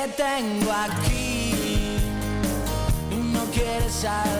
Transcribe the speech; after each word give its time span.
Que 0.00 0.08
tengo 0.12 0.72
aquí 0.72 1.98
no 3.32 3.44
quiere 3.52 3.88
salir. 3.90 4.39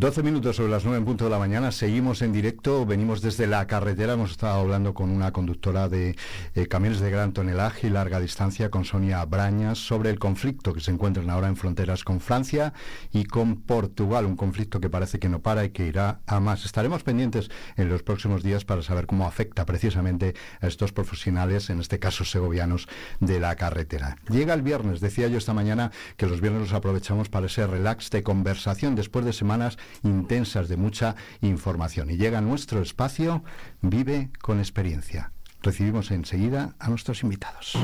12 0.00 0.24
minutos 0.24 0.56
sobre 0.56 0.72
las 0.72 0.82
9 0.84 0.98
en 0.98 1.04
punto 1.04 1.24
de 1.24 1.30
la 1.30 1.38
mañana, 1.38 1.70
seguimos 1.70 2.20
en 2.20 2.32
directo, 2.32 2.84
venimos 2.84 3.20
desde 3.20 3.46
la 3.46 3.64
carretera, 3.68 4.14
hemos 4.14 4.32
estado 4.32 4.58
hablando 4.58 4.92
con 4.92 5.08
una 5.08 5.30
conductora 5.30 5.88
de 5.88 6.16
eh, 6.56 6.66
camiones 6.66 6.98
de 6.98 7.12
gran 7.12 7.32
tonelaje 7.32 7.86
y 7.86 7.90
larga 7.90 8.18
distancia, 8.18 8.70
con 8.70 8.84
Sonia 8.84 9.24
Brañas, 9.24 9.78
sobre 9.78 10.10
el 10.10 10.18
conflicto 10.18 10.72
que 10.72 10.80
se 10.80 10.90
encuentran 10.90 11.30
ahora 11.30 11.46
en 11.46 11.54
fronteras 11.54 12.02
con 12.02 12.18
Francia 12.18 12.72
y 13.12 13.24
con 13.24 13.62
Portugal, 13.62 14.26
un 14.26 14.34
conflicto 14.34 14.80
que 14.80 14.90
parece 14.90 15.20
que 15.20 15.28
no 15.28 15.42
para 15.42 15.64
y 15.64 15.70
que 15.70 15.86
irá 15.86 16.20
a 16.26 16.40
más. 16.40 16.64
Estaremos 16.64 17.04
pendientes 17.04 17.48
en 17.76 17.88
los 17.88 18.02
próximos 18.02 18.42
días 18.42 18.64
para 18.64 18.82
saber 18.82 19.06
cómo 19.06 19.28
afecta 19.28 19.64
precisamente 19.64 20.34
a 20.60 20.66
estos 20.66 20.92
profesionales, 20.92 21.70
en 21.70 21.78
este 21.78 22.00
caso 22.00 22.24
segovianos, 22.24 22.88
de 23.20 23.38
la 23.38 23.54
carretera. 23.54 24.16
Llega 24.28 24.54
el 24.54 24.62
viernes, 24.62 25.00
decía 25.00 25.28
yo 25.28 25.38
esta 25.38 25.54
mañana 25.54 25.92
que 26.16 26.26
los 26.26 26.40
viernes 26.40 26.62
los 26.62 26.72
aprovechamos 26.72 27.28
para 27.28 27.46
ese 27.46 27.64
relax 27.64 28.10
de 28.10 28.24
conversación. 28.24 28.96
Después 28.96 29.24
de 29.24 29.32
semanas 29.32 29.78
intensas 30.02 30.68
de 30.68 30.76
mucha 30.76 31.16
información. 31.40 32.10
Y 32.10 32.16
llega 32.16 32.40
nuestro 32.40 32.82
espacio 32.82 33.42
Vive 33.80 34.30
con 34.40 34.58
experiencia. 34.58 35.32
Recibimos 35.62 36.10
enseguida 36.10 36.74
a 36.78 36.88
nuestros 36.88 37.22
invitados. 37.22 37.74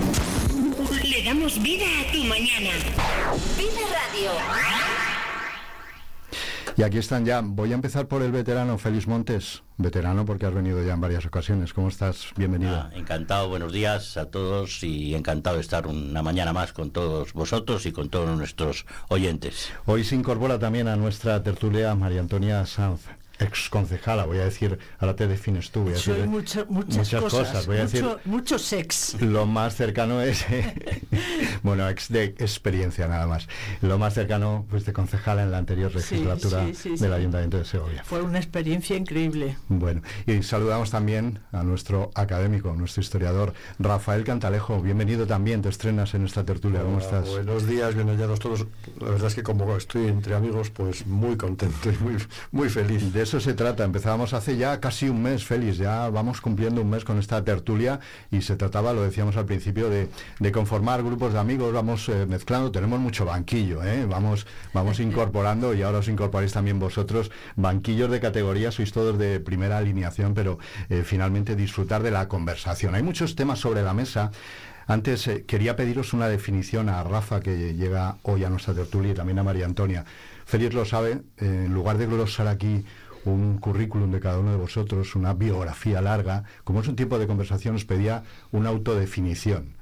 Le 1.02 1.24
damos 1.24 1.62
vida 1.62 1.86
a 2.00 2.12
tu 2.12 2.24
mañana. 2.24 2.70
Radio. 3.90 4.99
Y 6.80 6.82
aquí 6.82 6.96
están 6.96 7.26
ya. 7.26 7.42
Voy 7.44 7.72
a 7.72 7.74
empezar 7.74 8.08
por 8.08 8.22
el 8.22 8.32
veterano 8.32 8.78
Félix 8.78 9.06
Montes. 9.06 9.62
Veterano 9.76 10.24
porque 10.24 10.46
has 10.46 10.54
venido 10.54 10.82
ya 10.82 10.94
en 10.94 11.00
varias 11.02 11.26
ocasiones. 11.26 11.74
¿Cómo 11.74 11.88
estás? 11.88 12.28
Bienvenido. 12.38 12.74
Ah, 12.74 12.90
encantado, 12.94 13.50
buenos 13.50 13.70
días 13.70 14.16
a 14.16 14.30
todos 14.30 14.82
y 14.82 15.14
encantado 15.14 15.56
de 15.56 15.60
estar 15.60 15.86
una 15.86 16.22
mañana 16.22 16.54
más 16.54 16.72
con 16.72 16.90
todos 16.90 17.34
vosotros 17.34 17.84
y 17.84 17.92
con 17.92 18.08
todos 18.08 18.34
nuestros 18.34 18.86
oyentes. 19.08 19.70
Hoy 19.84 20.04
se 20.04 20.14
incorpora 20.14 20.58
también 20.58 20.88
a 20.88 20.96
nuestra 20.96 21.42
tertulia 21.42 21.94
María 21.94 22.20
Antonia 22.20 22.64
Sanz. 22.64 23.02
Ex 23.40 23.68
concejala, 23.70 24.24
voy 24.24 24.38
a 24.38 24.44
decir, 24.44 24.78
ahora 24.98 25.16
te 25.16 25.26
defines 25.26 25.70
tú. 25.70 25.82
Voy 25.82 25.94
a 25.94 25.96
Soy 25.96 26.14
decir, 26.14 26.28
mucho- 26.28 26.66
muchas, 26.68 27.10
cosas, 27.10 27.66
voy 27.66 27.78
a 27.78 27.84
mucho, 27.84 27.92
decir, 27.96 28.18
mucho 28.26 28.58
sex. 28.58 29.16
lo 29.20 29.46
más 29.46 29.74
cercano 29.76 30.20
es, 30.22 30.44
bueno, 31.62 31.88
ex 31.88 32.08
de 32.08 32.24
experiencia 32.24 33.08
nada 33.08 33.26
más. 33.26 33.48
Lo 33.82 33.98
más 33.98 34.14
cercano, 34.14 34.66
pues 34.70 34.84
de 34.84 34.92
concejala 34.92 35.42
en 35.42 35.50
la 35.50 35.58
anterior 35.58 35.90
Sí, 35.92 36.14
legislatura 36.16 36.66
sí, 36.66 36.74
sí, 36.74 36.88
del 36.90 36.98
sí. 36.98 37.04
Ayuntamiento 37.06 37.56
de 37.58 37.64
Segovia. 37.64 38.04
Fue 38.04 38.22
una 38.22 38.38
experiencia 38.38 38.96
increíble. 38.96 39.56
Bueno, 39.68 40.02
y 40.26 40.42
saludamos 40.42 40.90
también 40.90 41.40
a 41.52 41.62
nuestro 41.62 42.10
académico, 42.14 42.72
nuestro 42.74 43.00
historiador, 43.02 43.54
Rafael 43.78 44.24
Cantalejo. 44.24 44.80
Bienvenido 44.80 45.26
también, 45.26 45.62
te 45.62 45.68
estrenas 45.68 46.14
en 46.14 46.24
esta 46.24 46.44
tertulia. 46.44 46.80
¿Cómo 46.82 46.96
Hola, 46.96 47.04
estás? 47.04 47.28
Buenos 47.28 47.66
días, 47.66 47.94
bien 47.94 48.08
hallados 48.08 48.38
todos. 48.40 48.66
La 49.00 49.10
verdad 49.10 49.28
es 49.28 49.34
que 49.34 49.42
como 49.42 49.76
estoy 49.76 50.08
entre 50.08 50.34
amigos, 50.34 50.70
pues 50.70 51.06
muy 51.06 51.36
contento 51.36 51.90
y 51.90 51.96
muy, 51.98 52.16
muy 52.50 52.68
feliz. 52.68 53.12
De 53.12 53.22
eso 53.30 53.38
se 53.38 53.54
trata. 53.54 53.84
Empezábamos 53.84 54.34
hace 54.34 54.56
ya 54.56 54.80
casi 54.80 55.08
un 55.08 55.22
mes, 55.22 55.44
Félix. 55.44 55.78
Ya 55.78 56.10
vamos 56.10 56.40
cumpliendo 56.40 56.82
un 56.82 56.90
mes 56.90 57.04
con 57.04 57.16
esta 57.16 57.44
tertulia 57.44 58.00
y 58.28 58.42
se 58.42 58.56
trataba, 58.56 58.92
lo 58.92 59.02
decíamos 59.02 59.36
al 59.36 59.46
principio, 59.46 59.88
de, 59.88 60.08
de 60.40 60.50
conformar 60.50 61.04
grupos 61.04 61.32
de 61.32 61.38
amigos. 61.38 61.72
Vamos 61.72 62.08
eh, 62.08 62.26
mezclando. 62.26 62.72
Tenemos 62.72 62.98
mucho 62.98 63.24
banquillo, 63.24 63.84
¿eh? 63.84 64.04
Vamos, 64.04 64.48
vamos 64.74 64.98
incorporando 65.08 65.74
y 65.74 65.82
ahora 65.82 65.98
os 65.98 66.08
incorporáis 66.08 66.52
también 66.52 66.80
vosotros. 66.80 67.30
Banquillos 67.54 68.10
de 68.10 68.18
categoría, 68.18 68.72
sois 68.72 68.90
todos 68.90 69.16
de 69.16 69.38
primera 69.38 69.78
alineación, 69.78 70.34
pero 70.34 70.58
eh, 70.88 71.04
finalmente 71.04 71.54
disfrutar 71.54 72.02
de 72.02 72.10
la 72.10 72.26
conversación. 72.26 72.96
Hay 72.96 73.04
muchos 73.04 73.36
temas 73.36 73.60
sobre 73.60 73.84
la 73.84 73.94
mesa. 73.94 74.32
Antes 74.88 75.28
eh, 75.28 75.44
quería 75.46 75.76
pediros 75.76 76.14
una 76.14 76.26
definición 76.26 76.88
a 76.88 77.04
Rafa, 77.04 77.38
que 77.38 77.74
llega 77.74 78.16
hoy 78.22 78.42
a 78.42 78.50
nuestra 78.50 78.74
tertulia, 78.74 79.12
y 79.12 79.14
también 79.14 79.38
a 79.38 79.44
María 79.44 79.66
Antonia. 79.66 80.04
Félix 80.46 80.74
lo 80.74 80.84
sabe, 80.84 81.22
eh, 81.36 81.66
en 81.66 81.72
lugar 81.72 81.96
de 81.96 82.06
glosar 82.06 82.48
aquí 82.48 82.84
un 83.24 83.58
currículum 83.58 84.10
de 84.10 84.20
cada 84.20 84.38
uno 84.38 84.50
de 84.50 84.56
vosotros, 84.56 85.14
una 85.14 85.34
biografía 85.34 86.00
larga, 86.00 86.44
como 86.64 86.80
es 86.80 86.88
un 86.88 86.96
tipo 86.96 87.18
de 87.18 87.26
conversación, 87.26 87.74
os 87.74 87.84
pedía 87.84 88.22
una 88.52 88.70
autodefinición. 88.70 89.74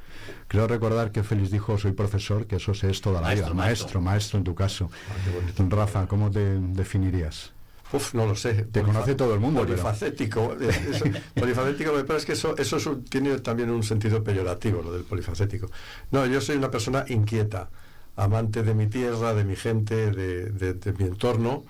Creo 0.48 0.66
recordar 0.66 1.12
que 1.12 1.22
Félix 1.22 1.50
dijo, 1.50 1.78
soy 1.78 1.92
profesor, 1.92 2.46
que 2.46 2.56
eso 2.56 2.74
se 2.74 2.90
es 2.90 3.00
toda 3.00 3.20
la 3.20 3.28
Maestro, 3.28 3.46
vida. 3.52 3.54
Maestro, 3.54 3.84
maestro. 3.84 4.00
maestro 4.00 4.38
en 4.38 4.44
tu 4.44 4.54
caso. 4.54 4.90
Ah. 5.58 5.62
Rafa, 5.70 6.06
¿cómo 6.06 6.30
te 6.30 6.58
definirías? 6.58 7.52
Uf, 7.92 8.12
no 8.14 8.26
lo 8.26 8.34
sé. 8.34 8.52
Te 8.70 8.82
conoce 8.82 9.14
todo 9.14 9.32
el 9.32 9.40
mundo, 9.40 9.60
Polifacético. 9.64 10.54
eh, 10.60 10.68
eso- 10.90 11.04
polifacético, 11.34 11.92
pero 12.06 12.16
es 12.18 12.26
que 12.26 12.32
eso, 12.32 12.54
eso 12.58 12.76
es 12.76 12.86
un- 12.86 13.04
tiene 13.04 13.38
también 13.38 13.70
un 13.70 13.82
sentido 13.82 14.22
peyorativo, 14.22 14.82
lo 14.82 14.92
del 14.92 15.04
polifacético. 15.04 15.70
No, 16.10 16.26
yo 16.26 16.40
soy 16.42 16.56
una 16.56 16.70
persona 16.70 17.04
inquieta, 17.08 17.70
amante 18.16 18.62
de 18.62 18.74
mi 18.74 18.88
tierra, 18.88 19.32
de 19.32 19.44
mi 19.44 19.56
gente, 19.56 20.10
de, 20.10 20.46
de- 20.50 20.74
de 20.74 20.92
mi 20.92 21.04
entorno. 21.04 21.64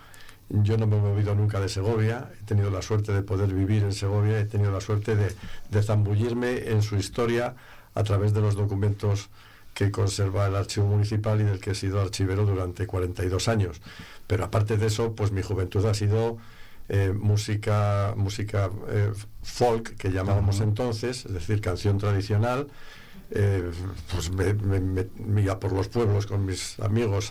Yo 0.50 0.76
no 0.78 0.86
me 0.86 0.96
he 0.96 1.00
movido 1.00 1.34
nunca 1.34 1.60
de 1.60 1.68
Segovia, 1.68 2.30
he 2.40 2.44
tenido 2.44 2.70
la 2.70 2.80
suerte 2.80 3.12
de 3.12 3.22
poder 3.22 3.52
vivir 3.52 3.82
en 3.82 3.92
Segovia, 3.92 4.40
he 4.40 4.44
tenido 4.46 4.72
la 4.72 4.80
suerte 4.80 5.14
de, 5.14 5.34
de 5.70 5.82
zambullirme 5.82 6.70
en 6.70 6.82
su 6.82 6.96
historia 6.96 7.54
a 7.94 8.02
través 8.02 8.32
de 8.32 8.40
los 8.40 8.54
documentos 8.54 9.28
que 9.74 9.90
conserva 9.90 10.46
el 10.46 10.56
archivo 10.56 10.86
municipal 10.86 11.40
y 11.40 11.44
del 11.44 11.60
que 11.60 11.70
he 11.70 11.74
sido 11.74 12.00
archivero 12.00 12.44
durante 12.44 12.86
42 12.86 13.46
años. 13.46 13.80
Pero 14.26 14.44
aparte 14.44 14.76
de 14.76 14.86
eso, 14.86 15.14
pues 15.14 15.30
mi 15.30 15.42
juventud 15.42 15.84
ha 15.86 15.94
sido 15.94 16.38
eh, 16.88 17.12
música, 17.12 18.14
música 18.16 18.70
eh, 18.88 19.12
folk, 19.42 19.96
que 19.96 20.10
llamábamos 20.10 20.60
entonces, 20.60 21.26
es 21.26 21.32
decir, 21.32 21.60
canción 21.60 21.98
tradicional. 21.98 22.68
Eh, 23.30 23.70
pues 24.10 24.30
me, 24.30 25.42
iba 25.42 25.60
por 25.60 25.72
los 25.72 25.88
pueblos 25.88 26.26
con 26.26 26.46
mis 26.46 26.80
amigos, 26.80 27.30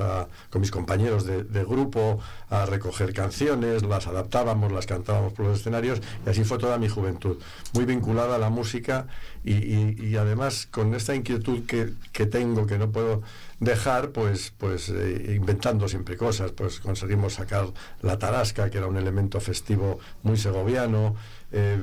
con 0.49 0.61
mis 0.61 0.69
compañeros 0.69 1.25
de, 1.25 1.63
grupo, 1.65 2.19
a 2.49 2.65
recoger 2.67 3.13
canciones, 3.13 3.83
las 3.83 4.05
adaptábamos, 4.05 4.71
las 4.71 4.85
cantábamos 4.85 5.33
por 5.33 5.47
los 5.47 5.59
escenarios, 5.59 6.01
y 6.25 6.29
así 6.29 6.44
fue 6.44 6.59
toda 6.59 6.77
mi 6.77 6.88
juventud, 6.88 7.38
muy 7.73 7.85
vinculada 7.85 8.35
a 8.35 8.39
la 8.39 8.49
música 8.49 9.07
y 9.44 10.15
además 10.17 10.67
con 10.69 10.94
esta 10.94 11.15
inquietud 11.15 11.65
que, 11.65 11.94
que 12.11 12.25
tengo, 12.25 12.67
que 12.67 12.77
no 12.77 12.91
puedo 12.91 13.23
dejar, 13.59 14.11
pues, 14.11 14.53
pues 14.57 14.89
eh, 14.89 15.33
inventando 15.35 15.88
siempre 15.88 16.15
cosas, 16.15 16.51
pues 16.51 16.79
conseguimos 16.79 17.33
sacar 17.33 17.67
la 18.01 18.19
tarasca, 18.19 18.69
que 18.69 18.77
era 18.77 18.88
un 18.88 18.97
elemento 18.97 19.39
festivo 19.39 19.99
muy 20.23 20.38
segoviano, 20.38 21.15
eh, 21.51 21.79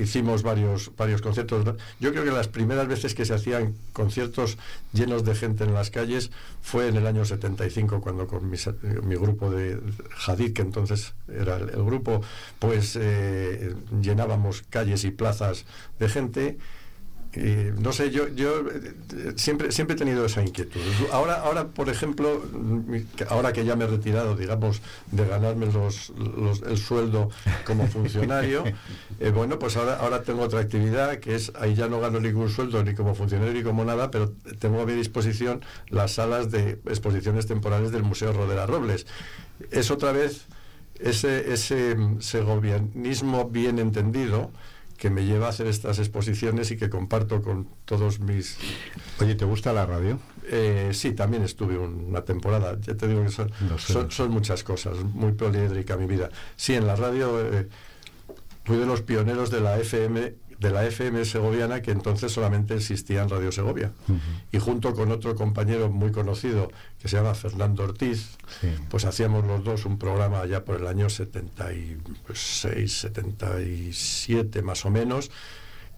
hicimos 0.00 0.42
varios, 0.42 0.92
varios 0.96 1.20
conciertos. 1.22 1.76
Yo 1.98 2.12
creo 2.12 2.24
que 2.24 2.30
las 2.30 2.48
primeras 2.48 2.86
veces 2.86 3.14
que 3.14 3.24
se 3.24 3.34
hacían 3.34 3.74
conciertos 3.92 4.58
llenos 4.92 5.24
de 5.24 5.34
gente 5.34 5.64
en 5.64 5.74
las 5.74 5.90
calles 5.90 6.30
fue 6.62 6.88
en 6.88 6.96
el 6.96 7.06
año 7.06 7.24
75, 7.24 8.00
cuando 8.00 8.28
con 8.28 8.52
eh, 8.54 9.00
mi 9.02 9.16
grupo 9.16 9.50
de 9.50 9.80
Hadid, 10.26 10.52
que 10.52 10.62
entonces 10.62 11.14
era 11.28 11.56
el, 11.56 11.70
el 11.70 11.84
grupo, 11.84 12.22
pues 12.58 12.96
eh, 13.00 13.74
llenábamos 14.00 14.62
calles 14.70 15.04
y 15.04 15.10
plazas 15.10 15.64
de 15.98 16.08
gente. 16.08 16.58
Eh, 17.34 17.72
no 17.78 17.92
sé, 17.94 18.10
yo, 18.10 18.28
yo 18.28 18.60
eh, 18.68 19.32
siempre, 19.36 19.72
siempre 19.72 19.96
he 19.96 19.98
tenido 19.98 20.26
esa 20.26 20.42
inquietud. 20.42 20.80
Ahora, 21.12 21.36
ahora 21.40 21.68
por 21.68 21.88
ejemplo, 21.88 22.42
ahora 23.30 23.54
que 23.54 23.64
ya 23.64 23.74
me 23.74 23.84
he 23.84 23.86
retirado, 23.86 24.36
digamos, 24.36 24.82
de 25.10 25.26
ganarme 25.26 25.64
los, 25.72 26.10
los- 26.10 26.60
el 26.62 26.76
sueldo 26.76 27.30
como 27.64 27.86
funcionario, 27.88 28.64
eh, 29.20 29.30
bueno, 29.30 29.58
pues 29.58 29.78
ahora, 29.78 29.96
ahora 29.96 30.22
tengo 30.24 30.42
otra 30.42 30.60
actividad 30.60 31.20
que 31.20 31.34
es, 31.34 31.52
ahí 31.58 31.74
ya 31.74 31.88
no 31.88 32.00
gano 32.00 32.20
ningún 32.20 32.50
sueldo 32.50 32.84
ni 32.84 32.94
como 32.94 33.14
funcionario 33.14 33.54
ni 33.54 33.62
como 33.62 33.82
nada, 33.84 34.10
pero 34.10 34.30
tengo 34.58 34.82
a 34.82 34.84
mi 34.86 34.92
disposición 34.92 35.64
las 35.88 36.12
salas 36.12 36.50
de 36.50 36.80
exposiciones 36.86 37.46
temporales 37.46 37.92
del 37.92 38.02
Museo 38.02 38.34
Rodera 38.34 38.66
Robles. 38.66 39.06
Es 39.70 39.90
otra 39.90 40.12
vez 40.12 40.42
ese, 41.00 41.50
ese 41.52 41.94
mm, 41.94 42.20
segovianismo 42.20 43.48
bien 43.48 43.78
entendido 43.78 44.50
que 45.02 45.10
me 45.10 45.24
lleva 45.24 45.46
a 45.46 45.48
hacer 45.48 45.66
estas 45.66 45.98
exposiciones 45.98 46.70
y 46.70 46.76
que 46.76 46.88
comparto 46.88 47.42
con 47.42 47.66
todos 47.86 48.20
mis... 48.20 48.56
Oye, 49.20 49.34
¿te 49.34 49.44
gusta 49.44 49.72
la 49.72 49.84
radio? 49.84 50.20
Eh, 50.48 50.90
sí, 50.92 51.10
también 51.10 51.42
estuve 51.42 51.76
un- 51.76 52.04
una 52.04 52.24
temporada, 52.24 52.78
ya 52.80 52.94
te 52.96 53.08
digo 53.08 53.20
que 53.24 53.30
son, 53.30 53.50
Lo 53.68 53.78
sé. 53.80 53.92
son, 53.94 54.12
son 54.12 54.30
muchas 54.30 54.62
cosas, 54.62 54.98
muy 55.02 55.32
poliédrica 55.32 55.96
mi 55.96 56.06
vida. 56.06 56.30
Sí, 56.54 56.74
en 56.74 56.86
la 56.86 56.94
radio 56.94 57.40
eh, 57.40 57.66
fui 58.64 58.76
de 58.76 58.86
los 58.86 59.02
pioneros 59.02 59.50
de 59.50 59.60
la 59.60 59.76
FM 59.76 60.34
de 60.62 60.70
la 60.70 60.86
FM 60.86 61.24
segoviana 61.26 61.82
que 61.82 61.90
entonces 61.90 62.32
solamente 62.32 62.74
existía 62.74 63.22
en 63.22 63.28
Radio 63.28 63.52
Segovia 63.52 63.92
y 64.52 64.58
junto 64.58 64.94
con 64.94 65.10
otro 65.10 65.34
compañero 65.34 65.90
muy 65.90 66.12
conocido 66.12 66.70
que 67.00 67.08
se 67.08 67.16
llama 67.16 67.34
Fernando 67.34 67.82
Ortiz 67.84 68.36
Sí. 68.60 68.68
pues 68.88 69.04
hacíamos 69.04 69.44
los 69.44 69.64
dos 69.64 69.84
un 69.86 69.98
programa 69.98 70.40
allá 70.40 70.64
por 70.64 70.76
el 70.80 70.86
año 70.86 71.08
76 71.10 72.92
77 72.92 74.62
más 74.62 74.84
o 74.84 74.90
menos 74.90 75.30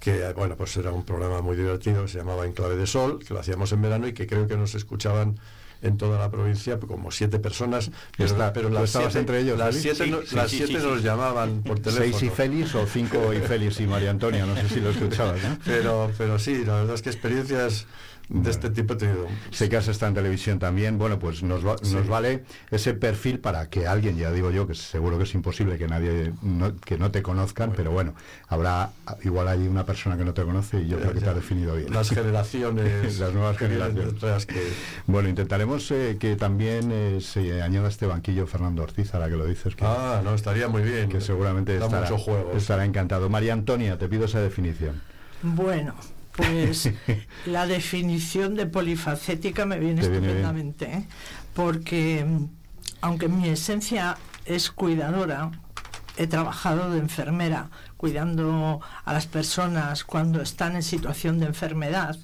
que 0.00 0.32
bueno 0.34 0.56
pues 0.56 0.76
era 0.76 0.92
un 0.92 1.04
programa 1.04 1.40
muy 1.42 1.56
divertido 1.56 2.02
que 2.02 2.08
se 2.08 2.18
llamaba 2.18 2.44
En 2.46 2.52
clave 2.52 2.76
de 2.76 2.86
sol 2.86 3.18
que 3.26 3.32
lo 3.34 3.40
hacíamos 3.40 3.72
en 3.72 3.82
verano 3.82 4.06
y 4.08 4.12
que 4.12 4.26
creo 4.26 4.46
que 4.46 4.56
nos 4.56 4.74
escuchaban 4.74 5.38
en 5.82 5.96
toda 5.96 6.18
la 6.18 6.30
provincia 6.30 6.78
como 6.78 7.10
siete 7.10 7.38
personas 7.38 7.90
pero, 8.16 8.30
Está- 8.30 8.52
pero 8.52 8.68
¿tú 8.68 8.74
las 8.74 8.84
estabas 8.84 9.12
siete, 9.12 9.18
entre 9.20 9.40
ellos, 9.40 9.58
las 9.58 9.74
siete, 9.74 10.04
Sí, 10.04 10.10
no- 10.10 10.22
sí, 10.22 10.34
las 10.36 10.50
sí, 10.50 10.56
siete 10.64 10.82
nos 10.82 11.02
llamaban 11.02 11.62
por 11.62 11.78
teléfono 11.80 12.04
¿Seis 12.18 12.22
y 12.22 12.30
Félix 12.30 12.74
o 12.74 12.86
cinco 12.86 13.32
y 13.32 13.38
Félix 13.40 13.80
y 13.80 13.86
María 13.86 14.10
Antonia? 14.10 14.46
No 14.46 14.54
sé 14.56 14.68
si 14.68 14.80
lo 14.80 14.90
escuchabas, 14.90 15.42
¿no? 15.42 15.58
pero 15.64 16.10
pero 16.16 16.38
sí 16.38 16.64
la 16.64 16.74
verdad 16.76 16.94
es 16.94 17.02
que 17.02 17.10
experiencias 17.10 17.86
de 18.28 18.50
este 18.50 18.70
tipo 18.70 18.94
he 18.94 18.96
tenido 18.96 19.26
Sé 19.50 19.68
que 19.68 19.76
has 19.76 19.88
estado 19.88 20.08
en 20.10 20.14
televisión 20.14 20.58
también. 20.58 20.98
Bueno, 20.98 21.18
pues 21.18 21.42
nos, 21.42 21.66
va- 21.66 21.76
Sí. 21.82 21.94
nos 21.94 22.08
vale 22.08 22.44
ese 22.70 22.94
perfil 22.94 23.38
para 23.38 23.68
que 23.68 23.86
alguien, 23.86 24.16
ya 24.16 24.30
digo 24.32 24.50
yo, 24.50 24.66
que 24.66 24.74
seguro 24.74 25.18
que 25.18 25.24
es 25.24 25.34
imposible 25.34 25.76
que 25.78 25.86
nadie, 25.88 26.32
no, 26.42 26.74
que 26.76 26.96
no 26.98 27.10
te 27.10 27.22
conozcan, 27.22 27.72
pero 27.76 27.90
bueno, 27.90 28.14
habrá, 28.48 28.90
igual 29.22 29.48
hay 29.48 29.66
una 29.68 29.84
persona 29.84 30.16
que 30.16 30.24
no 30.24 30.32
te 30.34 30.42
conoce 30.42 30.80
y 30.80 30.88
yo 30.88 30.98
creo 30.98 31.12
que 31.12 31.20
te 31.20 31.28
ha 31.28 31.34
definido 31.34 31.76
bien. 31.76 31.92
las 31.92 32.08
generaciones 32.10 33.18
Las 33.18 33.32
nuevas 33.32 33.58
generaciones. 33.58 34.46
que 34.46 34.62
Bueno, 35.06 35.28
intentaremos 35.28 35.90
eh, 35.90 36.16
que 36.18 36.36
también 36.36 36.90
eh, 36.92 37.18
se 37.20 37.62
añada 37.62 37.88
este 37.88 38.06
banquillo 38.06 38.46
Fernando 38.46 38.82
Ortiz, 38.82 39.14
ahora 39.14 39.28
que 39.28 39.36
lo 39.36 39.46
dices, 39.46 39.74
que, 39.76 39.84
ah 39.84 40.20
no 40.24 40.34
estaría 40.34 40.68
muy 40.68 40.82
bien 40.82 41.08
que 41.08 41.20
seguramente 41.20 41.76
da 41.78 41.84
estará, 41.86 42.02
mucho 42.08 42.18
juego 42.18 42.52
estará 42.56 42.84
encantado. 42.84 43.28
María 43.28 43.52
Antonia, 43.52 43.98
te 43.98 44.08
pido 44.08 44.24
esa 44.24 44.40
definición. 44.40 45.00
Bueno, 45.42 45.94
pues 46.36 46.90
la 47.46 47.66
definición 47.66 48.54
de 48.54 48.66
polifacética 48.66 49.64
me 49.66 49.78
viene 49.78 50.02
estupendamente, 50.02 50.84
¿eh? 50.86 51.04
porque 51.54 52.26
aunque 53.00 53.28
mi 53.28 53.48
esencia 53.48 54.16
es 54.46 54.70
cuidadora, 54.70 55.50
he 56.16 56.26
trabajado 56.26 56.90
de 56.90 56.98
enfermera, 57.00 57.70
cuidando 57.96 58.80
a 59.04 59.12
las 59.12 59.26
personas 59.26 60.04
cuando 60.04 60.40
están 60.42 60.76
en 60.76 60.82
situación 60.82 61.38
de 61.40 61.46
enfermedad. 61.46 62.16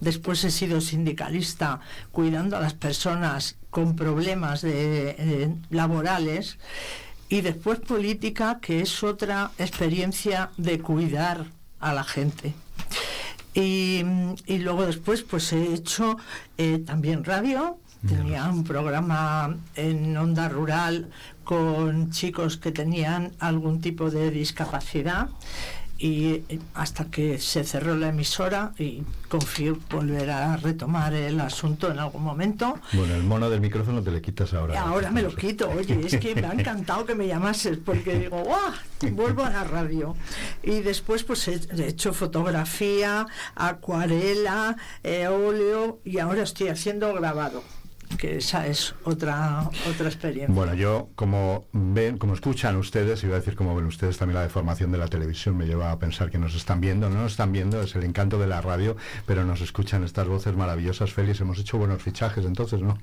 Después 0.00 0.42
he 0.44 0.50
sido 0.50 0.80
sindicalista, 0.80 1.80
cuidando 2.10 2.56
a 2.56 2.60
las 2.60 2.74
personas 2.74 3.56
con 3.70 3.96
problemas 3.96 4.62
de- 4.62 5.14
eh, 5.18 5.54
laborales. 5.70 6.58
Y 7.28 7.40
después 7.42 7.80
política, 7.80 8.58
que 8.62 8.80
es 8.80 9.02
otra 9.02 9.50
experiencia 9.58 10.50
de 10.56 10.78
cuidar 10.80 11.46
a 11.80 11.92
la 11.92 12.04
gente. 12.04 12.54
Y, 13.54 14.02
y 14.46 14.58
luego 14.58 14.84
después 14.84 15.22
pues 15.22 15.52
he 15.52 15.74
hecho 15.74 16.16
eh, 16.58 16.78
también 16.78 17.24
radio. 17.24 17.78
Tenía 18.06 18.50
un 18.50 18.64
programa 18.64 19.56
en 19.76 20.14
onda 20.14 20.50
rural 20.50 21.08
con 21.42 22.10
chicos 22.10 22.58
que 22.58 22.70
tenían 22.70 23.32
algún 23.38 23.80
tipo 23.80 24.10
de 24.10 24.30
discapacidad 24.30 25.28
y 26.04 26.44
hasta 26.74 27.06
que 27.06 27.38
se 27.38 27.64
cerró 27.64 27.96
la 27.96 28.08
emisora 28.08 28.74
y 28.78 29.02
confío 29.30 29.78
volver 29.88 30.28
a 30.28 30.54
retomar 30.58 31.14
el 31.14 31.40
asunto 31.40 31.90
en 31.90 31.98
algún 31.98 32.22
momento. 32.22 32.78
Bueno, 32.92 33.14
el 33.14 33.22
mono 33.22 33.48
del 33.48 33.62
micrófono 33.62 34.02
te 34.02 34.10
le 34.10 34.20
quitas 34.20 34.52
ahora. 34.52 34.78
Ahora 34.82 35.10
me 35.10 35.22
lo 35.22 35.34
quito, 35.34 35.70
oye, 35.70 35.98
es 36.04 36.18
que 36.18 36.34
me 36.34 36.46
ha 36.46 36.52
encantado 36.52 37.06
que 37.06 37.14
me 37.14 37.26
llamases 37.26 37.78
porque 37.78 38.18
digo, 38.18 38.42
¡guau! 38.42 38.74
Vuelvo 39.12 39.44
a 39.44 39.50
la 39.50 39.64
radio. 39.64 40.14
Y 40.62 40.80
después 40.80 41.24
pues 41.24 41.48
he 41.48 41.58
hecho 41.86 42.12
fotografía, 42.12 43.26
acuarela, 43.54 44.76
eh, 45.02 45.26
óleo 45.28 46.00
y 46.04 46.18
ahora 46.18 46.42
estoy 46.42 46.68
haciendo 46.68 47.14
grabado 47.14 47.62
que 48.16 48.36
esa 48.36 48.66
es 48.66 48.94
otra 49.04 49.68
otra 49.88 50.06
experiencia. 50.08 50.54
Bueno, 50.54 50.74
yo 50.74 51.08
como 51.14 51.66
ven, 51.72 52.18
como 52.18 52.34
escuchan 52.34 52.76
ustedes, 52.76 53.22
iba 53.24 53.36
a 53.36 53.38
decir 53.38 53.56
como 53.56 53.74
ven 53.74 53.86
ustedes 53.86 54.18
también 54.18 54.36
la 54.36 54.42
deformación 54.42 54.92
de 54.92 54.98
la 54.98 55.08
televisión 55.08 55.56
me 55.56 55.66
lleva 55.66 55.90
a 55.90 55.98
pensar 55.98 56.30
que 56.30 56.38
nos 56.38 56.54
están 56.54 56.80
viendo, 56.80 57.10
no 57.10 57.22
nos 57.22 57.32
están 57.32 57.52
viendo, 57.52 57.80
es 57.82 57.94
el 57.96 58.04
encanto 58.04 58.38
de 58.38 58.46
la 58.46 58.60
radio, 58.60 58.96
pero 59.26 59.44
nos 59.44 59.60
escuchan 59.60 60.04
estas 60.04 60.26
voces 60.28 60.56
maravillosas, 60.56 61.12
Félix, 61.12 61.40
hemos 61.40 61.58
hecho 61.58 61.78
buenos 61.78 62.02
fichajes 62.02 62.44
entonces, 62.44 62.80
¿no? 62.80 62.98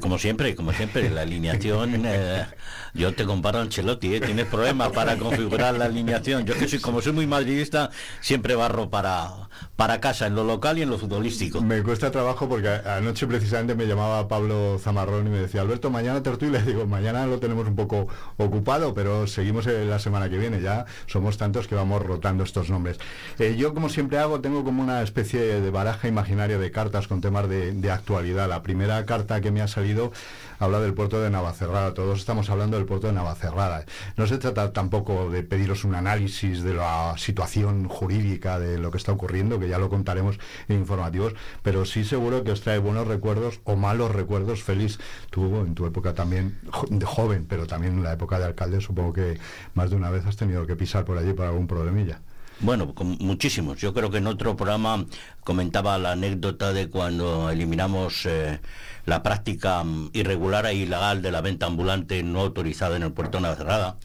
Como 0.00 0.16
siempre, 0.16 0.54
como 0.54 0.72
siempre, 0.72 1.10
la 1.10 1.22
alineación, 1.22 2.02
eh, 2.06 2.46
yo 2.94 3.14
te 3.14 3.24
comparo 3.24 3.58
a 3.58 3.62
Ancelotti, 3.62 4.14
¿eh? 4.14 4.20
tienes 4.20 4.46
problemas 4.46 4.92
para 4.92 5.16
configurar 5.16 5.76
la 5.76 5.86
alineación. 5.86 6.44
Yo 6.44 6.54
que 6.54 6.68
soy, 6.68 6.78
como 6.78 7.00
soy 7.00 7.12
muy 7.12 7.26
madridista, 7.26 7.90
siempre 8.20 8.54
barro 8.54 8.90
para, 8.90 9.48
para 9.74 10.00
casa, 10.00 10.28
en 10.28 10.36
lo 10.36 10.44
local 10.44 10.78
y 10.78 10.82
en 10.82 10.90
lo 10.90 10.98
futbolístico. 10.98 11.60
Me 11.62 11.82
cuesta 11.82 12.12
trabajo 12.12 12.48
porque 12.48 12.68
anoche 12.68 13.26
precisamente 13.26 13.74
me 13.74 13.86
llamaba 13.86 14.28
Pablo 14.28 14.78
Zamarrón 14.78 15.26
y 15.26 15.30
me 15.30 15.38
decía, 15.38 15.62
Alberto, 15.62 15.90
mañana 15.90 16.22
tertulia. 16.22 16.42
Y 16.62 16.66
digo, 16.66 16.86
mañana 16.86 17.26
lo 17.26 17.40
tenemos 17.40 17.66
un 17.66 17.74
poco 17.74 18.06
ocupado, 18.36 18.94
pero 18.94 19.26
seguimos 19.26 19.66
la 19.66 19.98
semana 19.98 20.30
que 20.30 20.38
viene. 20.38 20.60
Ya 20.60 20.86
somos 21.06 21.38
tantos 21.38 21.66
que 21.66 21.74
vamos 21.74 22.02
rotando 22.02 22.44
estos 22.44 22.70
nombres. 22.70 22.98
Eh, 23.40 23.56
yo, 23.56 23.74
como 23.74 23.88
siempre 23.88 24.18
hago, 24.18 24.40
tengo 24.40 24.62
como 24.62 24.82
una 24.82 25.02
especie 25.02 25.40
de 25.40 25.70
baraja 25.70 26.06
imaginaria 26.06 26.56
de 26.56 26.70
cartas 26.70 27.08
con 27.08 27.20
temas 27.20 27.48
de, 27.48 27.72
de 27.72 27.90
actualidad. 27.90 28.48
La 28.48 28.62
primera 28.62 29.04
carta 29.06 29.40
que 29.40 29.50
me 29.50 29.60
ha 29.60 29.66
salido 29.72 30.12
habla 30.58 30.80
del 30.80 30.94
puerto 30.94 31.20
de 31.20 31.30
Navacerrada. 31.30 31.94
Todos 31.94 32.20
estamos 32.20 32.48
hablando 32.50 32.76
del 32.76 32.86
puerto 32.86 33.08
de 33.08 33.12
Navacerrada. 33.12 33.84
No 34.16 34.26
se 34.26 34.38
trata 34.38 34.72
tampoco 34.72 35.30
de 35.30 35.42
pediros 35.42 35.84
un 35.84 35.94
análisis 35.94 36.62
de 36.62 36.74
la 36.74 37.14
situación 37.16 37.88
jurídica 37.88 38.60
de 38.60 38.78
lo 38.78 38.90
que 38.90 38.98
está 38.98 39.12
ocurriendo, 39.12 39.58
que 39.58 39.68
ya 39.68 39.78
lo 39.78 39.88
contaremos 39.88 40.38
en 40.68 40.78
informativos, 40.78 41.34
pero 41.62 41.84
sí 41.84 42.04
seguro 42.04 42.44
que 42.44 42.52
os 42.52 42.60
trae 42.60 42.78
buenos 42.78 43.08
recuerdos 43.08 43.60
o 43.64 43.76
malos 43.76 44.12
recuerdos. 44.12 44.62
Félix, 44.62 44.98
tú 45.30 45.56
en 45.56 45.74
tu 45.74 45.86
época 45.86 46.14
también 46.14 46.60
de 46.90 47.06
joven, 47.06 47.46
pero 47.48 47.66
también 47.66 47.94
en 47.94 48.02
la 48.04 48.12
época 48.12 48.38
de 48.38 48.44
alcalde, 48.44 48.80
supongo 48.80 49.12
que 49.12 49.38
más 49.74 49.90
de 49.90 49.96
una 49.96 50.10
vez 50.10 50.26
has 50.26 50.36
tenido 50.36 50.66
que 50.66 50.76
pisar 50.76 51.04
por 51.04 51.18
allí 51.18 51.32
por 51.32 51.46
algún 51.46 51.66
problemilla. 51.66 52.20
Bueno, 52.62 52.94
muchísimos. 53.18 53.80
Yo 53.80 53.92
creo 53.92 54.08
que 54.12 54.18
en 54.18 54.28
otro 54.28 54.56
programa 54.56 55.04
comentaba 55.42 55.98
la 55.98 56.12
anécdota 56.12 56.72
de 56.72 56.88
cuando 56.88 57.50
eliminamos 57.50 58.24
eh, 58.24 58.60
la 59.04 59.24
práctica 59.24 59.82
mm, 59.82 60.10
irregular 60.12 60.66
e 60.66 60.74
ilegal 60.74 61.22
de 61.22 61.32
la 61.32 61.40
venta 61.40 61.66
ambulante 61.66 62.22
no 62.22 62.38
autorizada 62.38 62.96
en 62.96 63.02
el 63.02 63.12
puerto 63.12 63.38
de 63.38 63.42
Navacerrada 63.42 63.96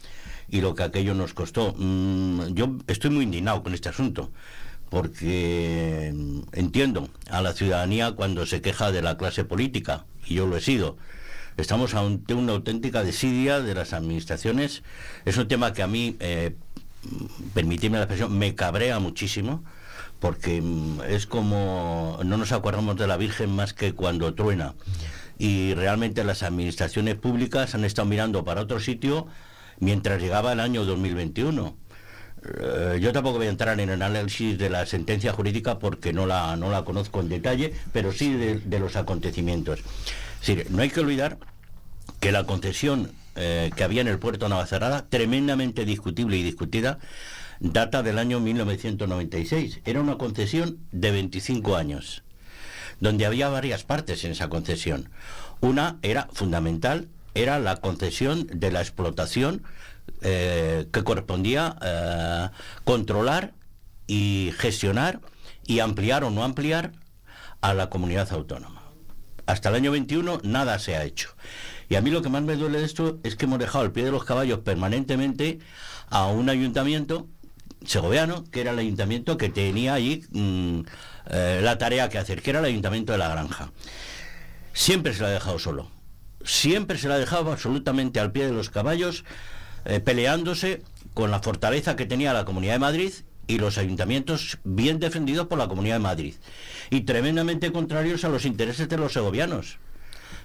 y 0.48 0.60
lo 0.60 0.74
que 0.74 0.82
aquello 0.82 1.14
nos 1.14 1.34
costó. 1.34 1.72
Mm, 1.78 2.54
yo 2.54 2.78
estoy 2.88 3.10
muy 3.10 3.24
indignado 3.24 3.62
con 3.62 3.74
este 3.74 3.90
asunto 3.90 4.32
porque 4.90 6.10
mm, 6.12 6.40
entiendo 6.52 7.08
a 7.30 7.42
la 7.42 7.52
ciudadanía 7.52 8.10
cuando 8.12 8.44
se 8.44 8.60
queja 8.60 8.90
de 8.90 9.02
la 9.02 9.16
clase 9.16 9.44
política, 9.44 10.04
y 10.26 10.34
yo 10.34 10.46
lo 10.48 10.56
he 10.56 10.60
sido. 10.60 10.96
Estamos 11.58 11.94
ante 11.94 12.34
una 12.34 12.52
auténtica 12.52 13.02
desidia 13.02 13.60
de 13.60 13.74
las 13.74 13.92
administraciones. 13.92 14.84
Es 15.24 15.36
un 15.38 15.48
tema 15.48 15.72
que 15.72 15.82
a 15.82 15.88
mí, 15.88 16.16
eh, 16.20 16.54
permitidme 17.54 17.98
la 17.98 18.04
expresión, 18.04 18.36
me 18.36 18.54
cabrea 18.54 18.98
muchísimo 18.98 19.64
porque 20.20 20.60
mm, 20.60 21.02
es 21.08 21.26
como 21.26 22.18
no 22.24 22.36
nos 22.36 22.52
acordamos 22.52 22.96
de 22.96 23.06
la 23.06 23.16
Virgen 23.16 23.50
más 23.50 23.72
que 23.72 23.92
cuando 23.92 24.34
truena. 24.34 24.74
Y 25.38 25.74
realmente 25.74 26.24
las 26.24 26.42
administraciones 26.42 27.14
públicas 27.14 27.74
han 27.74 27.84
estado 27.84 28.08
mirando 28.08 28.44
para 28.44 28.62
otro 28.62 28.80
sitio 28.80 29.28
mientras 29.78 30.20
llegaba 30.20 30.52
el 30.52 30.60
año 30.60 30.84
2021. 30.84 31.76
Eh, 32.44 32.98
yo 33.00 33.12
tampoco 33.12 33.38
voy 33.38 33.46
a 33.46 33.50
entrar 33.50 33.78
en 33.80 33.90
el 33.90 34.02
análisis 34.02 34.58
de 34.58 34.70
la 34.70 34.86
sentencia 34.86 35.32
jurídica 35.32 35.78
porque 35.78 36.12
no 36.12 36.26
la, 36.26 36.56
no 36.56 36.70
la 36.70 36.84
conozco 36.84 37.20
en 37.20 37.28
detalle, 37.28 37.72
pero 37.92 38.12
sí 38.12 38.32
de, 38.32 38.78
los 38.78 38.96
acontecimientos. 38.96 39.80
no 40.70 40.82
hay 40.82 40.90
que 40.90 41.00
olvidar 41.00 41.38
que 42.20 42.32
la 42.32 42.44
concesión 42.44 43.12
eh, 43.40 43.70
que 43.76 43.84
había 43.84 44.00
en 44.00 44.08
el 44.08 44.18
puerto 44.18 44.48
Navacerrada, 44.48 45.06
tremendamente 45.08 45.84
discutible 45.84 46.36
y 46.36 46.42
discutida, 46.42 46.98
data 47.60 48.02
del 48.02 48.18
año 48.18 48.40
1996. 48.40 49.80
Era 49.84 50.00
una 50.00 50.18
concesión 50.18 50.78
de 50.90 51.12
25 51.12 51.76
años, 51.76 52.24
donde 52.98 53.26
había 53.26 53.48
varias 53.48 53.84
partes 53.84 54.24
en 54.24 54.32
esa 54.32 54.48
concesión. 54.48 55.10
Una 55.60 55.98
era 56.02 56.28
fundamental, 56.32 57.08
era 57.34 57.60
la 57.60 57.76
concesión 57.76 58.48
de 58.52 58.72
la 58.72 58.80
explotación 58.80 59.62
eh, 60.22 60.88
que 60.92 61.04
correspondía 61.04 61.76
eh, 61.80 62.48
controlar 62.82 63.52
y 64.08 64.52
gestionar 64.58 65.20
y 65.64 65.78
ampliar 65.78 66.24
o 66.24 66.30
no 66.30 66.42
ampliar 66.42 66.92
a 67.60 67.74
la 67.74 67.88
comunidad 67.88 68.32
autónoma. 68.32 68.77
Hasta 69.48 69.70
el 69.70 69.76
año 69.76 69.92
21 69.92 70.42
nada 70.44 70.78
se 70.78 70.94
ha 70.94 71.04
hecho. 71.04 71.30
Y 71.88 71.94
a 71.94 72.02
mí 72.02 72.10
lo 72.10 72.20
que 72.20 72.28
más 72.28 72.42
me 72.42 72.54
duele 72.56 72.80
de 72.80 72.84
esto 72.84 73.18
es 73.22 73.34
que 73.34 73.46
hemos 73.46 73.58
dejado 73.58 73.82
el 73.82 73.92
pie 73.92 74.04
de 74.04 74.10
los 74.10 74.24
caballos 74.24 74.58
permanentemente 74.58 75.58
a 76.10 76.26
un 76.26 76.50
ayuntamiento 76.50 77.26
segoviano, 77.86 78.44
que 78.50 78.60
era 78.60 78.72
el 78.72 78.78
ayuntamiento 78.78 79.38
que 79.38 79.48
tenía 79.48 79.94
allí 79.94 80.22
mm, 80.32 80.80
eh, 81.30 81.60
la 81.62 81.78
tarea 81.78 82.10
que 82.10 82.18
hacer, 82.18 82.42
que 82.42 82.50
era 82.50 82.58
el 82.58 82.66
ayuntamiento 82.66 83.12
de 83.12 83.18
la 83.18 83.30
granja. 83.30 83.72
Siempre 84.74 85.14
se 85.14 85.20
lo 85.20 85.28
ha 85.28 85.30
dejado 85.30 85.58
solo. 85.58 85.90
Siempre 86.44 86.98
se 86.98 87.08
lo 87.08 87.14
ha 87.14 87.18
dejado 87.18 87.50
absolutamente 87.50 88.20
al 88.20 88.32
pie 88.32 88.44
de 88.44 88.52
los 88.52 88.68
caballos, 88.68 89.24
eh, 89.86 90.00
peleándose 90.00 90.82
con 91.14 91.30
la 91.30 91.40
fortaleza 91.40 91.96
que 91.96 92.04
tenía 92.04 92.34
la 92.34 92.44
Comunidad 92.44 92.74
de 92.74 92.80
Madrid 92.80 93.12
y 93.46 93.56
los 93.56 93.78
ayuntamientos 93.78 94.58
bien 94.62 95.00
defendidos 95.00 95.46
por 95.46 95.58
la 95.58 95.68
Comunidad 95.68 95.96
de 95.96 96.00
Madrid. 96.00 96.34
Y 96.90 97.02
tremendamente 97.02 97.72
contrarios 97.72 98.24
a 98.24 98.28
los 98.28 98.44
intereses 98.44 98.88
de 98.88 98.96
los 98.96 99.12
segovianos. 99.12 99.78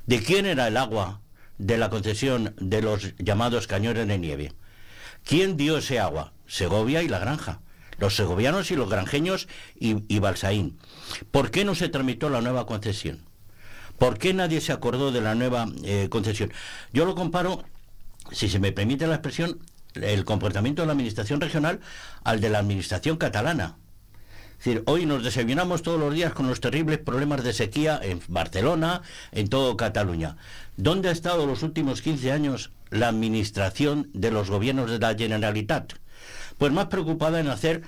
¿De 0.05 0.21
quién 0.21 0.45
era 0.45 0.67
el 0.67 0.77
agua 0.77 1.21
de 1.57 1.77
la 1.77 1.89
concesión 1.89 2.53
de 2.59 2.81
los 2.81 3.15
llamados 3.17 3.67
cañones 3.67 4.07
de 4.07 4.17
nieve? 4.17 4.53
¿Quién 5.23 5.55
dio 5.55 5.77
ese 5.77 5.99
agua? 5.99 6.33
Segovia 6.47 7.01
y 7.01 7.07
La 7.07 7.19
Granja. 7.19 7.59
Los 7.97 8.15
segovianos 8.15 8.71
y 8.71 8.75
los 8.75 8.89
granjeños 8.89 9.47
y, 9.75 10.19
Balsaín. 10.19 10.77
¿Por 11.31 11.51
qué 11.51 11.63
no 11.63 11.75
se 11.75 11.89
tramitó 11.89 12.29
la 12.29 12.41
nueva 12.41 12.65
concesión? 12.65 13.19
¿Por 13.97 14.17
qué 14.17 14.33
nadie 14.33 14.59
se 14.59 14.73
acordó 14.73 15.11
de 15.11 15.21
la 15.21 15.35
nueva 15.35 15.67
eh, 15.83 16.07
concesión? 16.09 16.51
Yo 16.91 17.05
lo 17.05 17.15
comparo, 17.15 17.63
si 18.31 18.49
se 18.49 18.59
me 18.59 18.71
permite 18.71 19.07
la 19.07 19.15
expresión, 19.15 19.59
el 19.93 20.25
comportamiento 20.25 20.81
de 20.81 20.87
la 20.87 20.93
administración 20.93 21.39
regional 21.39 21.79
al 22.23 22.41
de 22.41 22.49
la 22.49 22.59
administración 22.59 23.17
catalana. 23.17 23.77
Es 24.63 24.67
decir, 24.67 24.83
hoy 24.85 25.05
nos 25.05 25.25
desayunamos 25.25 25.81
todos 25.81 25.99
los 25.99 26.13
días 26.13 26.31
con 26.31 26.47
los 26.47 26.61
terribles 26.61 26.97
problemas 26.97 27.43
de 27.43 27.51
sequía 27.51 27.99
en 28.01 28.21
Barcelona, 28.29 29.01
en 29.33 29.49
todo 29.49 29.75
Cataluña. 29.75 30.37
¿Dónde 30.77 31.09
ha 31.09 31.11
estado 31.11 31.45
los 31.45 31.63
últimos 31.63 32.01
15 32.01 32.31
años 32.31 32.71
la 32.89 33.09
administración 33.09 34.09
de 34.13 34.31
los 34.31 34.49
gobiernos 34.49 34.89
de 34.89 34.99
la 34.99 35.15
Generalitat? 35.15 35.95
Pues 36.57 36.71
más 36.71 36.85
preocupada 36.85 37.41
en 37.41 37.49
hacer, 37.49 37.81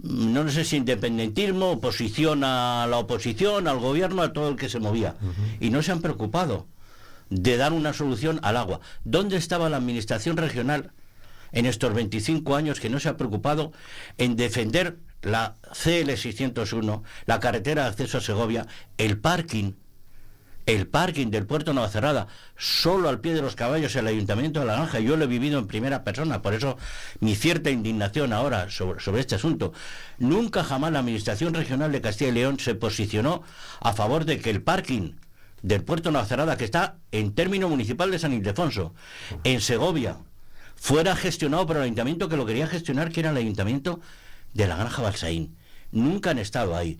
mm, 0.00 0.32
no 0.32 0.48
sé 0.48 0.64
si 0.64 0.78
independentismo, 0.78 1.70
oposición 1.70 2.42
a 2.42 2.88
la 2.90 2.98
oposición, 2.98 3.68
al 3.68 3.78
gobierno, 3.78 4.22
a 4.22 4.32
todo 4.32 4.48
el 4.48 4.56
que 4.56 4.68
se 4.68 4.80
movía. 4.80 5.14
Y 5.60 5.70
no 5.70 5.80
se 5.80 5.92
han 5.92 6.02
preocupado 6.02 6.66
de 7.30 7.56
dar 7.56 7.72
una 7.72 7.92
solución 7.92 8.40
al 8.42 8.56
agua. 8.56 8.80
¿Dónde 9.04 9.36
estaba 9.36 9.70
la 9.70 9.76
administración 9.76 10.36
regional 10.36 10.90
en 11.52 11.66
estos 11.66 11.94
25 11.94 12.56
años 12.56 12.80
que 12.80 12.90
no 12.90 12.98
se 12.98 13.10
ha 13.10 13.16
preocupado 13.16 13.70
en 14.18 14.34
defender 14.34 14.96
la 15.26 15.56
CL601, 15.72 17.02
la 17.26 17.40
carretera 17.40 17.82
de 17.82 17.88
acceso 17.88 18.18
a 18.18 18.20
Segovia, 18.20 18.66
el 18.98 19.18
parking 19.18 19.72
el 20.66 20.88
parking 20.88 21.28
del 21.28 21.46
puerto 21.46 21.72
Nueva 21.72 21.88
Cerrada, 21.88 22.26
solo 22.56 23.08
al 23.08 23.20
pie 23.20 23.34
de 23.34 23.40
los 23.40 23.54
caballos 23.54 23.94
el 23.94 24.08
ayuntamiento 24.08 24.60
de 24.60 24.66
La 24.66 24.74
Granja. 24.74 24.98
Yo 24.98 25.16
lo 25.16 25.24
he 25.24 25.28
vivido 25.28 25.60
en 25.60 25.68
primera 25.68 26.02
persona, 26.02 26.42
por 26.42 26.54
eso 26.54 26.76
mi 27.20 27.36
cierta 27.36 27.70
indignación 27.70 28.32
ahora 28.32 28.68
sobre, 28.68 29.20
este 29.20 29.36
asunto. 29.36 29.72
Nunca 30.18 30.64
jamás 30.64 30.92
la 30.92 30.98
Administración 30.98 31.54
Regional 31.54 31.92
de 31.92 32.00
Castilla 32.00 32.30
y 32.30 32.34
León 32.34 32.58
se 32.58 32.74
posicionó 32.74 33.42
a 33.80 33.92
favor 33.92 34.24
de 34.24 34.40
que 34.40 34.50
el 34.50 34.60
parking 34.60 35.12
del 35.62 35.84
puerto 35.84 36.10
Nueva 36.10 36.26
Cerrada, 36.26 36.56
que 36.56 36.64
está 36.64 36.96
en 37.12 37.32
término 37.34 37.68
municipal 37.68 38.10
de 38.10 38.18
San 38.18 38.32
Ildefonso, 38.32 38.92
en 39.44 39.60
Segovia, 39.60 40.16
fuera 40.74 41.14
gestionado 41.14 41.64
por 41.66 41.76
el 41.76 41.84
ayuntamiento 41.84 42.28
que 42.28 42.36
lo 42.36 42.44
quería 42.44 42.66
gestionar, 42.66 43.12
que 43.12 43.20
era 43.20 43.30
el 43.30 43.36
ayuntamiento 43.36 44.00
de 44.56 44.66
la 44.66 44.76
Granja 44.76 45.02
Balsaín. 45.02 45.54
Nunca 45.92 46.30
han 46.30 46.38
estado 46.38 46.76
ahí. 46.76 46.98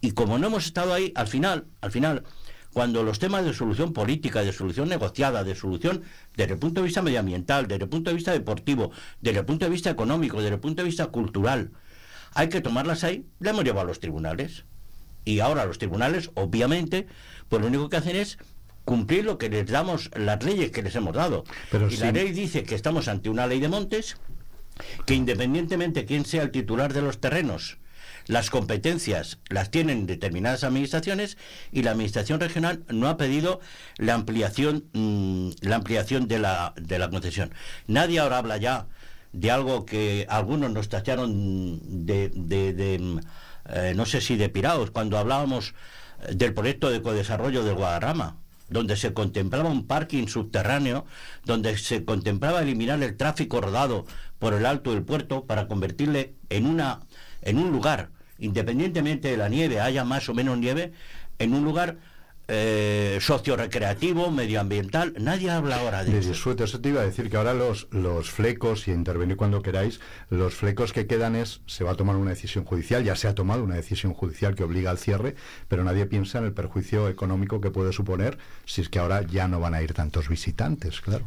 Y 0.00 0.12
como 0.12 0.38
no 0.38 0.48
hemos 0.48 0.66
estado 0.66 0.92
ahí, 0.92 1.12
al 1.14 1.28
final, 1.28 1.64
al 1.80 1.90
final, 1.90 2.24
cuando 2.72 3.02
los 3.02 3.18
temas 3.18 3.44
de 3.44 3.54
solución 3.54 3.92
política, 3.92 4.42
de 4.42 4.52
solución 4.52 4.88
negociada, 4.88 5.44
de 5.44 5.54
solución 5.54 6.02
desde 6.36 6.54
el 6.54 6.58
punto 6.58 6.80
de 6.80 6.86
vista 6.86 7.02
medioambiental, 7.02 7.66
desde 7.68 7.84
el 7.84 7.88
punto 7.88 8.10
de 8.10 8.16
vista 8.16 8.32
deportivo, 8.32 8.90
desde 9.20 9.38
el 9.38 9.46
punto 9.46 9.64
de 9.64 9.70
vista 9.70 9.88
económico, 9.88 10.38
desde 10.38 10.54
el 10.54 10.60
punto 10.60 10.82
de 10.82 10.86
vista 10.86 11.06
cultural, 11.06 11.70
hay 12.34 12.48
que 12.48 12.60
tomarlas 12.60 13.04
ahí, 13.04 13.24
le 13.40 13.50
hemos 13.50 13.64
llevado 13.64 13.86
a 13.86 13.88
los 13.88 14.00
tribunales. 14.00 14.64
Y 15.24 15.40
ahora 15.40 15.64
los 15.64 15.78
tribunales, 15.78 16.30
obviamente, 16.34 17.06
pues 17.48 17.62
lo 17.62 17.68
único 17.68 17.88
que 17.88 17.96
hacen 17.96 18.14
es 18.14 18.38
cumplir 18.84 19.24
lo 19.24 19.38
que 19.38 19.48
les 19.48 19.66
damos, 19.66 20.10
las 20.14 20.44
leyes 20.44 20.70
que 20.70 20.82
les 20.82 20.94
hemos 20.94 21.14
dado. 21.14 21.44
Pero 21.70 21.88
y 21.90 21.96
la 21.96 22.12
ley 22.12 22.32
dice 22.32 22.62
que 22.62 22.74
estamos 22.74 23.08
ante 23.08 23.28
una 23.28 23.46
ley 23.46 23.58
de 23.58 23.68
montes, 23.68 24.16
que 25.04 25.14
independientemente 25.14 26.04
quién 26.04 26.24
sea 26.24 26.42
el 26.42 26.50
titular 26.50 26.92
de 26.92 27.02
los 27.02 27.20
terrenos, 27.20 27.78
las 28.26 28.50
competencias 28.50 29.38
las 29.48 29.70
tienen 29.70 30.06
determinadas 30.06 30.64
administraciones 30.64 31.38
y 31.70 31.82
la 31.82 31.92
administración 31.92 32.40
regional 32.40 32.84
no 32.88 33.08
ha 33.08 33.16
pedido 33.16 33.60
la 33.98 34.14
ampliación, 34.14 34.84
mm, 34.92 35.50
la 35.60 35.76
ampliación 35.76 36.26
de 36.26 36.40
la, 36.40 36.74
de 36.76 36.98
la 36.98 37.08
concesión. 37.08 37.54
Nadie 37.86 38.18
ahora 38.18 38.38
habla 38.38 38.56
ya 38.56 38.86
de 39.32 39.50
algo 39.50 39.86
que 39.86 40.26
algunos 40.28 40.70
nos 40.72 40.88
tacharon 40.88 42.06
de, 42.06 42.30
mm, 42.34 43.18
eh, 43.68 43.92
no 43.94 44.06
sé 44.06 44.20
si 44.20 44.36
de 44.36 44.48
pirados, 44.48 44.90
cuando 44.90 45.18
hablábamos 45.18 45.74
del 46.32 46.54
proyecto 46.54 46.90
de 46.90 47.02
codesarrollo 47.02 47.64
del 47.64 47.74
Guadarrama 47.74 48.36
donde 48.68 48.96
se 48.96 49.12
contemplaba 49.12 49.70
un 49.70 49.86
parking 49.86 50.26
subterráneo, 50.26 51.06
donde 51.44 51.76
se 51.78 52.04
contemplaba 52.04 52.62
eliminar 52.62 53.02
el 53.02 53.16
tráfico 53.16 53.60
rodado 53.60 54.06
por 54.38 54.54
el 54.54 54.66
alto 54.66 54.92
del 54.92 55.02
puerto 55.02 55.44
para 55.44 55.68
convertirle 55.68 56.34
en 56.50 56.66
una 56.66 57.00
en 57.42 57.58
un 57.58 57.70
lugar, 57.70 58.10
independientemente 58.38 59.28
de 59.28 59.36
la 59.36 59.48
nieve, 59.48 59.80
haya 59.80 60.04
más 60.04 60.28
o 60.28 60.34
menos 60.34 60.58
nieve, 60.58 60.92
en 61.38 61.54
un 61.54 61.64
lugar 61.64 61.98
eh, 62.48 63.18
socio-recreativo, 63.20 64.30
medioambiental, 64.30 65.14
nadie 65.18 65.50
habla 65.50 65.80
ahora 65.80 66.04
de, 66.04 66.18
eso. 66.18 66.32
Sueto, 66.34 66.62
eso 66.62 66.80
te 66.80 66.90
iba 66.90 67.00
a 67.00 67.04
decir 67.04 67.28
que 67.28 67.36
ahora 67.36 67.54
los, 67.54 67.88
los 67.90 68.30
flecos, 68.30 68.86
y 68.86 68.92
intervenir 68.92 69.36
cuando 69.36 69.62
queráis, 69.62 70.00
los 70.30 70.54
flecos 70.54 70.92
que 70.92 71.08
quedan 71.08 71.34
es, 71.34 71.60
se 71.66 71.82
va 71.82 71.92
a 71.92 71.94
tomar 71.96 72.14
una 72.16 72.30
decisión 72.30 72.64
judicial, 72.64 73.02
ya 73.02 73.16
se 73.16 73.26
ha 73.26 73.34
tomado 73.34 73.64
una 73.64 73.74
decisión 73.74 74.14
judicial 74.14 74.54
que 74.54 74.62
obliga 74.62 74.90
al 74.90 74.98
cierre, 74.98 75.34
pero 75.66 75.82
nadie 75.82 76.06
piensa 76.06 76.38
en 76.38 76.44
el 76.44 76.52
perjuicio 76.52 77.08
económico 77.08 77.60
que 77.60 77.70
puede 77.70 77.92
suponer 77.92 78.38
si 78.64 78.80
es 78.80 78.88
que 78.88 79.00
ahora 79.00 79.22
ya 79.22 79.48
no 79.48 79.58
van 79.58 79.74
a 79.74 79.82
ir 79.82 79.92
tantos 79.92 80.28
visitantes, 80.28 81.00
claro. 81.00 81.26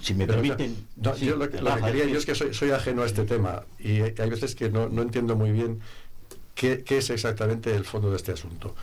Si 0.00 0.14
me 0.14 0.26
permiten. 0.26 0.76
yo 0.96 1.36
lo 1.36 1.48
que, 1.48 1.58
quería, 1.58 2.06
yo 2.06 2.18
es 2.18 2.26
que 2.26 2.34
soy, 2.34 2.54
soy, 2.54 2.70
ajeno 2.70 3.02
a 3.02 3.06
este 3.06 3.24
tema 3.24 3.62
y 3.78 4.00
hay 4.00 4.30
veces 4.30 4.54
que 4.54 4.70
no, 4.70 4.88
no 4.88 5.02
entiendo 5.02 5.36
muy 5.36 5.52
bien 5.52 5.80
qué, 6.54 6.82
qué 6.82 6.98
es 6.98 7.10
exactamente 7.10 7.74
el 7.74 7.84
fondo 7.84 8.10
de 8.10 8.16
este 8.16 8.32
asunto. 8.32 8.74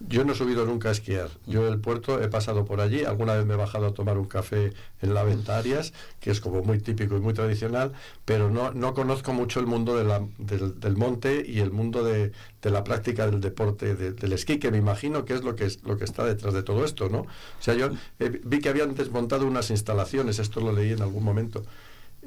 Yo 0.00 0.24
no 0.24 0.32
he 0.32 0.34
subido 0.34 0.66
nunca 0.66 0.88
a 0.88 0.92
esquiar. 0.92 1.30
Yo 1.46 1.68
el 1.68 1.78
puerto 1.78 2.20
he 2.20 2.28
pasado 2.28 2.64
por 2.64 2.80
allí. 2.80 3.04
Alguna 3.04 3.34
vez 3.34 3.46
me 3.46 3.54
he 3.54 3.56
bajado 3.56 3.86
a 3.86 3.94
tomar 3.94 4.18
un 4.18 4.26
café 4.26 4.72
en 5.00 5.14
la 5.14 5.22
Venta 5.22 5.56
Arias, 5.56 5.92
que 6.20 6.30
es 6.30 6.40
como 6.40 6.62
muy 6.62 6.78
típico 6.78 7.16
y 7.16 7.20
muy 7.20 7.32
tradicional, 7.32 7.92
pero 8.24 8.50
no, 8.50 8.72
no 8.72 8.92
conozco 8.92 9.32
mucho 9.32 9.60
el 9.60 9.66
mundo 9.66 9.96
de 9.96 10.04
la, 10.04 10.20
del, 10.38 10.96
monte 10.96 11.44
y 11.46 11.60
el 11.60 11.70
mundo 11.70 12.02
de, 12.04 12.32
la 12.62 12.82
práctica 12.82 13.26
del 13.26 13.40
deporte 13.40 13.94
del 13.94 14.32
esquí, 14.32 14.58
que 14.58 14.70
me 14.70 14.78
imagino 14.78 15.24
que 15.24 15.34
es 15.34 15.44
lo 15.44 15.54
que, 15.54 15.66
es, 15.66 15.82
lo 15.84 15.96
que 15.96 16.04
está 16.04 16.24
detrás 16.24 16.54
de 16.54 16.62
todo 16.62 16.84
esto, 16.84 17.08
¿no? 17.08 17.20
O 17.20 17.60
sea, 17.60 17.74
yo 17.74 17.90
eh, 18.18 18.40
vi 18.44 18.60
que 18.60 18.68
habían 18.68 18.94
desmontado 18.94 19.46
unas 19.46 19.70
instalaciones, 19.70 20.38
esto 20.38 20.60
lo 20.60 20.72
leí 20.72 20.92
en 20.92 21.02
algún 21.02 21.24
momento, 21.24 21.62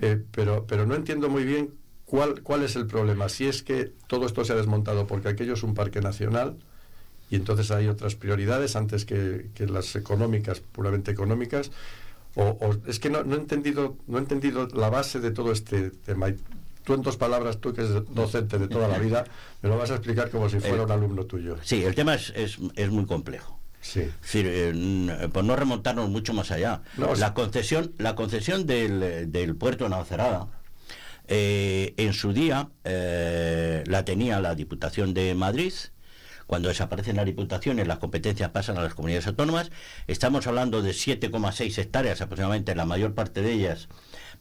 eh, 0.01 0.24
pero, 0.31 0.65
pero 0.67 0.86
no 0.86 0.95
entiendo 0.95 1.29
muy 1.29 1.43
bien 1.43 1.74
cuál, 2.05 2.41
cuál 2.41 2.63
es 2.63 2.75
el 2.75 2.88
problema. 2.88 3.29
Si 3.29 3.47
es 3.47 3.62
que 3.62 3.91
todo 4.07 4.25
esto 4.25 4.45
se 4.45 4.53
ha 4.53 4.55
desmontado 4.55 5.05
porque 5.05 5.27
aquello 5.27 5.53
es 5.53 5.63
un 5.63 5.75
parque 5.75 6.01
nacional, 6.01 6.57
y 7.29 7.36
entonces 7.36 7.72
hay 7.72 7.88
otras 7.88 8.15
prioridades 8.15 8.75
antes 8.75 9.05
que, 9.05 9.50
las 9.67 9.96
económicas, 9.96 10.60
puramente 10.60 11.12
económicas. 11.12 11.72
O, 12.36 12.75
es 12.88 13.00
que 13.00 13.10
no, 13.10 13.24
no, 13.24 13.36
he 13.36 13.39
entendido, 13.39 13.98
no 14.07 14.17
he 14.19 14.22
entendido 14.22 14.67
la 14.67 14.89
base 14.89 15.19
de 15.19 15.31
todo 15.31 15.51
este 15.51 15.89
tema. 15.89 16.27
tú 16.84 16.93
en 16.93 17.01
dos 17.01 17.17
palabras, 17.17 17.57
tú 17.57 17.74
que 17.74 17.81
eres 17.81 17.93
docente 18.13 18.60
de 18.60 18.67
toda 18.67 18.88
la 18.88 19.00
vida, 19.00 19.25
me 19.62 19.69
lo 19.69 19.77
vas 19.77 19.89
a 19.91 19.96
explicar 19.96 20.29
como 20.29 20.48
si 20.48 20.60
fuera 20.60 20.84
un 20.84 20.91
alumno 20.91 21.25
tuyo. 21.25 21.57
Sí, 21.63 21.84
el 21.84 21.96
tema 21.96 22.13
es, 22.13 22.31
es, 22.36 22.91
muy 22.91 23.05
complejo. 23.05 23.60
Sí. 23.81 24.10
Eh, 24.34 25.29
por 25.34 25.43
no 25.43 25.55
remontarnos 25.55 26.10
mucho 26.10 26.34
más 26.34 26.51
allá. 26.51 26.81
la 27.17 27.34
concesión, 27.34 27.91
la 27.98 28.15
concesión 28.15 28.67
del, 28.67 29.55
puerto 29.57 29.86
de 29.86 29.89
Navacerrada, 29.89 30.48
eh, 31.27 31.93
en 31.98 32.13
su 32.13 32.31
día 32.31 32.69
eh, 32.86 33.84
la 33.88 34.05
tenía 34.05 34.39
la 34.39 34.55
Diputación 34.55 35.13
de 35.13 35.36
Madrid, 35.36 35.74
cuando 36.47 36.69
desaparecen 36.69 37.17
las 37.17 37.25
diputaciones, 37.25 37.87
las 37.87 37.99
competencias 37.99 38.49
pasan 38.49 38.77
a 38.77 38.81
las 38.81 38.95
comunidades 38.95 39.27
autónomas. 39.27 39.69
Estamos 40.07 40.47
hablando 40.47 40.81
de 40.81 40.91
7,6 40.91 41.77
hectáreas 41.77 42.21
aproximadamente, 42.21 42.73
la 42.73 42.85
mayor 42.85 43.13
parte 43.13 43.41
de 43.41 43.53
ellas 43.53 43.88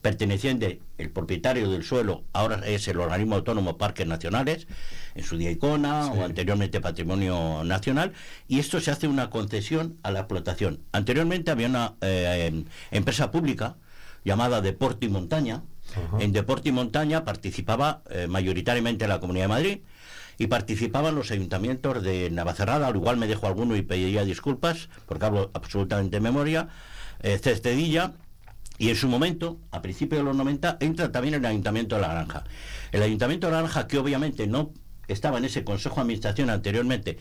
perteneciente, 0.02 0.80
el 0.98 1.10
propietario 1.10 1.70
del 1.70 1.82
suelo 1.82 2.22
ahora 2.32 2.66
es 2.66 2.86
el 2.88 3.00
organismo 3.00 3.36
autónomo 3.36 3.76
Parques 3.76 4.06
Nacionales, 4.06 4.66
en 5.14 5.24
su 5.24 5.36
día 5.36 5.50
ICONA 5.50 6.12
o 6.12 6.24
anteriormente 6.24 6.80
Patrimonio 6.80 7.64
Nacional, 7.64 8.12
y 8.46 8.58
esto 8.58 8.80
se 8.80 8.90
hace 8.90 9.08
una 9.08 9.30
concesión 9.30 9.96
a 10.02 10.10
la 10.10 10.20
explotación. 10.20 10.80
Anteriormente 10.92 11.50
había 11.50 11.68
una 11.68 11.94
eh, 12.02 12.64
empresa 12.90 13.30
pública 13.30 13.76
llamada 14.24 14.60
Deporte 14.60 15.06
y 15.06 15.08
Montaña. 15.08 15.62
En 16.18 16.32
Deporte 16.32 16.68
y 16.68 16.72
Montaña 16.72 17.24
participaba 17.24 18.02
eh, 18.10 18.26
mayoritariamente 18.28 19.08
la 19.08 19.20
Comunidad 19.20 19.44
de 19.44 19.48
Madrid, 19.48 19.78
y 20.38 20.46
participaban 20.48 21.14
los 21.14 21.30
ayuntamientos 21.30 22.02
de 22.02 22.30
Navacerrada, 22.30 22.86
al 22.86 22.96
igual 22.96 23.16
me 23.16 23.26
dejo 23.26 23.46
alguno 23.46 23.76
y 23.76 23.82
pediría 23.82 24.24
disculpas, 24.24 24.88
porque 25.06 25.24
hablo 25.24 25.50
absolutamente 25.54 26.16
de 26.16 26.20
memoria, 26.20 26.68
eh, 27.20 27.38
Cestedilla, 27.38 28.12
y 28.78 28.90
en 28.90 28.96
su 28.96 29.08
momento, 29.08 29.58
a 29.70 29.80
principios 29.80 30.20
de 30.20 30.24
los 30.24 30.36
90, 30.36 30.76
entra 30.80 31.10
también 31.10 31.34
el 31.34 31.46
Ayuntamiento 31.46 31.96
de 31.96 32.02
La 32.02 32.08
Granja. 32.08 32.44
El 32.92 33.02
Ayuntamiento 33.02 33.46
de 33.46 33.54
La 33.54 33.60
Granja, 33.60 33.86
que 33.86 33.98
obviamente 33.98 34.46
no 34.46 34.72
estaba 35.08 35.38
en 35.38 35.46
ese 35.46 35.64
Consejo 35.64 35.96
de 35.96 36.00
Administración 36.02 36.50
anteriormente, 36.50 37.18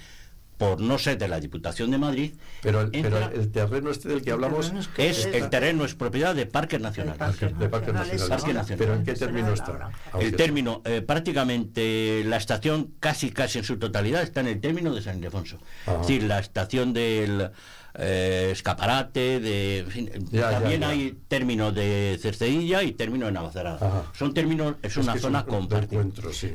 por 0.57 0.79
no 0.79 0.97
ser 0.97 1.17
de 1.17 1.27
la 1.27 1.39
Diputación 1.39 1.91
de 1.91 1.97
Madrid. 1.97 2.33
Pero 2.61 2.81
el, 2.81 3.51
terreno 3.51 3.91
este 3.91 4.09
del 4.09 4.21
que 4.21 4.31
hablamos 4.31 4.71
es, 4.97 5.25
el 5.25 5.49
terreno 5.49 5.85
es 5.85 5.95
propiedad 5.95 6.33
de 6.33 6.45
Parques 6.45 6.79
Nacionales. 6.79 7.39
de 7.39 7.69
Parques 7.69 7.93
Nacionales. 7.93 8.73
Pero 8.77 8.93
¿en 8.93 9.03
qué 9.03 9.13
término 9.13 9.53
está? 9.53 9.89
El 10.19 10.35
término, 10.35 10.81
eh, 10.85 11.01
prácticamente 11.01 12.23
la 12.25 12.37
estación 12.37 12.93
casi 12.99 13.31
casi 13.31 13.59
en 13.59 13.63
su 13.63 13.77
totalidad 13.77 14.21
está 14.21 14.39
en 14.41 14.47
el 14.47 14.61
término 14.61 14.93
de 14.93 15.01
San 15.01 15.17
Ildefonso. 15.17 15.59
Es 15.87 15.99
decir, 15.99 16.23
la 16.23 16.39
estación 16.39 16.93
del 16.93 17.51
eh, 17.97 18.49
escaparate, 18.51 19.39
de, 19.39 19.85
también 20.31 20.83
hay 20.83 21.17
término 21.27 21.71
de 21.71 22.17
Cercedilla 22.21 22.83
y 22.83 22.93
término 22.93 23.25
de 23.25 23.33
Navacerrada. 23.33 24.05
Son 24.13 24.33
términos, 24.33 24.75
es, 24.81 24.95
una 24.97 25.17
zona 25.17 25.45
compartida. 25.45 26.05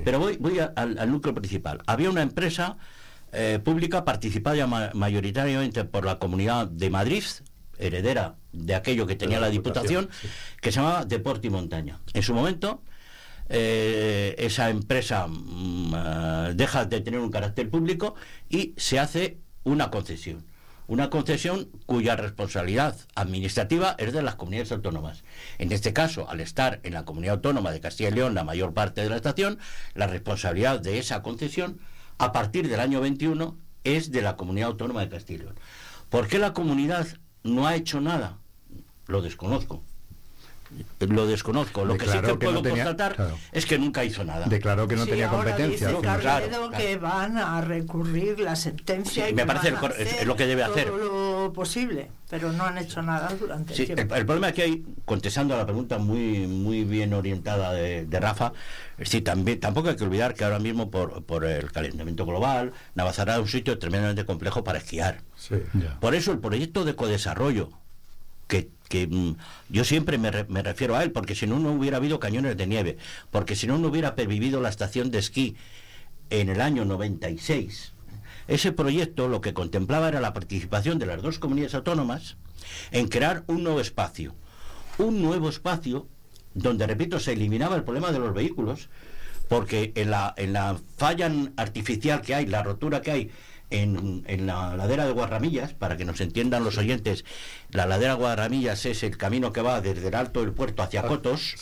Pero 0.04 0.18
voy, 0.18 0.36
voy 0.38 0.58
al 0.58 1.10
núcleo 1.10 1.34
principal. 1.34 1.82
Había 1.86 2.10
una 2.10 2.22
empresa 2.22 2.78
eh, 3.32 3.60
pública 3.62 4.04
participada 4.04 4.66
mayoritariamente 4.94 5.84
por 5.84 6.04
la 6.04 6.18
Comunidad 6.18 6.66
de 6.66 6.90
Madrid, 6.90 7.24
heredera 7.78 8.34
de 8.52 8.74
aquello 8.74 9.06
que 9.06 9.16
tenía 9.16 9.40
la, 9.40 9.50
Diputación, 9.50 10.08
que 10.60 10.72
se 10.72 10.80
llamaba 10.80 11.04
Deporte 11.04 11.46
y 11.46 11.50
Montaña. 11.50 11.98
En 12.12 12.22
su 12.22 12.34
momento, 12.34 12.82
eh, 13.48 14.34
esa 14.38 14.70
empresa 14.70 15.26
mm, 15.26 15.94
eh, 15.94 16.52
deja 16.54 16.84
de 16.84 17.00
tener 17.00 17.20
un 17.20 17.30
carácter 17.30 17.68
público 17.68 18.14
y 18.48 18.74
se 18.76 18.98
hace 18.98 19.38
una 19.64 19.90
concesión. 19.90 20.44
Una 20.86 21.08
concesión 21.08 21.68
cuya 21.86 22.16
responsabilidad 22.16 22.96
administrativa 23.14 23.94
es 23.98 24.12
de 24.12 24.22
las 24.22 24.34
comunidades 24.34 24.72
autónomas. 24.72 25.22
En 25.58 25.70
este 25.70 25.92
caso, 25.92 26.28
al 26.28 26.40
estar 26.40 26.80
en 26.82 26.94
la 26.94 27.04
comunidad 27.04 27.36
autónoma 27.36 27.70
de 27.70 27.80
Castilla 27.80 28.08
y 28.08 28.12
León 28.12 28.34
la 28.34 28.42
mayor 28.42 28.74
parte 28.74 29.00
de 29.00 29.08
la 29.08 29.14
estación, 29.14 29.60
la 29.94 30.08
responsabilidad 30.08 30.80
de 30.80 30.98
esa 30.98 31.22
concesión 31.22 31.78
a 32.20 32.33
partir 32.33 32.68
del 32.68 32.80
año 32.80 33.00
21 33.00 33.56
es 33.83 34.12
de 34.12 34.20
la 34.20 34.37
Comunidad 34.37 34.68
Autónoma 34.68 35.00
de 35.00 35.09
Castilla. 35.09 35.46
¿Por 36.11 36.28
qué 36.28 36.38
la 36.38 36.52
comunidad 36.52 37.06
no 37.42 37.66
ha 37.66 37.74
hecho 37.74 37.98
nada? 38.02 38.37
Lo 39.06 39.22
desconozco 39.22 39.83
lo 41.00 41.26
desconozco. 41.26 41.85
Lo 41.85 41.96
que 41.96 42.06
sí 42.06 42.18
que, 42.20 42.35
puedo 42.35 42.62
constatar 42.62 43.16
es 43.52 43.66
que 43.66 43.78
nunca 43.78 44.04
hizo 44.04 44.24
nada. 44.24 44.46
Declaró 44.46 44.87
que 44.87 44.96
no 44.96 45.06
tenía 45.06 45.28
competencia. 45.28 45.88
Dice 45.88 46.00
claro, 46.00 46.70
que 46.70 46.96
van 46.96 47.38
a 47.38 47.61
recurrir 47.61 48.40
la 48.40 48.56
sentencia 48.56 49.28
y 49.28 49.35
me 49.35 49.46
parece 49.46 49.74
es 49.98 50.26
lo 50.26 50.37
que 50.37 50.46
debe 50.46 50.62
hacer. 50.62 50.88
lo 50.88 51.52
posible, 51.52 52.11
pero 52.28 52.52
no 52.52 52.64
han 52.64 52.78
hecho 52.78 53.02
nada 53.02 53.28
durante 53.38 53.72
el 53.72 53.87
tiempo. 53.87 54.14
El, 54.14 54.26
problema 54.26 54.52
que 54.52 54.62
hay, 54.62 54.85
contestando 55.04 55.54
a 55.54 55.59
la 55.59 55.64
pregunta 55.64 55.98
muy 55.98 56.46
muy 56.46 56.85
bien 56.85 57.12
orientada 57.14 57.72
de, 57.72 58.20
Rafa, 58.20 58.52
sí, 59.02 59.22
también, 59.22 59.59
tampoco 59.59 59.88
hay 59.88 59.96
que 59.96 60.04
olvidar 60.04 60.35
que 60.35 60.44
ahora 60.44 60.59
mismo 60.59 60.90
por, 60.90 61.24
por 61.24 61.44
el 61.44 61.72
calentamiento 61.72 62.26
global, 62.26 62.72
Navazará 62.94 63.35
es 63.35 63.40
un 63.40 63.48
sitio 63.48 63.78
tremendamente 63.78 64.24
complejo 64.26 64.62
para 64.62 64.78
esquiar. 64.78 65.22
Por 66.00 66.14
eso 66.14 66.33
el 66.33 66.38
proyecto 66.38 66.85
de 66.85 66.94
codesarrollo 66.94 67.79
que, 68.50 69.06
mm, 69.06 69.36
yo 69.68 69.84
siempre 69.84 70.18
me, 70.18 70.30
refiero 70.30 70.96
a 70.96 71.02
él, 71.02 71.12
porque 71.12 71.34
si 71.34 71.46
no, 71.46 71.58
no 71.58 71.72
hubiera 71.72 71.96
habido 71.96 72.18
cañones 72.18 72.56
de 72.56 72.66
nieve, 72.66 72.98
porque 73.30 73.56
si 73.56 73.66
no, 73.66 73.78
no 73.78 73.88
hubiera 73.88 74.14
pervivido 74.14 74.60
la 74.60 74.68
estación 74.68 75.10
de 75.10 75.18
esquí 75.18 75.56
en 76.28 76.48
el 76.48 76.60
año 76.60 76.84
96. 76.84 77.92
ese 78.48 78.72
proyecto 78.72 79.28
lo 79.28 79.40
que 79.40 79.54
contemplaba 79.54 80.08
era 80.08 80.20
la 80.20 80.32
participación 80.32 80.98
de 80.98 81.06
las 81.06 81.22
dos 81.22 81.38
comunidades 81.38 81.74
autónomas 81.74 82.36
en 82.90 83.06
crear 83.06 83.44
un 83.46 83.62
nuevo 83.62 83.80
espacio. 83.80 84.34
Un 84.98 85.22
nuevo 85.22 85.48
espacio 85.48 86.08
donde, 86.54 86.86
repito, 86.86 87.20
se 87.20 87.32
eliminaba 87.32 87.76
el 87.76 87.84
problema 87.84 88.10
de 88.10 88.18
los 88.18 88.34
vehículos, 88.34 88.88
porque 89.48 89.92
en 89.94 90.10
la, 90.10 90.34
en 90.36 90.52
la 90.52 90.80
falla 90.96 91.30
artificial 91.56 92.22
que 92.22 92.34
hay, 92.34 92.46
la 92.46 92.64
rotura 92.64 93.02
que 93.02 93.10
hay 93.12 93.30
en, 93.70 94.24
en, 94.26 94.46
la 94.46 94.76
ladera 94.76 95.06
de 95.06 95.12
Guarramillas, 95.12 95.72
para 95.74 95.96
que 95.96 96.04
nos 96.04 96.20
entiendan 96.20 96.64
los 96.64 96.76
oyentes, 96.76 97.24
la 97.70 97.87
ladera 97.87 98.14
de 98.14 98.20
Guarramillas 98.20 98.85
es 98.87 99.02
el 99.02 99.16
camino 99.16 99.52
que 99.52 99.62
va 99.62 99.80
desde 99.80 100.09
el 100.09 100.14
alto 100.14 100.40
del 100.40 100.52
puerto 100.52 100.83
hacia 100.83 101.02
Cotos, 101.02 101.54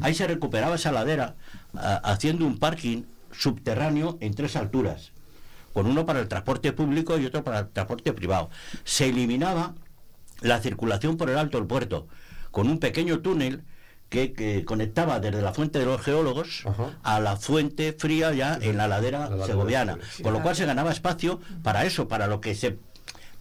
ahí 0.00 0.14
se 0.14 0.26
recuperaba 0.26 0.76
esa 0.76 0.92
ladera 0.92 1.36
haciendo 1.74 2.46
un 2.46 2.58
parking 2.58 3.02
subterráneo 3.32 4.18
en 4.20 4.34
tres 4.34 4.56
alturas, 4.56 5.12
con 5.72 5.86
uno 5.86 6.06
para 6.06 6.20
el 6.20 6.28
transporte 6.28 6.72
público 6.72 7.18
y 7.18 7.26
otro 7.26 7.44
para 7.44 7.60
el 7.60 7.68
transporte 7.68 8.12
privado. 8.12 8.50
Se 8.84 9.08
eliminaba 9.08 9.74
la 10.40 10.60
circulación 10.60 11.16
por 11.16 11.30
el 11.30 11.38
alto 11.38 11.58
del 11.58 11.66
puerto, 11.66 12.08
con 12.50 12.68
un 12.68 12.78
pequeño 12.78 13.20
túnel 13.20 13.62
que, 14.10 14.64
conectaba 14.66 15.20
desde 15.20 15.40
la 15.40 15.54
fuente 15.54 15.78
de 15.78 15.86
los 15.86 16.02
geólogos 16.02 16.64
a 17.02 17.20
la 17.20 17.36
fuente 17.36 17.94
fría 17.96 18.32
ya 18.34 18.58
en 18.60 18.76
la 18.76 18.88
ladera 18.88 19.30
segoviana, 19.46 19.98
con 20.22 20.32
lo 20.32 20.42
cual 20.42 20.56
se 20.56 20.66
ganaba 20.66 20.90
espacio 20.90 21.40
para 21.62 21.84
eso, 21.84 22.08
para 22.08 22.26
lo 22.26 22.40
que 22.40 22.54
se 22.54 22.76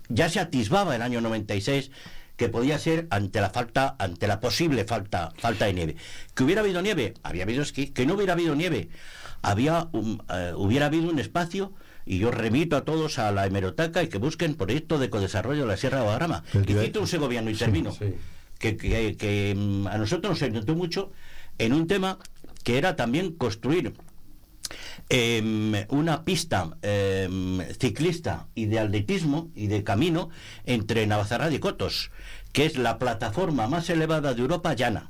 ya 0.08 0.30
se 0.30 0.40
atisbaba 0.40 0.96
el 0.96 1.02
año 1.02 1.22
96 1.22 1.92
que 2.36 2.50
podía 2.50 2.80
ser 2.80 3.08
ante 3.10 3.42
la 3.42 3.50
falta, 3.50 3.96
ante 4.00 4.26
la 4.26 4.40
posible 4.40 4.86
falta, 4.86 5.34
falta 5.38 5.66
de 5.66 5.74
nieve. 5.74 5.96
Que 6.34 6.44
hubiera 6.44 6.62
habido 6.62 6.82
nieve, 6.82 7.14
había 7.22 7.44
habido 7.44 7.62
esquí, 7.62 7.88
que 7.88 8.06
no 8.06 8.14
hubiera 8.14 8.34
habido 8.34 8.56
nieve, 8.56 8.90
había 9.42 9.90
eh, 10.34 10.54
hubiera 10.56 10.86
habido 10.86 11.10
un 11.10 11.20
espacio 11.20 11.74
y 12.06 12.18
yo 12.20 12.32
remito 12.32 12.78
a 12.78 12.86
todos 12.86 13.20
a 13.20 13.32
la 13.32 13.46
hemeroteca 13.46 14.02
y 14.02 14.08
que 14.08 14.20
busquen 14.20 14.56
proyecto 14.56 14.98
de 14.98 15.08
ecodesarrollo 15.08 15.62
de 15.64 15.68
la 15.68 15.78
Sierra 15.78 15.98
de 15.98 16.04
Guadarrama. 16.06 16.44
Y 16.66 16.98
un 16.98 17.08
segoviano 17.08 17.50
y 17.50 17.56
termino 17.56 17.94
que, 18.60 18.78
que, 18.78 19.56
mm, 19.56 19.88
a 19.88 19.98
nosotros 19.98 20.42
nos 20.42 20.42
ayudó 20.44 20.76
mucho 20.76 21.12
en 21.58 21.74
un 21.74 21.88
tema 21.88 22.20
que 22.64 22.78
era 22.78 22.96
también 22.96 23.32
construir 23.34 23.94
em, 25.10 25.74
una 25.90 26.24
pista 26.24 26.78
em, 26.84 27.60
ciclista 27.80 28.48
y 28.54 28.66
de 28.66 28.80
atletismo 28.80 29.50
y 29.56 29.68
de 29.68 29.84
camino 29.84 30.30
entre 30.66 31.08
Navacerrada 31.08 31.54
y 31.54 31.60
Cotos, 31.60 32.12
que 32.52 32.66
es 32.66 32.78
la 32.78 33.00
plataforma 33.00 33.68
más 33.68 33.90
elevada 33.90 34.34
de 34.34 34.42
Europa 34.42 34.74
llana. 34.74 35.10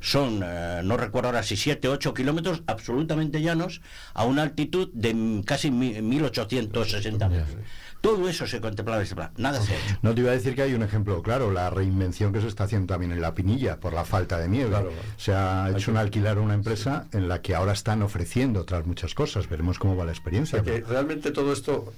Son, 0.00 0.42
eh, 0.44 0.80
no 0.84 0.96
recuerdo 0.96 1.28
ahora 1.28 1.42
si 1.42 1.56
7 1.56 1.88
o 1.88 1.92
8 1.92 2.14
kilómetros 2.14 2.62
absolutamente 2.66 3.42
llanos 3.42 3.80
a 4.14 4.24
una 4.24 4.42
altitud 4.42 4.88
de 4.92 5.42
casi 5.44 5.70
1860 5.70 7.28
metros. 7.28 7.56
Todo 8.00 8.28
eso 8.30 8.46
se 8.46 8.62
contemplaba 8.62 9.00
en 9.00 9.04
ese 9.04 9.14
plan, 9.14 9.30
nada 9.36 9.60
se 9.60 9.74
No 10.00 10.14
te 10.14 10.22
iba 10.22 10.30
a 10.30 10.34
decir 10.34 10.54
que 10.54 10.62
hay 10.62 10.72
un 10.72 10.82
ejemplo 10.82 11.22
claro, 11.22 11.52
la 11.52 11.68
reinvención 11.68 12.32
que 12.32 12.40
se 12.40 12.48
está 12.48 12.64
haciendo 12.64 12.94
también 12.94 13.12
en 13.12 13.20
la 13.20 13.34
Pinilla 13.34 13.78
por 13.78 13.92
la 13.92 14.06
falta 14.06 14.38
de 14.38 14.48
nieve. 14.48 14.74
Se 15.18 15.34
ha 15.34 15.70
hecho 15.70 15.90
un 15.90 15.98
alquilar 15.98 16.38
una 16.38 16.54
empresa 16.54 17.06
en 17.12 17.28
la 17.28 17.42
que 17.42 17.54
ahora 17.54 17.72
están 17.72 18.02
ofreciendo 18.02 18.60
otras 18.60 18.86
muchas 18.86 19.14
cosas. 19.14 19.48
Veremos 19.48 19.78
cómo 19.78 19.96
va 19.96 20.06
la 20.06 20.12
experiencia. 20.12 20.62
que 20.62 20.80
realmente 20.80 21.30
todo 21.30 21.52
esto 21.52 21.92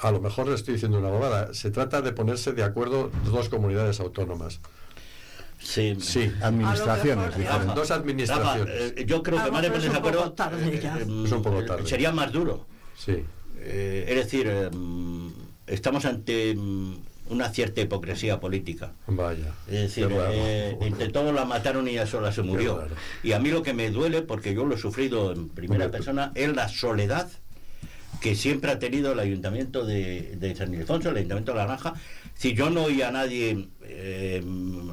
a 0.00 0.10
lo 0.10 0.20
mejor 0.20 0.48
le 0.48 0.54
estoy 0.54 0.74
diciendo 0.74 0.98
una 0.98 1.08
bobada. 1.08 1.52
Se 1.52 1.70
trata 1.70 2.00
de 2.00 2.12
ponerse 2.12 2.52
de 2.52 2.62
acuerdo 2.62 3.10
dos 3.24 3.48
comunidades 3.48 4.00
autónomas. 4.00 4.60
Sí, 5.58 5.96
sí, 6.00 6.32
administraciones. 6.40 7.34
Dos 7.74 7.90
administraciones. 7.90 8.92
Eh, 8.96 9.04
yo 9.06 9.22
creo 9.22 9.44
que 9.44 9.50
más 9.50 9.62
de 9.62 9.68
acuerdo. 9.68 10.34
Eh, 10.52 11.24
es 11.24 11.32
un 11.32 11.42
poco 11.42 11.64
tarde. 11.64 11.86
Sería 11.86 12.12
más 12.12 12.32
duro. 12.32 12.66
Sí. 12.96 13.24
Eh, 13.60 14.06
es 14.08 14.16
decir, 14.16 14.46
eh, 14.48 14.70
estamos 15.66 16.04
ante 16.04 16.54
mm, 16.54 16.94
una 17.30 17.48
cierta 17.50 17.80
hipocresía 17.80 18.40
política. 18.40 18.92
Vaya. 19.06 19.52
Es 19.66 19.94
decir, 19.94 20.08
eh, 20.10 20.76
entre 20.80 21.08
todos 21.08 21.34
la 21.34 21.44
mataron 21.44 21.86
y 21.88 21.92
ella 21.92 22.06
sola 22.06 22.32
se 22.32 22.42
murió. 22.42 22.86
Y 23.22 23.32
a 23.32 23.38
mí 23.38 23.50
lo 23.50 23.62
que 23.62 23.74
me 23.74 23.90
duele, 23.90 24.22
porque 24.22 24.54
yo 24.54 24.64
lo 24.64 24.76
he 24.76 24.78
sufrido 24.78 25.32
en 25.32 25.48
primera 25.48 25.90
persona, 25.90 26.32
es 26.34 26.54
la 26.54 26.68
soledad 26.68 27.28
que 28.20 28.34
siempre 28.34 28.70
ha 28.70 28.78
tenido 28.78 29.12
el 29.12 29.18
ayuntamiento 29.20 29.84
de, 29.84 30.54
San 30.56 30.72
Ildefonso, 30.72 31.10
el 31.10 31.16
ayuntamiento 31.16 31.52
de 31.52 31.58
La 31.58 31.66
Naranja. 31.66 31.94
Si 32.34 32.54
yo 32.54 32.70
no 32.70 32.84
oía 32.84 33.08
a 33.08 33.12
nadie 33.12 33.68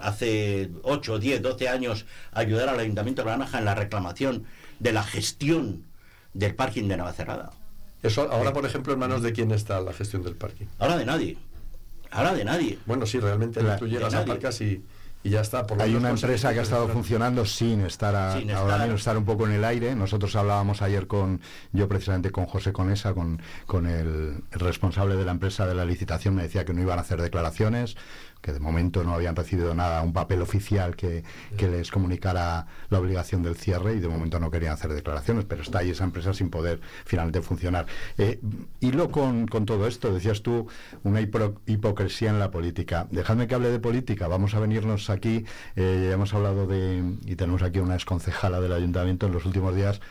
hace 0.01 0.69
8, 0.83 1.19
10, 1.19 1.41
12 1.41 1.69
años 1.69 2.05
ayudar 2.31 2.69
al 2.69 2.79
ayuntamiento 2.79 3.23
de 3.23 3.29
La 3.29 3.37
Naranja 3.37 3.59
en 3.59 3.65
la 3.65 3.75
reclamación 3.75 4.43
de 4.79 4.93
la 4.93 5.03
gestión 5.03 5.83
del 6.33 6.55
parking 6.55 6.87
de 6.87 6.97
Navacerrada 6.97 7.51
ahora, 8.29 8.53
por 8.53 8.65
ejemplo, 8.65 8.93
en 8.93 8.99
manos 8.99 9.21
de 9.21 9.33
quién 9.33 9.51
está 9.51 9.81
la 9.81 9.93
gestión 9.93 10.23
del 10.23 10.35
parking. 10.35 10.65
Ahora 10.79 10.97
de 10.97 11.05
nadie. 11.05 11.37
Ahora 12.11 12.33
de 12.33 12.45
nadie. 12.45 12.79
Bueno, 12.85 13.05
sí, 13.05 13.19
realmente 13.19 13.61
tú 13.77 13.87
llegas 13.87 14.13
a 14.13 14.25
Parcas 14.25 14.61
y, 14.61 14.83
y 15.25 15.31
ya 15.31 15.41
está. 15.41 15.65
Hay 15.79 15.95
una 15.95 16.11
empresa 16.11 16.53
que 16.53 16.59
ha 16.59 16.61
estado 16.61 16.87
funcionando 16.87 17.45
sin 17.45 17.81
estar, 17.81 18.15
ahora 18.15 18.77
mismo 18.77 18.93
estar 18.93 19.17
un 19.17 19.25
poco 19.25 19.47
en 19.47 19.53
el 19.53 19.65
aire. 19.65 19.95
Nosotros 19.95 20.35
hablábamos 20.35 20.83
ayer 20.83 21.07
con, 21.07 21.41
yo 21.73 21.87
precisamente 21.87 22.29
con 22.29 22.45
José 22.45 22.71
Conesa, 22.71 23.15
con, 23.15 23.41
con 23.65 23.87
el 23.87 24.43
responsable 24.51 25.15
de 25.15 25.25
la 25.25 25.31
empresa 25.31 25.65
de 25.65 25.73
la 25.73 25.83
licitación, 25.83 26.35
me 26.35 26.43
decía 26.43 26.63
que 26.63 26.75
no 26.75 26.81
iban 26.83 26.99
a 26.99 27.01
hacer 27.01 27.19
declaraciones, 27.23 27.97
que 28.45 28.53
de 28.53 28.59
momento 28.59 29.03
no 29.03 29.15
habían 29.15 29.35
recibido 29.35 29.73
nada, 29.73 30.03
un 30.03 30.13
papel 30.13 30.39
oficial 30.43 30.95
que, 30.95 31.23
les 31.57 31.89
comunicara 31.89 32.67
la 32.91 32.99
obligación 32.99 33.41
del 33.41 33.55
cierre 33.55 33.95
y 33.95 33.99
de 33.99 34.07
momento 34.07 34.39
no 34.39 34.51
querían 34.51 34.73
hacer 34.73 34.93
declaraciones, 34.93 35.45
pero 35.45 35.63
está 35.63 35.79
ahí 35.79 35.89
esa 35.89 36.03
empresa 36.03 36.31
sin 36.31 36.51
poder 36.51 36.79
finalmente 37.05 37.41
funcionar. 37.41 37.87
Eh, 38.19 38.39
hilo 38.81 39.09
con, 39.09 39.47
con, 39.47 39.65
todo 39.65 39.87
esto, 39.87 40.13
decías 40.13 40.43
tú, 40.43 40.67
una 41.03 41.21
hipocresía 41.21 42.29
en 42.29 42.37
la 42.37 42.51
política. 42.51 43.07
Dejadme 43.09 43.47
que 43.47 43.55
hable 43.55 43.69
de 43.69 43.79
política, 43.79 44.27
vamos 44.27 44.53
a 44.53 44.59
venirnos 44.59 45.09
aquí, 45.09 45.45
eh, 45.75 46.05
ya 46.07 46.13
hemos 46.13 46.31
hablado 46.35 46.67
de, 46.67 47.03
y 47.25 47.35
tenemos 47.35 47.63
aquí 47.63 47.79
una 47.79 47.95
exconcejala 47.95 48.61
del 48.61 48.73
ayuntamiento 48.73 49.25
en 49.25 49.31
los 49.31 49.45
últimos 49.45 49.75
días, 49.75 50.01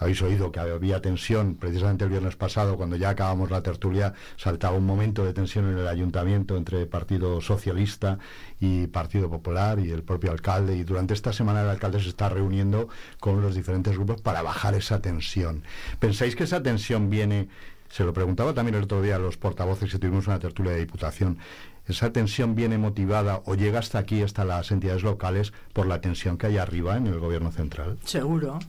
habéis 0.00 0.22
oído 0.22 0.50
que 0.50 0.60
había 0.60 1.02
tensión, 1.02 1.56
precisamente 1.56 2.04
el 2.04 2.10
viernes 2.10 2.34
pasado, 2.34 2.76
cuando 2.76 2.96
ya 2.96 3.10
acabamos 3.10 3.50
la 3.50 3.62
tertulia, 3.62 4.14
saltaba 4.36 4.76
un 4.76 4.86
momento 4.86 5.26
de 5.26 5.34
tensión 5.34 5.70
en 5.70 5.76
el 5.76 5.86
ayuntamiento 5.86 6.56
entre 6.56 6.86
Partido 6.86 7.42
Socialista 7.42 8.18
y 8.60 8.86
Partido 8.86 9.28
Popular 9.28 9.78
y 9.78 9.90
el 9.90 10.02
propio 10.02 10.32
alcalde. 10.32 10.74
Y 10.74 10.84
durante 10.84 11.12
esta 11.12 11.34
semana 11.34 11.60
el 11.60 11.68
alcalde 11.68 12.00
se 12.00 12.08
está 12.08 12.30
reuniendo 12.30 12.88
con 13.20 13.42
los 13.42 13.54
diferentes 13.54 13.94
grupos 13.94 14.22
para 14.22 14.40
bajar 14.40 14.74
esa 14.74 15.02
tensión. 15.02 15.64
¿Pensáis 15.98 16.34
que 16.34 16.44
esa 16.44 16.62
tensión 16.62 17.10
viene, 17.10 17.48
se 17.90 18.02
lo 18.04 18.14
preguntaba 18.14 18.54
también 18.54 18.76
el 18.76 18.84
otro 18.84 19.02
día 19.02 19.16
a 19.16 19.18
los 19.18 19.36
portavoces 19.36 19.92
que 19.92 19.98
tuvimos 19.98 20.26
una 20.26 20.38
tertulia 20.38 20.72
de 20.72 20.78
diputación, 20.78 21.36
esa 21.86 22.10
tensión 22.10 22.54
viene 22.54 22.78
motivada 22.78 23.42
o 23.44 23.54
llega 23.54 23.80
hasta 23.80 23.98
aquí, 23.98 24.22
hasta 24.22 24.46
las 24.46 24.70
entidades 24.70 25.02
locales, 25.02 25.52
por 25.74 25.86
la 25.86 26.00
tensión 26.00 26.38
que 26.38 26.46
hay 26.46 26.56
arriba 26.56 26.96
en 26.96 27.06
el 27.06 27.18
gobierno 27.18 27.50
central? 27.50 27.98
Seguro, 28.04 28.60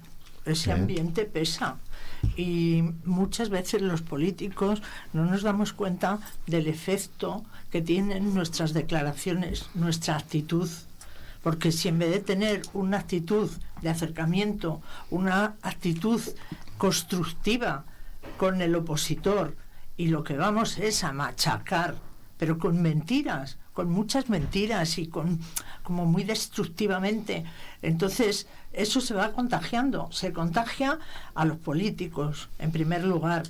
ese 0.46 0.72
ambiente 0.72 1.26
pesa. 1.26 1.78
Y 2.38 2.84
muchas 3.04 3.50
veces 3.50 3.82
los 3.82 4.02
políticos 4.02 4.82
no 5.14 5.26
nos 5.26 5.42
damos 5.42 5.74
cuenta 5.74 6.20
del 6.48 6.68
efecto 6.68 7.44
que 7.72 7.82
tienen 7.82 8.34
nuestras 8.34 8.74
declaraciones, 8.74 9.70
nuestra 9.74 10.18
actitud. 10.18 10.70
Porque 11.42 11.72
si 11.72 11.88
en 11.88 12.00
vez 12.00 12.12
de 12.12 12.20
tener 12.20 12.62
una 12.74 12.98
actitud 12.98 13.50
de 13.82 13.90
acercamiento, 13.90 14.82
una 15.10 15.56
actitud 15.62 16.22
constructiva 16.78 17.86
con 18.38 18.62
el 18.62 18.76
opositor, 18.76 19.56
y 19.98 20.08
lo 20.08 20.24
que 20.24 20.38
vamos 20.38 20.78
es 20.78 21.04
a 21.04 21.12
machacar, 21.12 21.96
pero 22.38 22.58
con 22.58 22.82
mentiras, 22.82 23.58
con 23.74 23.90
muchas 23.90 24.30
mentiras 24.30 24.98
y 24.98 25.08
con 25.08 25.40
como 25.84 26.06
muy 26.06 26.24
destructivamente. 26.24 27.46
Entonces, 27.82 28.48
eso 28.74 29.02
se 29.02 29.14
va 29.14 29.32
contagiando, 29.32 30.10
se 30.12 30.34
contagia 30.34 31.00
a 31.36 31.46
los 31.46 31.58
políticos 31.58 32.50
en 32.60 32.72
primer 32.72 33.04
lugar 33.04 33.44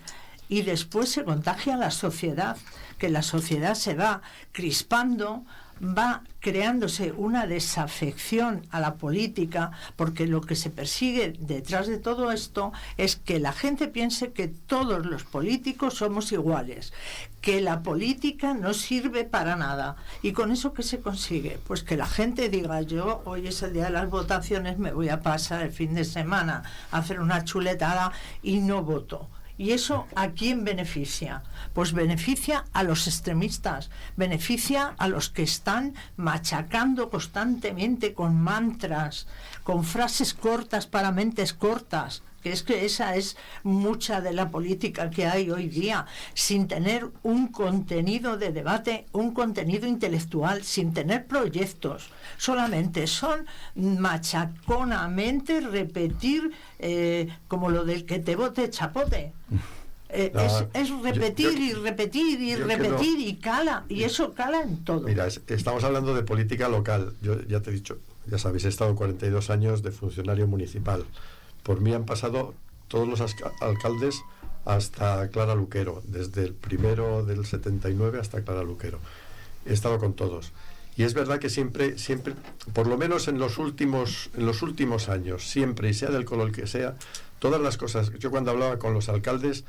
y 0.50 0.64
después 0.64 1.10
se 1.10 1.24
contagia 1.24 1.76
a 1.76 1.78
la 1.78 1.92
sociedad, 1.92 2.58
que 2.98 3.10
la 3.10 3.22
sociedad 3.22 3.76
se 3.76 3.96
va 3.96 4.22
crispando, 4.52 5.46
va 5.82 6.24
creándose 6.39 7.12
una 7.12 7.48
desafección 7.48 8.65
a 8.72 8.80
la 8.80 8.96
política, 8.96 9.72
porque 9.96 10.28
lo 10.28 10.41
que 10.41 10.56
se 10.56 10.70
persigue 10.70 11.34
detrás 11.39 11.88
de 11.88 11.98
todo 11.98 12.32
esto 12.32 12.72
es 12.98 13.15
que 13.15 13.39
la 13.39 13.52
gente 13.52 13.88
piense 13.88 14.32
que 14.32 14.48
todos 14.48 15.06
los 15.06 15.24
políticos 15.24 15.96
somos 15.96 16.32
iguales, 16.32 16.94
que 17.41 17.62
la 17.62 17.82
política 17.84 18.54
no 18.54 18.74
sirve 18.74 19.24
para 19.24 19.56
nada. 19.56 19.96
¿Y 20.22 20.32
con 20.34 20.52
eso 20.52 20.74
qué 20.74 20.84
se 20.84 21.00
consigue? 21.00 21.60
Pues 21.65 21.84
que 21.84 21.98
la 21.98 22.08
gente 22.08 22.50
diga, 22.50 22.82
yo 22.82 23.22
hoy 23.26 23.48
es 23.48 23.62
el 23.63 23.74
día 23.74 23.86
de 23.86 23.91
las 23.91 24.10
votaciones, 24.10 24.78
me 24.78 24.94
voy 24.94 25.10
a 25.10 25.22
pasar 25.22 25.63
el 25.63 25.72
fin 25.72 25.94
de 25.94 26.06
semana 26.06 26.63
a 26.91 27.00
hacer 27.00 27.20
una 27.20 27.44
chuletada 27.44 28.12
y 28.41 28.60
no 28.60 28.84
voto 28.84 29.28
¿Y 29.62 29.74
eso 29.74 30.08
a 30.15 30.30
quién 30.30 30.63
beneficia? 30.63 31.43
Pues 31.76 31.93
beneficia 31.93 32.65
a 32.74 32.82
los 32.82 33.06
extremistas, 33.06 33.91
beneficia 34.17 34.95
a 34.97 35.08
los 35.08 35.30
que 35.30 35.43
están 35.43 35.93
machacando 36.17 37.12
constantemente 37.12 38.15
con 38.15 38.41
mantras, 38.41 39.28
con 39.63 39.84
frases 39.84 40.34
cortas 40.34 40.88
para 40.88 41.12
mentes 41.12 41.54
cortas. 41.54 42.24
que 42.41 42.52
es 42.52 42.63
que 42.63 42.86
esa 42.86 43.15
es 43.15 43.38
mucha 43.63 44.19
de 44.19 44.34
la 44.34 44.50
política 44.50 45.10
que 45.10 45.28
hay 45.28 45.52
hoy 45.52 45.67
día, 45.67 46.06
sin 46.34 46.67
tener 46.67 47.08
un 47.24 47.50
contenido 47.50 48.38
de 48.38 48.52
debate, 48.52 49.06
un 49.12 49.32
contenido 49.34 49.88
intelectual, 49.88 50.63
sin 50.63 50.93
tener 50.93 51.28
proyectos, 51.28 52.10
solamente 52.38 53.06
son 53.08 53.45
machaconamente 53.76 55.62
repetir 55.62 56.52
eh, 56.82 57.30
como 57.48 57.70
lo 57.70 57.86
del 57.86 58.06
que 58.06 58.20
te 58.20 58.36
vote 58.36 58.70
chapote. 58.70 59.32
Eh, 60.13 60.30
es, 60.74 60.89
repetir 60.89 61.58
y 61.58 61.72
repetir 61.72 62.41
y 62.41 62.54
repetir 62.58 63.17
y 63.22 63.36
cala, 63.36 63.86
y 63.88 64.04
eso 64.04 64.34
cala 64.34 64.62
en 64.62 64.84
todo. 64.84 65.08
Mira, 65.08 65.26
estamos 65.26 65.86
hablando 65.86 66.13
de 66.13 66.24
política 66.24 66.67
local. 66.67 67.13
Yo 67.22 67.41
ya 67.44 67.62
te 67.62 67.70
he 67.70 67.74
dicho, 67.74 67.98
ya 68.26 68.38
sabéis, 68.38 68.65
he 68.65 68.67
estado 68.67 68.94
42 68.94 69.50
años 69.50 69.84
de 69.84 69.91
funcionario 69.91 70.48
municipal. 70.48 71.06
Por 71.63 71.80
mí 71.80 71.94
han 71.94 72.04
pasado 72.04 72.54
todos 72.89 73.08
los 73.08 73.22
alcaldes 73.62 74.22
hasta 74.65 75.30
Clara 75.30 75.56
Luquero, 75.56 76.02
desde 76.04 76.44
el 76.44 76.56
primero 76.56 77.24
del 77.24 77.46
79 77.46 78.20
hasta 78.20 78.41
Clara 78.41 78.63
Luquero. 78.63 79.00
He 79.65 79.72
estado 79.72 79.98
con 79.98 80.12
todos. 80.13 80.52
Es 81.04 81.14
verdad 81.14 81.40
que 81.40 81.50
siempre, 81.50 81.98
siempre, 81.98 82.34
por 82.74 82.88
lo 82.88 82.98
menos 82.98 83.28
en 83.28 83.40
los 83.40 83.58
últimos, 83.58 84.30
en 84.36 84.46
los 84.46 84.62
últimos 84.62 85.10
años, 85.10 85.50
siempre, 85.50 85.90
y 85.90 85.94
sea 85.94 86.10
del 86.10 86.26
color 86.26 86.52
que 86.52 86.68
sea, 86.68 86.96
todas 87.40 87.62
las 87.62 87.78
cosas, 87.78 88.12
yo 88.20 88.32
cuando 88.32 88.52
hablaba 88.52 88.78
con 88.78 88.94
los 88.94 89.10
alcaldes, 89.10 89.64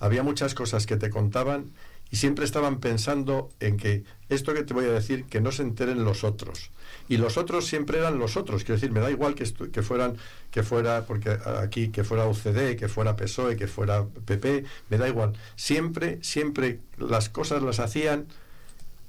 había 0.00 0.22
muchas 0.22 0.54
cosas 0.54 0.86
que 0.86 0.96
te 0.96 1.10
contaban 1.10 1.70
y 2.10 2.16
siempre 2.16 2.44
estaban 2.44 2.80
pensando 2.80 3.50
en 3.60 3.76
que 3.76 4.04
esto 4.28 4.54
que 4.54 4.62
te 4.62 4.74
voy 4.74 4.84
a 4.84 4.92
decir, 4.92 5.24
que 5.24 5.40
no 5.40 5.52
se 5.52 5.62
enteren 5.62 6.04
los 6.04 6.22
otros. 6.22 6.70
Y 7.08 7.16
los 7.16 7.36
otros 7.36 7.66
siempre 7.66 7.98
eran 7.98 8.18
los 8.18 8.36
otros. 8.36 8.62
Quiero 8.62 8.74
decir, 8.74 8.92
me 8.92 9.00
da 9.00 9.10
igual 9.10 9.34
que, 9.34 9.44
que 9.72 9.82
fueran, 9.82 10.16
que 10.50 10.62
fuera, 10.62 11.06
porque 11.06 11.36
aquí, 11.62 11.88
que 11.88 12.04
fuera 12.04 12.26
UCD, 12.26 12.76
que 12.76 12.88
fuera 12.88 13.16
PSOE, 13.16 13.56
que 13.56 13.66
fuera 13.66 14.04
PP, 14.26 14.64
me 14.90 14.98
da 14.98 15.08
igual. 15.08 15.32
Siempre, 15.56 16.18
siempre 16.22 16.80
las 16.98 17.28
cosas 17.28 17.62
las 17.62 17.80
hacían 17.80 18.26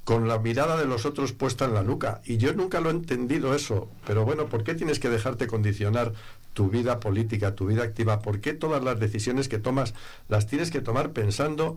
con 0.06 0.28
la 0.28 0.40
mirada 0.40 0.78
de 0.78 0.86
los 0.86 1.06
otros 1.06 1.34
puesta 1.34 1.66
en 1.66 1.74
la 1.74 1.84
nuca. 1.84 2.22
Y 2.26 2.38
yo 2.38 2.54
nunca 2.54 2.80
lo 2.80 2.90
he 2.90 2.94
entendido 2.94 3.54
eso. 3.54 3.90
Pero 4.08 4.24
bueno, 4.24 4.46
¿por 4.46 4.64
qué 4.64 4.76
tienes 4.76 5.00
que 5.00 5.10
dejarte 5.10 5.48
condicionar 5.48 6.14
tu 6.54 6.70
vida 6.70 7.02
política, 7.02 7.56
tu 7.56 7.66
vida 7.66 7.84
activa, 7.84 8.22
¿por 8.22 8.40
qué 8.40 8.54
todas 8.54 8.82
las 8.84 8.98
decisiones 9.00 9.50
que 9.50 9.58
tomas 9.60 9.94
las 10.30 10.48
tienes 10.48 10.72
que 10.72 10.80
tomar 10.80 11.12
pensando 11.12 11.76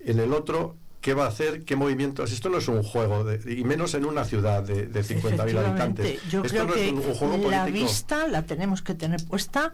en 0.00 0.18
el 0.18 0.34
otro 0.34 0.74
qué 1.00 1.14
va 1.14 1.24
a 1.24 1.28
hacer, 1.28 1.64
qué 1.64 1.76
movimientos. 1.76 2.32
Esto 2.32 2.48
no 2.50 2.58
es 2.58 2.68
un 2.68 2.82
juego, 2.82 3.24
y 3.46 3.62
menos 3.64 3.94
en 3.94 4.04
una 4.04 4.24
ciudad 4.24 4.62
de, 4.62 4.86
de 4.86 5.00
50.000 5.04 5.56
habitantes. 5.56 6.20
Yo 6.28 6.42
Esto 6.42 6.48
creo 6.48 6.64
no 6.66 6.74
que 6.74 6.86
es 6.86 6.92
un, 6.92 6.98
un 6.98 7.14
juego 7.14 7.34
político. 7.34 7.50
la 7.50 7.66
vista 7.66 8.26
la 8.26 8.42
tenemos 8.42 8.82
que 8.82 8.94
tener 8.94 9.24
puesta 9.24 9.72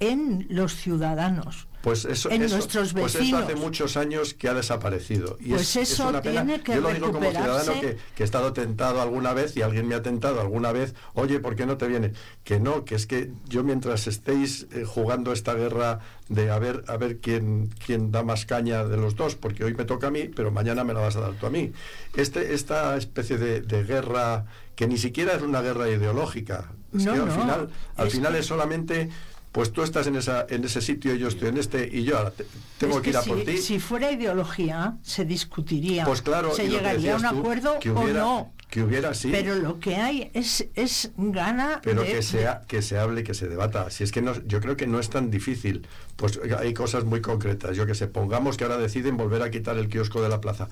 en 0.00 0.46
los 0.48 0.74
ciudadanos. 0.74 1.66
Pues 1.82 2.04
eso, 2.04 2.30
en 2.30 2.42
eso- 2.42 2.54
nuestros 2.56 2.92
pues 2.92 3.14
eso 3.16 3.36
hace 3.38 3.56
muchos 3.56 3.96
años 3.96 4.34
que 4.34 4.48
ha 4.48 4.54
desaparecido. 4.54 5.36
Y 5.40 5.50
Pues 5.50 5.62
es, 5.62 5.76
es 5.76 5.90
eso 5.92 6.08
una 6.08 6.22
pena. 6.22 6.44
tiene 6.44 6.62
que 6.62 6.74
Yo 6.76 6.80
lo 6.80 6.90
digo 6.92 7.10
como 7.12 7.28
ciudadano 7.30 7.80
que, 7.80 7.96
que 8.14 8.22
he 8.22 8.24
estado 8.24 8.52
tentado 8.52 9.02
alguna 9.02 9.32
vez 9.32 9.56
y 9.56 9.62
alguien 9.62 9.88
me 9.88 9.96
ha 9.96 10.02
tentado 10.02 10.40
alguna 10.40 10.70
vez, 10.70 10.94
oye, 11.14 11.40
¿por 11.40 11.56
qué 11.56 11.66
no 11.66 11.76
te 11.78 11.88
viene? 11.88 12.12
Que 12.44 12.60
no, 12.60 12.84
que 12.84 12.94
es 12.94 13.06
que 13.08 13.32
yo 13.48 13.64
mientras 13.64 14.06
estéis 14.06 14.68
eh, 14.72 14.84
jugando 14.84 15.32
esta 15.32 15.54
guerra 15.54 15.98
de 16.28 16.50
a 16.52 16.58
ver, 16.60 16.84
a 16.86 16.96
ver 16.96 17.18
quién, 17.18 17.68
quién 17.84 18.12
da 18.12 18.22
más 18.22 18.46
caña 18.46 18.84
de 18.84 18.96
los 18.96 19.16
dos, 19.16 19.34
porque 19.34 19.64
hoy 19.64 19.74
me 19.74 19.84
toca 19.84 20.06
a 20.06 20.10
mí, 20.12 20.28
pero 20.34 20.52
mañana 20.52 20.84
me 20.84 20.94
la 20.94 21.00
vas 21.00 21.16
a 21.16 21.20
dar 21.20 21.32
tú 21.32 21.46
a 21.46 21.50
mí. 21.50 21.72
Este, 22.16 22.54
esta 22.54 22.96
especie 22.96 23.38
de, 23.38 23.60
de 23.60 23.82
guerra 23.82 24.44
que 24.76 24.86
ni 24.86 24.98
siquiera 24.98 25.32
es 25.34 25.42
una 25.42 25.60
guerra 25.60 25.88
ideológica, 25.88 26.70
es 26.96 27.04
No, 27.04 27.12
que 27.14 27.18
al 27.20 27.26
no, 27.26 27.32
final, 27.40 27.68
al 27.96 28.06
es 28.06 28.12
final 28.12 28.32
que- 28.34 28.38
es 28.38 28.46
solamente 28.46 29.08
pues 29.52 29.70
tú 29.72 29.82
estás 29.82 30.06
en 30.06 30.16
esa 30.16 30.46
en 30.48 30.64
ese 30.64 30.80
sitio, 30.80 31.14
yo 31.14 31.28
estoy 31.28 31.48
en 31.50 31.58
este 31.58 31.88
y 31.92 32.04
yo 32.04 32.16
ahora 32.18 32.30
te- 32.30 32.46
tengo 32.78 32.96
Es 32.96 33.02
que 33.02 33.10
ir 33.10 33.16
a 33.18 33.22
si, 33.22 33.30
por 33.30 33.44
ti. 33.44 33.58
si 33.58 33.78
fuera 33.78 34.10
ideología, 34.10 34.96
se 35.02 35.24
discutiría. 35.26 36.04
Pues 36.04 36.22
claro, 36.22 36.54
se 36.54 36.68
llegaría 36.68 37.14
a 37.14 37.16
un 37.16 37.22
tú, 37.22 37.38
acuerdo 37.40 37.78
o 37.94 38.06
no. 38.08 38.52
Que 38.72 38.82
hubiera, 38.82 39.12
sí. 39.12 39.28
Pero 39.30 39.54
lo 39.56 39.78
que 39.80 39.96
hay 39.96 40.30
es, 40.32 40.66
es 40.74 41.10
gana 41.18 41.82
pero 41.84 42.00
de- 42.00 42.08
que 42.10 42.22
sea 42.22 42.62
que 42.66 42.80
se 42.80 42.96
hable 42.98 43.22
que 43.22 43.34
se 43.34 43.46
debata. 43.46 43.90
Si 43.90 44.02
es 44.02 44.10
que 44.12 44.22
no 44.22 44.32
yo 44.46 44.60
creo 44.62 44.78
que 44.78 44.86
no 44.86 44.98
es 44.98 45.10
tan 45.10 45.30
difícil. 45.30 45.86
Pues 46.16 46.40
hay 46.58 46.72
cosas 46.72 47.04
muy 47.04 47.20
concretas. 47.20 47.76
Yo 47.76 47.84
que 47.84 47.94
sé 47.94 48.06
pongamos 48.06 48.56
que 48.56 48.64
ahora 48.64 48.78
deciden 48.78 49.18
volver 49.18 49.42
a 49.42 49.50
quitar 49.50 49.76
el 49.76 49.88
kiosco 49.90 50.22
de 50.22 50.30
la 50.30 50.40
plaza. 50.40 50.68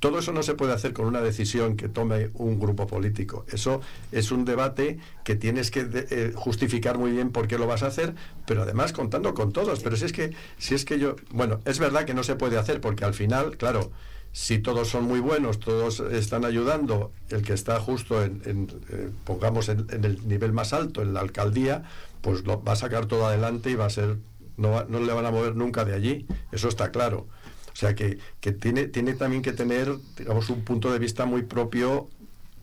Todo 0.00 0.18
eso 0.20 0.32
no 0.32 0.42
se 0.42 0.54
puede 0.54 0.72
hacer 0.72 0.94
con 0.94 1.04
una 1.04 1.20
decisión 1.20 1.76
que 1.76 1.90
tome 1.90 2.30
un 2.32 2.58
grupo 2.58 2.86
político. 2.86 3.44
Eso 3.52 3.82
es 4.12 4.32
un 4.32 4.46
debate 4.46 4.98
que 5.22 5.36
tienes 5.36 5.70
que 5.70 5.84
de- 5.84 6.06
eh, 6.10 6.32
justificar 6.34 6.96
muy 6.96 7.10
bien 7.12 7.32
por 7.32 7.48
qué 7.48 7.58
lo 7.58 7.66
vas 7.66 7.82
a 7.82 7.88
hacer 7.88 8.14
pero 8.46 8.62
además 8.62 8.94
contando 8.94 9.34
con 9.34 9.52
todos. 9.52 9.80
Pero 9.80 9.96
si 9.96 10.06
es 10.06 10.12
que 10.14 10.30
si 10.56 10.74
es 10.74 10.86
que 10.86 10.98
yo 10.98 11.16
bueno 11.30 11.60
es 11.66 11.78
verdad 11.78 12.06
que 12.06 12.14
no 12.14 12.22
se 12.22 12.34
puede 12.34 12.56
hacer 12.56 12.80
porque 12.80 13.04
al 13.04 13.12
final 13.12 13.58
claro 13.58 13.92
si 14.32 14.58
todos 14.58 14.88
son 14.88 15.04
muy 15.04 15.20
buenos, 15.20 15.60
todos 15.60 16.00
están 16.00 16.44
ayudando, 16.44 17.12
el 17.28 17.42
que 17.42 17.52
está 17.52 17.78
justo 17.80 18.22
en, 18.24 18.68
eh, 18.90 19.10
pongamos, 19.24 19.68
en, 19.68 19.86
el 19.90 20.26
nivel 20.26 20.52
más 20.52 20.72
alto, 20.72 21.02
en 21.02 21.12
la 21.12 21.20
alcaldía, 21.20 21.84
pues 22.22 22.44
lo 22.44 22.62
va 22.62 22.72
a 22.72 22.76
sacar 22.76 23.06
todo 23.06 23.26
adelante 23.26 23.70
y 23.70 23.74
va 23.74 23.86
a 23.86 23.90
ser, 23.90 24.16
no, 24.56 24.84
no 24.84 25.00
le 25.00 25.12
van 25.12 25.26
a 25.26 25.30
mover 25.30 25.54
nunca 25.54 25.84
de 25.84 25.94
allí, 25.94 26.26
eso 26.50 26.68
está 26.68 26.90
claro. 26.90 27.26
O 27.72 27.76
sea 27.76 27.94
que, 27.94 28.18
que 28.40 28.52
tiene, 28.52 28.86
tiene 28.86 29.14
también 29.14 29.42
que 29.42 29.52
tener, 29.52 29.94
digamos, 30.16 30.48
un 30.50 30.62
punto 30.62 30.92
de 30.92 30.98
vista 30.98 31.24
muy 31.24 31.42
propio 31.42 32.08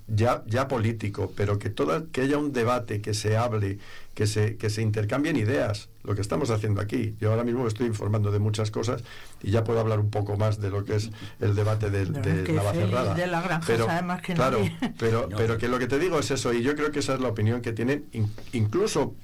ya, 0.08 0.44
ya 0.48 0.68
político, 0.68 1.32
pero 1.36 1.60
que 1.60 1.70
toda, 1.70 2.04
que 2.12 2.22
haya 2.22 2.38
un 2.38 2.52
debate, 2.52 3.02
que 3.02 3.14
se 3.14 3.38
hable, 3.38 3.80
que 4.20 4.28
se, 4.28 4.58
que 4.58 4.70
se 4.70 4.82
intercambien 4.82 5.38
ideas, 5.38 5.88
lo 6.04 6.14
que 6.14 6.20
estamos 6.20 6.50
haciendo 6.50 6.82
aquí. 6.82 7.16
Yo 7.22 7.32
ahora 7.32 7.46
mismo 7.46 7.62
me 7.62 7.70
estoy 7.70 7.88
informando 7.88 8.32
de 8.32 8.40
muchas 8.40 8.70
cosas 8.70 9.02
y 9.42 9.50
ya 9.52 9.64
puedo 9.64 9.80
hablar 9.80 9.98
un 10.02 10.10
poco 10.10 10.36
más 10.36 10.60
de 10.60 10.70
lo 10.70 10.84
que 10.84 10.98
es 10.98 11.10
el 11.40 11.56
debate 11.56 11.90
del- 11.90 12.12
De 12.12 12.44
de, 12.44 12.52
Navacerrada. 12.52 13.14
Félix 13.14 13.16
de 13.16 13.28
la 13.28 13.42
Granja 13.42 13.64
pero, 13.66 13.86
sabe 13.86 14.02
más 14.02 14.22
que 14.22 14.34
claro, 14.34 14.60
nadie. 14.60 14.76
pero, 15.00 15.28
No. 15.30 15.38
pero 15.38 15.58
que 15.58 15.70
lo 15.70 15.80
que 15.80 15.88
te 15.88 16.00
digo 16.00 16.20
es 16.20 16.32
eso, 16.32 16.52
y 16.52 16.62
yo 16.64 16.76
creo 16.76 16.92
que 16.92 17.00
esa 17.00 17.14
es 17.14 17.22
la 17.22 17.30
opinión 17.30 17.62
que 17.62 17.72
tienen 17.72 18.08
in- 18.12 18.30
incluso 18.52 19.16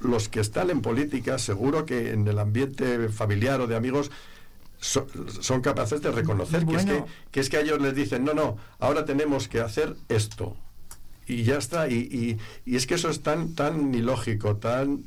los 0.00 0.28
que 0.28 0.40
están 0.40 0.70
en 0.70 0.80
política, 0.82 1.38
seguro 1.38 1.86
que 1.86 2.10
en 2.10 2.26
el 2.26 2.40
ambiente 2.40 3.08
familiar 3.10 3.60
o 3.60 3.68
de 3.68 3.76
amigos 3.76 4.10
so- 4.80 5.06
son 5.40 5.60
capaces 5.60 6.02
de 6.02 6.10
reconocer 6.10 6.66
que, 6.66 6.74
es 6.74 6.84
que, 6.84 7.04
que 7.30 7.38
es 7.38 7.48
que 7.48 7.58
a 7.58 7.60
ellos 7.60 7.80
les 7.80 7.94
dicen, 7.94 8.24
no, 8.24 8.34
no, 8.34 8.56
ahora 8.80 9.04
tenemos 9.04 9.46
que 9.46 9.60
hacer 9.60 9.94
esto. 10.08 10.56
Y 11.26 11.44
ya 11.44 11.56
está. 11.58 11.88
Y, 11.88 11.94
y- 11.94 12.38
y 12.70 12.76
es 12.76 12.86
que 12.86 12.94
eso 12.94 13.08
es 13.10 13.22
tan, 13.22 13.54
tan 13.54 13.94
ilógico, 13.94 14.56
tan, 14.56 15.02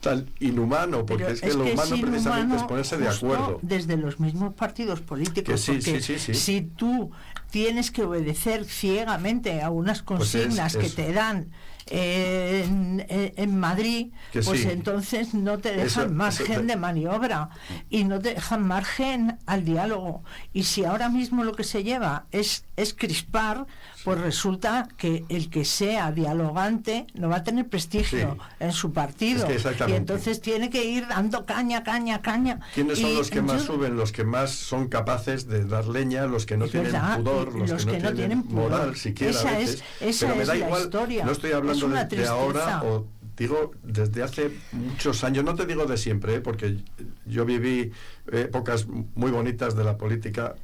tan 0.00 0.28
inhumano, 0.40 1.06
porque 1.06 1.24
Pero 1.24 1.34
es 1.34 1.40
que 1.40 1.48
lo 1.54 1.62
humano 1.64 1.76
precisamente 1.76 2.18
inhumano 2.18 2.56
es 2.56 2.62
ponerse 2.64 2.96
de 2.98 3.08
acuerdo. 3.08 3.58
Desde 3.62 3.96
los 3.96 4.20
mismos 4.20 4.52
partidos 4.54 5.00
políticos. 5.00 5.60
Sí, 5.60 5.72
porque 5.72 6.00
sí, 6.00 6.18
sí, 6.18 6.18
sí. 6.18 6.34
si 6.34 6.60
tú 6.62 7.10
tienes 7.50 7.90
que 7.90 8.02
obedecer 8.02 8.64
ciegamente 8.64 9.62
a 9.62 9.70
unas 9.70 10.02
Pues 10.02 10.34
es- 10.34 10.42
consignas 10.42 10.76
que 10.76 10.90
te 10.90 11.12
dan 11.12 11.46
en, 11.86 13.04
en- 13.08 13.32
en 13.36 13.58
Madrid, 13.60 14.08
Que 14.32 14.40
pues 14.42 14.62
sí. 14.62 14.68
entonces 14.70 15.34
no 15.34 15.58
te 15.58 15.70
dejan 15.70 15.86
Eso- 15.86 16.00
eso 16.02 16.10
margen 16.12 16.46
te- 16.62 16.66
de 16.66 16.76
maniobra 16.76 17.50
y 17.90 18.04
no 18.04 18.18
te 18.20 18.34
dejan 18.34 18.66
margen 18.66 19.38
al 19.46 19.64
diálogo. 19.64 20.22
Y 20.52 20.64
si 20.64 20.84
ahora 20.84 21.08
mismo 21.08 21.44
lo 21.44 21.52
que 21.54 21.64
se 21.64 21.84
lleva 21.84 22.24
es, 22.32 22.64
es 22.76 22.94
crispar, 22.94 23.66
pues 24.04 24.20
resulta 24.20 24.86
que 24.98 25.24
el 25.28 25.48
que 25.50 25.64
sea 25.64 26.12
dialogante 26.12 27.06
no 27.14 27.28
va 27.30 27.36
a 27.36 27.44
tener 27.44 27.68
prestigio 27.68 28.36
Sí. 28.38 28.40
en 28.60 28.72
su 28.72 28.92
partido. 28.92 29.46
Es 29.46 29.62
que 29.64 29.90
y 29.90 29.92
entonces 29.94 30.40
tiene 30.40 30.68
que 30.70 30.84
ir 30.84 31.06
dando 31.08 31.46
caña, 31.46 31.82
caña, 31.82 32.20
caña. 32.20 32.60
¿Quiénes 32.74 32.98
son 32.98 33.14
los 33.14 33.30
que 33.30 33.40
más 33.42 33.66
yo- 33.66 33.74
suben? 33.74 33.96
Los 33.96 34.12
que 34.12 34.24
más 34.24 34.50
son 34.50 34.88
capaces 34.88 35.48
de 35.48 35.64
dar 35.64 35.86
leña, 35.86 36.26
los 36.26 36.44
que 36.46 36.56
no 36.56 36.66
Es 36.66 36.72
tienen 36.72 36.92
verdad, 36.92 37.16
pudor, 37.18 37.54
los, 37.54 37.84
que, 37.86 37.98
no 37.98 38.12
tienen, 38.12 38.44
moral 38.48 38.94
siquiera. 38.96 39.30
Esa 39.32 39.48
a 39.48 39.58
es- 39.58 39.70
veces. 39.70 39.84
esa 40.00 40.26
Pero 40.26 40.36
me 40.36 40.42
es 40.42 40.48
da 40.48 40.54
la 40.54 40.66
igual, 40.66 40.82
historia. 40.82 41.24
no 41.24 41.32
estoy 41.32 41.50
Es 41.50 41.56
hablando 41.56 41.88
de, 41.88 42.04
de 42.04 42.26
ahora 42.26 42.82
o 42.84 43.06
digo 43.36 43.72
desde 43.82 44.22
hace 44.22 44.50
muchos 44.72 45.24
años, 45.24 45.44
no 45.44 45.54
te 45.54 45.66
digo 45.66 45.86
de 45.86 45.96
siempre, 45.96 46.34
¿eh? 46.36 46.40
porque 46.40 46.76
yo 47.26 47.44
viví 47.44 47.90
épocas 48.30 48.86
muy 49.14 49.30
bonitas 49.30 49.74
de 49.76 49.82
la 49.84 49.96
política 49.96 50.54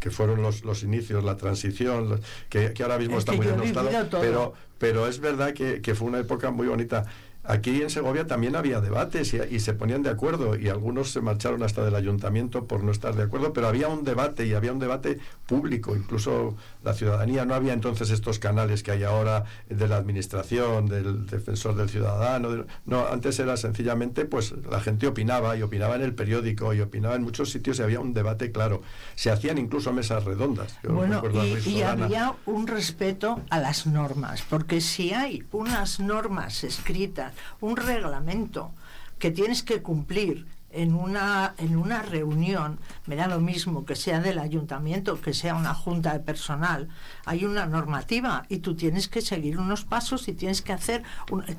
que 0.00 0.10
fueron 0.10 0.42
los, 0.42 0.64
los 0.64 0.82
inicios, 0.82 1.24
la 1.24 1.36
transición, 1.36 2.08
los- 2.10 2.20
que, 2.48 2.72
que 2.72 2.82
ahora 2.82 2.98
mismo 2.98 3.16
Es 3.16 3.20
está 3.22 3.32
muy 3.32 3.46
denostado, 3.46 3.88
pero, 4.20 4.54
pero 4.78 5.06
es 5.08 5.20
verdad 5.20 5.52
que, 5.54 5.80
que 5.80 5.94
fue 5.94 6.08
una 6.08 6.18
época 6.18 6.50
muy 6.50 6.66
bonita. 6.66 7.04
Aquí 7.48 7.80
en 7.80 7.90
Segovia 7.90 8.26
también 8.26 8.56
había 8.56 8.80
debates 8.80 9.32
y, 9.32 9.38
y 9.54 9.60
se 9.60 9.72
ponían 9.72 10.02
de 10.02 10.10
acuerdo 10.10 10.56
y 10.58 10.68
algunos 10.68 11.12
se 11.12 11.20
marcharon 11.20 11.62
hasta 11.62 11.84
del 11.84 11.94
ayuntamiento 11.94 12.64
por 12.66 12.82
no 12.82 12.90
estar 12.90 13.14
de 13.14 13.22
acuerdo, 13.22 13.52
pero 13.52 13.68
había 13.68 13.86
un 13.86 14.02
debate 14.02 14.46
y 14.46 14.54
había 14.54 14.72
un 14.72 14.80
debate 14.80 15.18
público, 15.46 15.94
incluso 15.94 16.56
la 16.86 16.94
ciudadanía. 16.94 17.44
No 17.44 17.54
había 17.54 17.72
entonces 17.72 18.10
estos 18.10 18.38
canales 18.38 18.82
que 18.82 18.92
hay 18.92 19.02
ahora 19.02 19.44
de 19.68 19.88
la 19.88 19.96
administración, 19.96 20.86
del 20.86 21.26
defensor 21.26 21.74
del 21.74 21.88
ciudadano. 21.90 22.50
del- 22.50 22.66
no, 22.86 23.06
antes 23.08 23.38
era 23.40 23.56
sencillamente, 23.56 24.24
pues 24.24 24.54
la 24.70 24.80
gente 24.80 25.06
opinaba 25.06 25.56
y 25.56 25.62
opinaba 25.62 25.96
en 25.96 26.02
el 26.02 26.14
periódico 26.14 26.72
y 26.72 26.80
opinaba 26.80 27.16
en 27.16 27.22
muchos 27.22 27.50
sitios 27.50 27.78
y 27.78 27.82
había 27.82 28.00
un 28.00 28.14
debate 28.14 28.52
claro. 28.52 28.82
Se 29.16 29.30
hacían 29.30 29.58
incluso 29.58 29.92
mesas 29.92 30.24
redondas. 30.24 30.78
Yo 30.82 30.92
Bueno, 30.94 31.22
y, 31.66 31.82
había 31.82 32.34
un 32.46 32.66
respeto 32.68 33.40
a 33.50 33.58
las 33.58 33.86
normas, 33.86 34.42
porque 34.48 34.80
si 34.80 35.12
hay 35.12 35.44
unas 35.52 35.98
normas 35.98 36.62
escritas, 36.62 37.32
un 37.60 37.76
reglamento 37.76 38.70
que 39.18 39.30
tienes 39.32 39.62
que 39.62 39.82
cumplir 39.82 40.46
en 40.76 40.94
una, 40.94 41.54
en 41.58 41.76
una 41.76 42.02
reunión, 42.02 42.78
me 43.06 43.16
da 43.16 43.26
lo 43.26 43.40
mismo 43.40 43.86
que 43.86 43.96
sea 43.96 44.20
del 44.20 44.38
ayuntamiento, 44.38 45.20
que 45.20 45.32
sea 45.32 45.54
una 45.54 45.74
junta 45.74 46.12
de 46.12 46.20
personal, 46.20 46.88
hay 47.24 47.44
una 47.44 47.66
normativa 47.66 48.44
y 48.48 48.58
tú 48.58 48.76
tienes 48.76 49.08
que 49.08 49.22
seguir 49.22 49.58
unos 49.58 49.84
pasos 49.84 50.28
y 50.28 50.34
tienes 50.34 50.62
que 50.62 50.72
hacer 50.72 51.02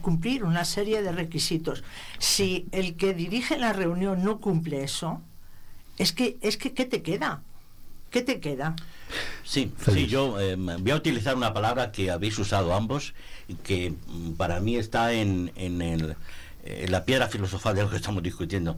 cumplir 0.01 0.43
una 0.43 0.65
serie 0.65 1.01
de 1.01 1.12
requisitos. 1.12 1.84
Si 2.19 2.67
el 2.71 2.95
que 2.95 3.13
dirige 3.13 3.58
la 3.58 3.73
reunión 3.73 4.23
no 4.23 4.39
cumple 4.39 4.84
eso, 4.84 5.21
es 5.97 6.13
que, 6.13 6.38
es 6.41 6.58
que 6.58 6.73
¿qué 6.73 6.86
te 6.86 7.01
queda? 7.01 7.41
¿Qué 8.12 8.21
te 8.21 8.39
queda? 8.39 8.75
Sí, 9.43 9.71
sí, 9.91 10.08
yo 10.08 10.39
eh, 10.39 10.56
voy 10.56 10.91
a 10.91 10.95
utilizar 10.95 11.36
una 11.36 11.53
palabra 11.53 11.91
que 11.91 12.12
habéis 12.12 12.38
usado 12.38 12.73
ambos 12.73 13.13
y 13.47 13.56
que 13.56 13.93
mm, 14.08 14.34
para 14.34 14.60
mí 14.60 14.75
está 14.75 15.13
en, 15.13 15.51
en 15.56 15.82
el 15.82 16.15
eh, 16.67 16.88
la 16.89 17.06
piedra 17.06 17.27
filosofal 17.30 17.75
de 17.75 17.84
lo 17.84 17.89
que 17.89 17.95
estamos 17.95 18.21
discutiendo. 18.21 18.75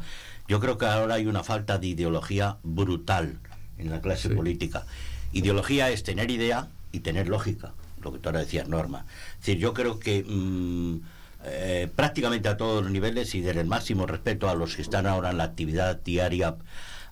Yo 0.50 0.60
creo 0.60 0.80
que 0.80 0.88
ahora 0.88 1.14
hay 1.14 1.28
una 1.28 1.44
falta 1.44 1.78
de 1.78 1.86
ideología 1.86 2.58
brutal 2.64 3.38
en 3.78 3.92
la 3.92 4.02
clase 4.02 4.32
política. 4.32 4.84
Ideología 5.32 5.92
es 5.92 6.02
tener 6.02 6.32
idea 6.32 6.68
y 6.92 7.02
tener 7.02 7.30
lógica, 7.30 7.74
lo 8.02 8.12
que 8.12 8.18
tú 8.18 8.30
ahora 8.30 8.40
decías, 8.40 8.68
Norma. 8.68 9.06
Es 9.34 9.46
decir, 9.46 9.60
yo 9.60 9.76
creo 9.76 10.00
que 10.00 10.26
mm, 10.28 11.02
eh, 11.46 11.88
prácticamente 11.96 12.50
a 12.50 12.58
todos 12.58 12.82
los 12.82 12.92
niveles 12.92 13.36
y 13.36 13.42
desde 13.42 13.62
el 13.62 13.68
máximo 13.68 14.08
respeto 14.08 14.50
a 14.50 14.56
los 14.56 14.76
que 14.76 14.82
están 14.82 15.06
ahora 15.06 15.30
en 15.30 15.38
la 15.38 15.44
actividad 15.44 15.98
diaria 15.98 16.56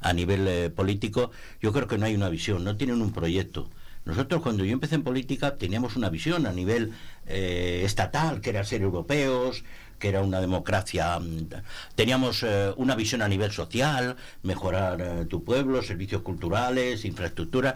a 0.02 0.14
nivel 0.14 0.48
eh, 0.48 0.72
político, 0.72 1.30
yo 1.62 1.72
creo 1.72 1.88
que 1.88 2.00
no 2.00 2.08
hay 2.08 2.16
una 2.16 2.30
visión, 2.30 2.64
no 2.64 2.76
tienen 2.76 3.04
un 3.04 3.14
proyecto. 3.14 3.70
Nosotros 4.06 4.42
cuando 4.42 4.66
yo 4.66 4.74
empecé 4.74 4.96
en 4.96 5.04
política 5.04 5.58
teníamos 5.58 5.96
una 5.96 6.10
visión 6.10 6.48
a 6.48 6.54
nivel 6.54 6.94
estatal, 7.28 8.40
que 8.40 8.52
era 8.52 8.64
ser 8.64 8.82
europeos, 8.82 9.66
que 10.00 10.10
era 10.10 10.22
una 10.22 10.42
democracia. 10.42 11.20
Mm, 11.20 11.50
teníamos 11.96 12.44
eh, 12.44 12.74
una 12.78 12.96
visión 12.96 13.22
a 13.22 13.28
nivel 13.28 13.52
social, 13.52 14.16
mejorar 14.44 15.02
eh, 15.02 15.26
tu 15.26 15.44
pueblo, 15.44 15.82
servicios 15.82 16.22
culturales, 16.22 17.06
infraestructura. 17.06 17.76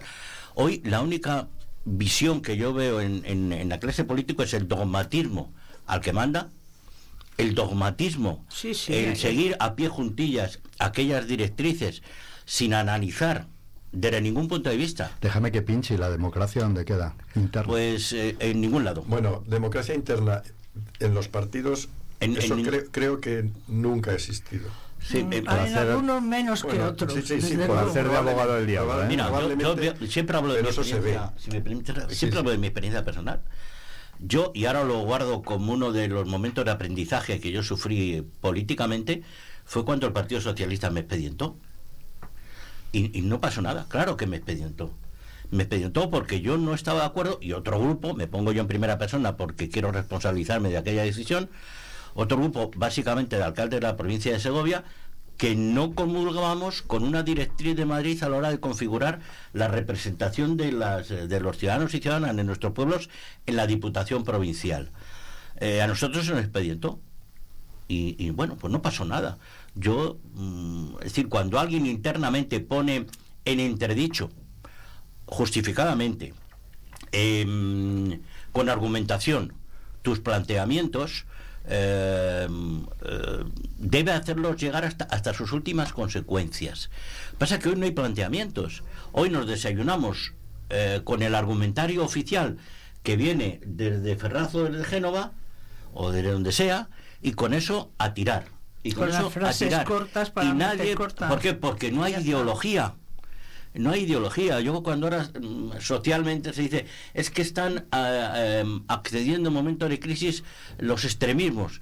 Hoy 0.55 0.81
la 0.85 1.01
única 1.01 1.47
visión 1.85 2.41
que 2.41 2.57
yo 2.57 2.73
veo 2.73 3.01
en, 3.01 3.69
la 3.69 3.79
clase 3.79 4.03
política 4.03 4.43
es 4.43 4.53
el 4.53 4.67
dogmatismo 4.67 5.51
al 5.87 6.01
que 6.01 6.13
manda, 6.13 6.49
el 7.37 7.55
dogmatismo, 7.55 8.45
el 8.87 9.17
seguir 9.17 9.55
a 9.59 9.75
pie 9.75 9.87
juntillas 9.87 10.59
aquellas 10.77 11.27
directrices 11.27 12.03
sin 12.45 12.73
analizar 12.73 13.45
desde 13.91 14.21
ningún 14.21 14.47
punto 14.47 14.69
de 14.69 14.77
vista. 14.77 15.11
Déjame 15.21 15.51
que 15.51 15.61
pinche, 15.61 15.97
¿la 15.97 16.09
democracia 16.09 16.61
dónde 16.61 16.85
queda? 16.85 17.15
Interna. 17.35 17.67
Pues 17.67 18.13
eh, 18.13 18.35
en 18.39 18.61
ningún 18.61 18.85
lado. 18.85 19.03
Bueno, 19.07 19.43
democracia 19.47 19.95
interna 19.95 20.43
en 20.99 21.13
los 21.13 21.27
partidos 21.27 21.89
eso 22.21 22.57
creo, 22.91 23.19
que 23.19 23.49
nunca 23.67 24.11
ha 24.11 24.13
existido. 24.13 24.69
Sí, 25.01 25.23
mm, 25.23 25.47
hay 25.47 25.73
algunos 25.73 26.21
menos 26.21 26.63
que 26.63 26.81
otros. 26.81 27.13
Sí, 27.13 27.41
sí, 27.41 27.57
por 27.57 27.77
hacer 27.77 28.07
de 28.07 28.15
abogado 28.15 28.55
del 28.55 28.67
diablo. 28.67 29.03
¿eh? 29.03 29.07
Mira, 29.07 29.31
yo, 29.57 30.07
siempre 30.07 30.37
hablo 30.37 30.53
de 30.53 30.61
mi 30.61 30.69
experiencia, 30.69 31.33
si 31.37 31.51
me 31.51 31.61
permite, 31.61 31.93
siempre 32.13 32.39
hablo 32.39 32.51
de 32.51 32.57
mi 32.57 32.67
experiencia 32.67 33.03
personal. 33.03 33.41
Yo, 34.19 34.51
y 34.53 34.65
ahora 34.65 34.83
lo 34.83 34.99
guardo 34.99 35.41
como 35.41 35.73
uno 35.73 35.91
de 35.91 36.07
los 36.07 36.27
momentos 36.27 36.63
de 36.63 36.71
aprendizaje 36.71 37.39
que 37.39 37.51
yo 37.51 37.63
sufrí 37.63 38.23
políticamente, 38.39 39.23
fue 39.65 39.83
cuando 39.83 40.05
el 40.05 40.13
Partido 40.13 40.39
Socialista 40.41 40.91
me 40.91 40.99
expedientó. 40.99 41.57
Y, 42.91 43.17
y 43.17 43.21
no 43.21 43.41
pasó 43.41 43.61
nada, 43.61 43.87
claro 43.89 44.17
que 44.17 44.27
me 44.27 44.37
expedientó 44.37 44.91
me 45.51 45.63
expedientó 45.63 46.09
porque 46.09 46.41
yo 46.41 46.57
no 46.57 46.73
estaba 46.73 47.01
de 47.01 47.05
acuerdo 47.05 47.37
y 47.41 47.51
otro 47.51 47.79
grupo, 47.79 48.13
me 48.13 48.25
pongo 48.27 48.53
yo 48.53 48.61
en 48.61 48.67
primera 48.67 48.97
persona 48.97 49.35
porque 49.35 49.69
quiero 49.69 49.91
responsabilizarme 49.91 50.69
de 50.69 50.77
aquella 50.77 51.03
decisión, 51.03 51.49
otro 52.13 52.37
grupo, 52.37 52.71
básicamente 52.75 53.35
el 53.35 53.43
alcalde 53.43 53.77
de 53.77 53.81
la 53.81 53.97
provincia 53.97 54.31
de 54.31 54.39
Segovia, 54.39 54.83
que 55.37 55.55
no 55.55 55.95
comulgábamos 55.95 56.83
con 56.83 57.03
una 57.03 57.23
directriz 57.23 57.75
de 57.75 57.85
Madrid 57.85 58.21
a 58.21 58.29
la 58.29 58.37
hora 58.37 58.51
de 58.51 58.59
configurar 58.59 59.21
la 59.53 59.67
representación 59.67 60.55
de, 60.55 60.71
las, 60.71 61.09
de 61.09 61.39
los 61.39 61.57
ciudadanos 61.57 61.93
y 61.95 61.99
ciudadanas 61.99 62.35
de 62.35 62.43
nuestros 62.43 62.73
pueblos 62.73 63.09
en 63.47 63.55
la 63.55 63.65
Diputación 63.65 64.23
Provincial. 64.23 64.91
Eh, 65.59 65.81
a 65.81 65.87
nosotros 65.87 66.25
se 66.25 66.31
nos 66.31 66.41
expedientó. 66.41 66.99
Y, 67.87 68.29
bueno, 68.29 68.55
pues 68.55 68.71
no 68.71 68.81
pasó 68.81 69.03
nada. 69.03 69.37
Yo, 69.75 70.17
mm, 70.35 70.93
es 70.99 71.05
decir, 71.05 71.27
cuando 71.27 71.59
alguien 71.59 71.85
internamente 71.85 72.61
pone 72.61 73.05
en 73.43 73.59
entredicho, 73.59 74.29
justificadamente, 75.25 76.33
em, 77.11 78.21
con 78.53 78.69
argumentación, 78.69 79.53
tus 80.03 80.19
planteamientos, 80.19 81.25
Em, 81.67 82.85
eh, 83.05 83.43
debe 83.77 84.11
hacerlos 84.11 84.57
llegar 84.57 84.83
hasta, 84.83 85.05
hasta 85.05 85.33
sus 85.33 85.51
últimas 85.51 85.93
consecuencias. 85.93 86.89
Pasa 87.37 87.59
que 87.59 87.69
hoy 87.69 87.75
no 87.75 87.85
hay 87.85 87.91
planteamientos. 87.91 88.83
Hoy 89.11 89.29
nos 89.29 89.47
desayunamos 89.47 90.33
eh, 90.69 91.01
con 91.03 91.21
el 91.21 91.35
argumentario 91.35 92.03
oficial 92.03 92.57
que 93.03 93.15
viene 93.15 93.59
desde 93.65 94.15
Ferrazo, 94.15 94.65
desde 94.65 94.85
Génova, 94.85 95.31
o 95.93 96.11
desde 96.11 96.31
donde 96.31 96.51
sea, 96.51 96.87
y 97.21 97.33
con 97.33 97.53
eso 97.53 97.91
a 97.97 98.13
tirar. 98.13 98.45
Y 98.83 98.93
con, 98.93 99.09
eso 99.09 99.31
a 99.43 99.53
tirar. 99.53 99.85
cortas 99.85 100.31
para 100.31 100.49
y 100.49 100.53
nadie, 100.53 100.95
¿Por 100.95 101.39
qué? 101.39 101.53
Porque 101.53 101.91
no 101.91 102.03
hay 102.03 102.15
ideología 102.15 102.93
no 103.73 103.91
hay 103.91 104.01
ideología. 104.01 104.59
Yo 104.59 104.83
cuando 104.83 105.07
ahora 105.07 105.29
mm, 105.39 105.79
socialmente 105.79 106.53
se 106.53 106.61
dice, 106.63 106.85
es 107.13 107.29
que 107.29 107.41
están 107.41 107.85
ah, 107.91 108.33
em, 108.37 108.83
accediendo 108.87 109.49
en 109.49 109.53
momentos 109.53 109.89
de 109.89 109.99
crisis 109.99 110.43
los 110.77 111.05
extremismos. 111.05 111.81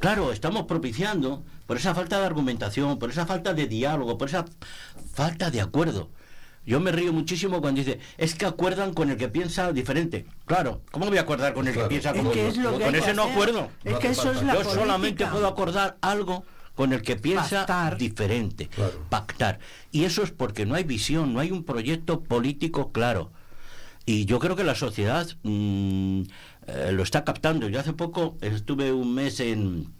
Claro, 0.00 0.32
estamos 0.32 0.64
propiciando 0.64 1.42
por 1.66 1.76
esa 1.76 1.94
falta 1.94 2.18
de 2.18 2.26
argumentación, 2.26 2.98
por 2.98 3.10
esa 3.10 3.26
falta 3.26 3.52
de 3.52 3.66
diálogo, 3.66 4.16
por 4.16 4.28
esa 4.28 4.46
falta 5.12 5.50
de 5.50 5.60
acuerdo. 5.60 6.08
Yo 6.66 6.78
me 6.78 6.92
río 6.92 7.12
muchísimo 7.12 7.60
cuando 7.60 7.80
dice, 7.80 8.00
es 8.18 8.34
que 8.34 8.46
acuerdan 8.46 8.92
con 8.92 9.10
el 9.10 9.16
que 9.16 9.28
piensa 9.28 9.72
diferente. 9.72 10.26
Claro, 10.44 10.82
¿cómo 10.90 11.06
voy 11.06 11.18
a 11.18 11.22
acordar 11.22 11.54
con 11.54 11.66
el 11.66 11.74
que 11.74 11.84
piensa 11.84 12.12
como 12.12 12.30
Con 12.30 12.94
ese 12.94 13.14
no 13.14 13.24
acuerdo. 13.24 13.70
Yo 13.84 14.64
solamente 14.64 15.26
puedo 15.26 15.46
acordar 15.46 15.96
algo 16.00 16.44
con 16.80 16.94
el 16.94 17.02
que 17.02 17.16
piensa 17.16 17.94
diferente, 17.98 18.70
pactar. 19.10 19.58
Y 19.92 20.04
eso 20.04 20.22
es 20.22 20.30
porque 20.30 20.64
no 20.64 20.76
hay 20.76 20.84
visión, 20.84 21.34
no 21.34 21.40
hay 21.40 21.50
un 21.50 21.62
proyecto 21.62 22.22
político 22.22 22.90
claro. 22.90 23.30
Y 24.06 24.24
yo 24.24 24.38
creo 24.38 24.56
que 24.56 24.64
la 24.64 24.74
sociedad 24.74 25.28
mm, 25.42 26.22
eh, 26.68 26.92
lo 26.92 27.02
está 27.02 27.22
captando. 27.22 27.68
Yo 27.68 27.80
hace 27.80 27.92
poco 27.92 28.38
estuve 28.40 28.94
un 28.94 29.14
mes 29.14 29.40
en, 29.40 29.92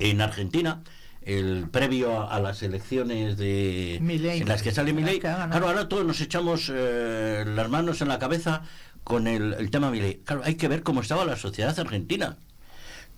en 0.00 0.20
Argentina, 0.20 0.82
el 1.22 1.68
previo 1.70 2.28
a, 2.28 2.40
las 2.40 2.64
elecciones 2.64 3.36
de 3.36 3.98
en 3.98 4.48
las 4.48 4.64
que 4.64 4.72
sale 4.72 4.92
Milei. 4.92 5.20
Claro, 5.20 5.68
ahora 5.68 5.88
todos 5.88 6.04
nos 6.04 6.20
echamos 6.20 6.68
eh, 6.74 7.44
las 7.46 7.68
manos 7.70 8.00
en 8.00 8.08
la 8.08 8.18
cabeza 8.18 8.62
con 9.04 9.28
el, 9.28 9.54
el 9.54 9.70
tema 9.70 9.92
Milei. 9.92 10.16
Claro, 10.24 10.42
hay 10.44 10.56
que 10.56 10.66
ver 10.66 10.82
cómo 10.82 11.00
estaba 11.00 11.24
la 11.24 11.36
sociedad 11.36 11.78
argentina. 11.78 12.38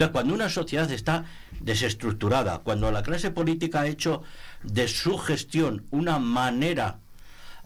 Entonces, 0.01 0.15
cuando 0.15 0.33
una 0.33 0.49
sociedad 0.49 0.91
está 0.91 1.27
desestructurada, 1.61 2.61
cuando 2.61 2.91
la 2.91 3.03
clase 3.03 3.31
política 3.31 3.83
ha 3.83 3.87
hecho 3.87 4.23
de 4.63 4.89
su 4.89 5.19
gestión 5.19 5.85
una 5.91 6.19
manera 6.19 7.01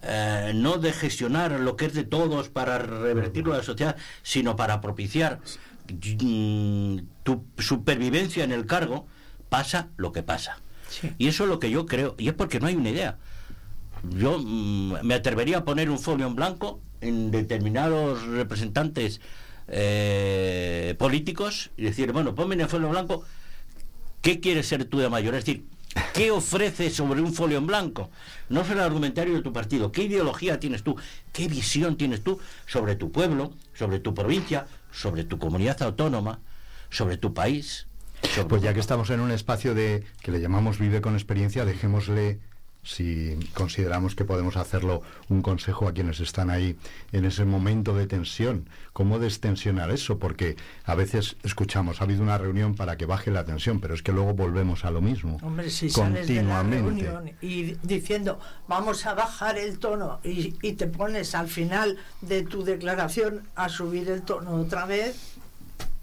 eh, 0.03 0.51
no 0.53 0.79
de 0.79 0.93
gestionar 0.93 1.53
lo 1.61 1.77
que 1.77 1.87
es 1.87 1.95
de 1.95 2.03
todos 2.03 2.49
para 2.49 2.79
revertirlo 2.79 3.55
a 3.55 3.59
la 3.59 3.63
sociedad, 3.63 3.95
sino 4.25 4.57
para 4.57 4.81
propiciar 4.81 5.39
mm, 5.89 6.99
tu 7.23 7.45
supervivencia 7.59 8.43
en 8.43 8.51
el 8.51 8.67
cargo, 8.67 9.07
pasa 9.49 9.91
lo 9.97 10.11
que 10.11 10.25
pasa. 10.25 10.59
Y 11.19 11.29
eso 11.29 11.45
es 11.45 11.51
lo 11.51 11.61
que 11.61 11.71
yo 11.71 11.87
creo, 11.87 12.17
y 12.19 12.27
es 12.27 12.35
porque 12.35 12.59
no 12.59 12.67
hay 12.67 12.75
una 12.75 12.91
idea. 12.91 13.17
Yo 14.11 14.41
mm, 14.41 15.05
me 15.05 15.15
atrevería 15.15 15.59
a 15.59 15.65
poner 15.65 15.89
un 15.89 16.01
folio 16.01 16.27
en 16.27 16.35
blanco 16.35 16.81
en 17.01 17.31
determinados 17.31 18.27
representantes 18.27 19.21
eh, 19.69 20.95
políticos 20.99 21.71
y 21.77 21.85
decir, 21.85 22.13
bueno, 22.13 22.35
ponme 22.35 22.55
en 22.55 22.63
el 22.63 22.69
folio 22.69 22.91
blanco, 22.91 23.25
¿qué 24.23 24.41
quieres 24.41 24.69
ser 24.69 24.85
tú 24.85 24.99
de 24.99 25.09
mayor? 25.09 25.35
Es 25.35 25.45
decir, 25.45 25.65
¿qué 26.13 26.31
ofreces 26.31 26.95
sobre 26.95 27.21
un 27.21 27.33
folio 27.33 27.59
en 27.59 27.67
blanco? 27.67 28.11
No 28.49 28.63
es 28.63 28.71
el 28.71 28.81
argumentario 28.81 29.35
de 29.35 29.43
tu 29.43 29.53
partido, 29.53 29.93
¿qué 29.93 30.05
ideología 30.05 30.61
tienes 30.61 30.83
tú? 30.83 30.97
¿Qué 31.33 31.49
visión 31.49 31.97
tienes 31.97 32.23
tú 32.23 32.41
sobre 32.67 32.97
tu 32.97 33.11
pueblo, 33.11 33.53
sobre 33.75 34.01
tu 34.01 34.15
provincia, 34.15 34.67
sobre 34.93 35.25
tu 35.25 35.39
comunidad 35.39 35.83
autónoma, 35.83 36.41
sobre 36.91 37.17
tu 37.17 37.35
país? 37.35 37.87
pues 38.49 38.63
ya 38.63 38.73
que 38.73 38.81
estamos 38.81 39.11
en 39.11 39.21
un 39.21 39.31
espacio 39.31 39.75
de 39.75 40.03
que 40.23 40.33
le 40.33 40.41
llamamos 40.41 40.79
Vive 40.79 41.03
con 41.03 41.13
experiencia, 41.15 41.67
dejémosle 41.67 42.39
si 42.85 43.39
consideramos 43.55 44.15
que 44.15 44.25
podemos 44.25 44.57
hacerlo, 44.57 45.03
un 45.29 45.43
consejo 45.43 45.89
a 45.89 45.93
quienes 45.93 46.21
están 46.21 46.51
ahí 46.51 46.77
en 47.13 47.25
ese 47.25 47.45
momento 47.45 47.95
de 47.95 48.07
tensión. 48.07 48.69
¿Cómo 48.93 49.19
destensionar 49.19 49.91
eso? 49.91 50.19
Porque 50.19 50.57
a 50.85 50.95
veces 50.95 51.37
escuchamos, 51.43 52.01
ha 52.01 52.05
habido 52.05 52.23
una 52.23 52.39
reunión 52.39 52.75
para 52.77 52.97
que 52.97 53.07
baje 53.07 53.31
la 53.31 53.45
tensión, 53.45 53.81
pero 53.81 53.95
es 53.95 54.03
que 54.03 54.13
luego 54.13 54.35
volvemos 54.35 54.85
a 54.85 54.91
lo 54.91 55.01
mismo. 55.01 55.39
Hombre, 55.43 55.71
si 55.71 55.91
continuamente. 55.91 57.11
y 57.41 57.77
diciendo, 57.83 58.39
vamos 58.69 59.07
a 59.07 59.15
bajar 59.15 59.59
el 59.59 59.79
tono 59.79 60.21
y, 60.23 60.55
y 60.63 60.73
te 60.75 60.87
pones 60.87 61.35
al 61.35 61.49
final 61.49 61.99
de 62.21 62.43
tu 62.43 62.65
declaración 62.65 63.43
a 63.57 63.69
subir 63.69 64.09
el 64.11 64.23
tono 64.23 64.53
otra 64.57 64.87
vez, 64.87 65.17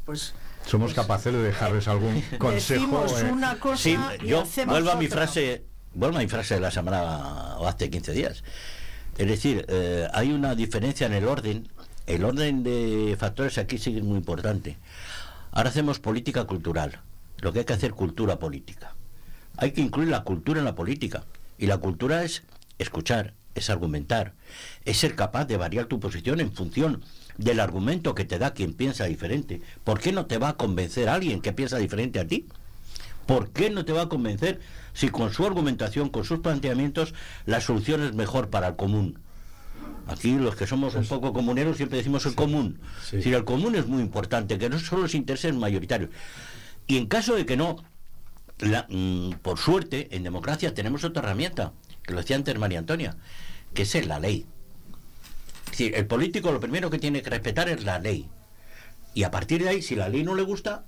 pues 0.06 0.34
Somos 0.66 0.94
capaces 0.94 1.32
de 1.34 1.42
dejarles 1.42 1.88
algún 1.88 2.22
consejo. 2.38 2.82
Decimos 3.04 3.22
eh, 3.22 3.32
una 3.32 3.60
cosa 3.60 3.78
Sí, 3.78 3.98
y 4.24 4.28
yo 4.28 4.42
hacemos 4.42 4.74
vuelvo 4.74 4.92
a 4.92 4.96
mi 4.96 5.06
otra. 5.06 5.18
frase, 5.24 5.64
vuelvo 5.94 6.18
a 6.18 6.22
mi 6.22 6.28
frase 6.28 6.56
de 6.56 6.62
la 6.62 6.72
semana 6.72 7.58
o 7.58 7.68
hace 7.68 7.90
15 7.90 8.12
días. 8.14 8.44
Es 9.18 9.28
decir, 9.28 9.66
eh, 9.68 10.08
hay 10.14 10.32
una 10.32 10.56
diferencia 10.56 11.08
en 11.08 11.14
el 11.14 11.26
orden. 11.28 11.68
El 12.08 12.24
orden 12.24 12.64
de 12.64 13.16
factores 13.20 13.58
aquí 13.58 13.76
es 13.76 13.88
muy 14.04 14.18
importante. 14.18 14.78
Ahora 15.52 15.70
hacemos 15.70 16.00
política 16.00 16.46
cultural. 16.46 17.00
Lo 17.40 17.52
que 17.52 17.60
hay 17.60 17.66
que 17.66 17.74
hacer 17.74 17.92
cultura 17.92 18.38
política. 18.38 18.94
Hay 19.58 19.72
que 19.72 19.82
incluir 19.82 20.10
la 20.10 20.24
cultura 20.24 20.60
en 20.60 20.66
la 20.66 20.76
política. 20.76 21.24
Y 21.58 21.68
la 21.68 21.78
cultura 21.78 22.24
es 22.24 22.44
escuchar, 22.80 23.34
es 23.54 23.70
argumentar, 23.70 24.34
es 24.86 24.98
ser 24.98 25.16
capaz 25.16 25.46
de 25.46 25.58
variar 25.58 25.86
tu 25.86 26.00
posición 26.00 26.40
en 26.40 26.52
función 26.52 27.04
del 27.38 27.60
argumento 27.60 28.16
que 28.16 28.26
te 28.26 28.40
da 28.40 28.54
quien 28.54 28.74
piensa 28.74 29.06
diferente. 29.06 29.62
¿Por 29.84 30.00
qué 30.00 30.12
no 30.12 30.26
te 30.26 30.38
va 30.38 30.50
a 30.50 30.58
convencer 30.58 31.10
alguien 31.10 31.42
que 31.42 31.54
piensa 31.54 31.78
diferente 31.78 32.20
a 32.20 32.28
ti? 32.28 32.48
¿Por 33.26 33.50
qué 33.52 33.70
no 33.70 33.86
te 33.86 33.94
va 33.94 34.04
a 34.04 34.10
convencer 34.10 34.60
si 34.94 35.10
con 35.10 35.32
su 35.34 35.46
argumentación, 35.46 36.10
con 36.10 36.26
sus 36.26 36.40
planteamientos, 36.40 37.14
la 37.46 37.62
solución 37.62 38.04
es 38.04 38.14
mejor 38.14 38.50
para 38.50 38.68
el 38.70 38.76
común? 38.76 39.18
Aquí 40.08 40.34
los 40.36 40.56
que 40.56 40.68
somos 40.68 40.96
un 40.96 41.06
poco 41.06 41.32
comuneros 41.32 41.78
siempre 41.78 41.98
decimos 41.98 42.26
el 42.26 42.36
común. 42.36 42.80
sí. 43.02 43.18
Es 43.18 43.24
decir, 43.24 43.36
el 43.36 43.46
común 43.46 43.76
es 43.76 43.88
muy 43.88 44.02
importante, 44.02 44.58
que 44.58 44.70
no 44.70 44.80
son 44.80 45.02
los 45.02 45.16
intereses 45.16 45.54
mayoritarios. 45.56 46.10
Y 46.88 46.98
en 46.98 47.06
caso 47.08 47.36
de 47.36 47.46
que 47.46 47.56
no, 47.56 47.78
la- 48.60 48.88
mm, 48.90 49.34
por 49.42 49.58
suerte, 49.60 50.10
en 50.12 50.24
democracia 50.24 50.74
tenemos 50.74 51.04
otra 51.04 51.22
herramienta, 51.24 51.72
que 52.04 52.14
lo 52.14 52.20
decía 52.20 52.36
antes 52.36 52.58
María 52.58 52.80
Antonia, 52.80 53.16
que 53.74 53.84
es 53.84 54.08
la 54.08 54.20
ley. 54.20 54.46
Es 55.66 55.72
decir, 55.72 55.96
el 55.96 56.06
político 56.08 56.52
lo 56.52 56.60
primero 56.60 56.90
que 56.90 57.00
tiene 57.00 57.22
que 57.22 57.30
respetar 57.30 57.70
es 57.70 57.84
la 57.86 58.00
ley. 58.00 58.28
Y 59.14 59.24
a 59.24 59.32
partir 59.32 59.64
de 59.64 59.70
ahí, 59.70 59.82
si 59.82 59.96
la 59.96 60.10
ley 60.10 60.24
no 60.24 60.36
le 60.36 60.42
gusta, 60.44 60.84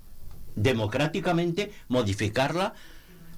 democráticamente 0.55 1.71
modificarla 1.87 2.73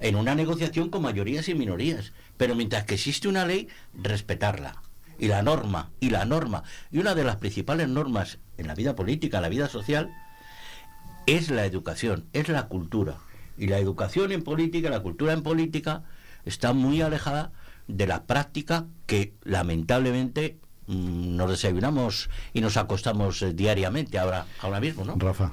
en 0.00 0.16
una 0.16 0.34
negociación 0.34 0.90
con 0.90 1.02
mayorías 1.02 1.48
y 1.48 1.54
minorías. 1.54 2.12
Pero 2.36 2.54
mientras 2.54 2.84
que 2.84 2.94
existe 2.94 3.28
una 3.28 3.46
ley, 3.46 3.68
respetarla. 3.94 4.82
Y 5.18 5.28
la 5.28 5.42
norma, 5.42 5.90
y 6.00 6.10
la 6.10 6.24
norma. 6.24 6.62
Y 6.90 6.98
una 6.98 7.14
de 7.14 7.24
las 7.24 7.36
principales 7.36 7.88
normas 7.88 8.38
en 8.58 8.66
la 8.66 8.74
vida 8.74 8.94
política, 8.94 9.40
la 9.40 9.48
vida 9.48 9.68
social, 9.68 10.14
es 11.26 11.50
la 11.50 11.64
educación, 11.64 12.26
es 12.32 12.48
la 12.48 12.68
cultura. 12.68 13.16
Y 13.56 13.68
la 13.68 13.78
educación 13.78 14.32
en 14.32 14.42
política, 14.42 14.90
la 14.90 15.00
cultura 15.00 15.32
en 15.32 15.42
política, 15.42 16.02
está 16.44 16.72
muy 16.72 17.00
alejada 17.00 17.52
de 17.88 18.06
la 18.06 18.24
práctica 18.24 18.86
que 19.06 19.32
lamentablemente 19.42 20.58
mm, 20.86 21.36
nos 21.36 21.50
desayunamos 21.50 22.28
y 22.52 22.60
nos 22.60 22.76
acostamos 22.76 23.40
eh, 23.42 23.52
diariamente 23.54 24.18
ahora, 24.18 24.46
ahora 24.60 24.80
mismo, 24.80 25.04
¿no? 25.04 25.14
Rafa. 25.16 25.52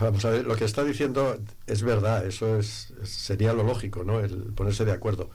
Vamos 0.00 0.24
a 0.24 0.30
ver, 0.30 0.44
lo 0.46 0.56
que 0.56 0.64
está 0.64 0.82
diciendo 0.84 1.38
es 1.66 1.82
verdad, 1.82 2.26
eso 2.26 2.58
es, 2.58 2.92
sería 3.04 3.52
lo 3.52 3.62
lógico, 3.62 4.02
¿no? 4.04 4.20
El 4.20 4.36
ponerse 4.54 4.84
de 4.84 4.92
acuerdo. 4.92 5.30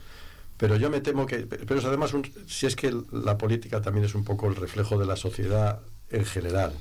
Pero 0.58 0.76
yo 0.76 0.90
me 0.90 1.00
temo 1.00 1.26
que, 1.26 1.38
pero 1.46 1.78
es 1.80 1.84
además, 1.86 2.12
un- 2.12 2.30
si 2.46 2.66
es 2.66 2.76
que 2.76 2.94
la 3.12 3.38
política 3.38 3.80
también 3.80 4.04
es 4.04 4.14
un 4.14 4.24
poco 4.24 4.48
el 4.48 4.56
reflejo 4.56 4.98
de 4.98 5.06
la 5.06 5.16
sociedad 5.16 5.80
en 6.10 6.24
general. 6.26 6.72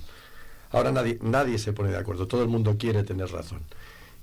Ahora 0.71 0.91
nadie, 0.91 1.19
nadie 1.21 1.57
se 1.59 1.73
pone 1.73 1.91
de 1.91 1.97
acuerdo, 1.97 2.27
todo 2.27 2.43
el 2.43 2.49
mundo 2.49 2.77
quiere 2.77 3.03
tener 3.03 3.29
razón. 3.31 3.61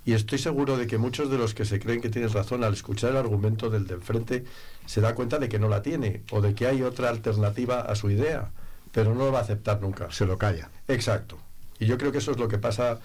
Y 0.04 0.12
estoy 0.14 0.38
seguro 0.38 0.76
de 0.76 0.86
que 0.86 0.98
muchos 0.98 1.30
de 1.30 1.38
los 1.38 1.54
que 1.54 1.64
se 1.64 1.80
creen 1.80 2.00
que 2.00 2.10
tienen 2.10 2.32
razón 2.32 2.62
al 2.64 2.74
escuchar 2.74 3.10
el 3.10 3.16
argumento 3.16 3.70
del 3.70 3.86
de 3.88 3.94
enfrente 3.94 4.44
se 4.86 5.00
da 5.00 5.14
cuenta 5.14 5.38
de 5.38 5.48
que 5.48 5.58
no 5.58 5.68
la 5.68 5.82
tiene 5.82 6.22
o 6.30 6.40
de 6.40 6.54
que 6.54 6.66
hay 6.68 6.82
otra 6.82 7.08
alternativa 7.10 7.80
a 7.80 7.94
su 7.96 8.10
idea, 8.10 8.50
pero 8.92 9.14
no 9.14 9.26
lo 9.26 9.32
va 9.32 9.40
a 9.40 9.42
aceptar 9.42 9.80
nunca. 9.82 10.10
Se 10.12 10.26
lo 10.26 10.38
calla. 10.38 10.70
Exacto. 10.88 11.38
Y 11.80 11.86
yo 11.86 11.98
creo 11.98 12.12
que 12.12 12.18
eso 12.18 12.30
es 12.32 12.38
lo 12.38 12.48
que 12.48 12.58
pasa, 12.58 13.00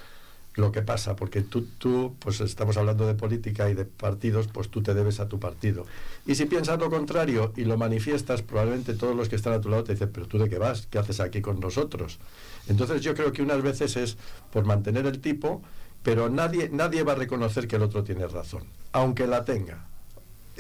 lo 0.56 0.72
que 0.72 0.82
pasa, 0.82 1.16
porque 1.16 1.42
tú, 1.42 1.66
tú, 1.78 2.16
pues 2.20 2.42
estamos 2.42 2.76
hablando 2.78 3.08
de 3.08 3.14
política 3.14 3.70
y 3.70 3.74
de 3.74 3.86
partidos, 3.86 4.48
pues 4.48 4.70
tú 4.70 4.84
te 4.84 4.94
debes 4.94 5.20
a 5.20 5.30
tu 5.30 5.40
partido. 5.40 5.86
Y 6.26 6.36
si 6.36 6.46
piensas 6.46 6.80
lo 6.80 6.90
contrario 6.90 7.54
y 7.56 7.64
lo 7.64 7.78
manifiestas, 7.78 8.42
probablemente 8.42 8.94
todos 8.94 9.16
los 9.16 9.30
que 9.30 9.38
están 9.38 9.54
a 9.54 9.62
tu 9.62 9.70
lado 9.70 9.84
te 9.86 9.94
dicen, 9.94 10.10
pero 10.12 10.28
tú 10.28 10.38
de 10.38 10.50
qué 10.50 10.58
vas, 10.58 10.88
¿qué 10.88 11.00
haces 11.00 11.20
aquí 11.20 11.42
con 11.42 11.60
nosotros? 11.60 12.20
Entonces 12.68 13.02
yo 13.02 13.16
creo 13.16 13.32
que 13.32 13.42
unas 13.42 13.62
veces 13.62 13.96
es 13.96 14.18
por 14.52 14.66
mantener 14.66 15.06
el 15.06 15.22
tipo, 15.22 15.62
pero 16.04 16.30
nadie, 16.30 16.70
nadie 16.70 17.04
va 17.04 17.14
a 17.14 17.16
reconocer 17.16 17.68
que 17.68 17.78
el 17.78 17.84
otro 17.84 18.04
tiene 18.04 18.28
razón, 18.28 18.64
aunque 18.92 19.28
la 19.28 19.46
tenga. 19.46 19.91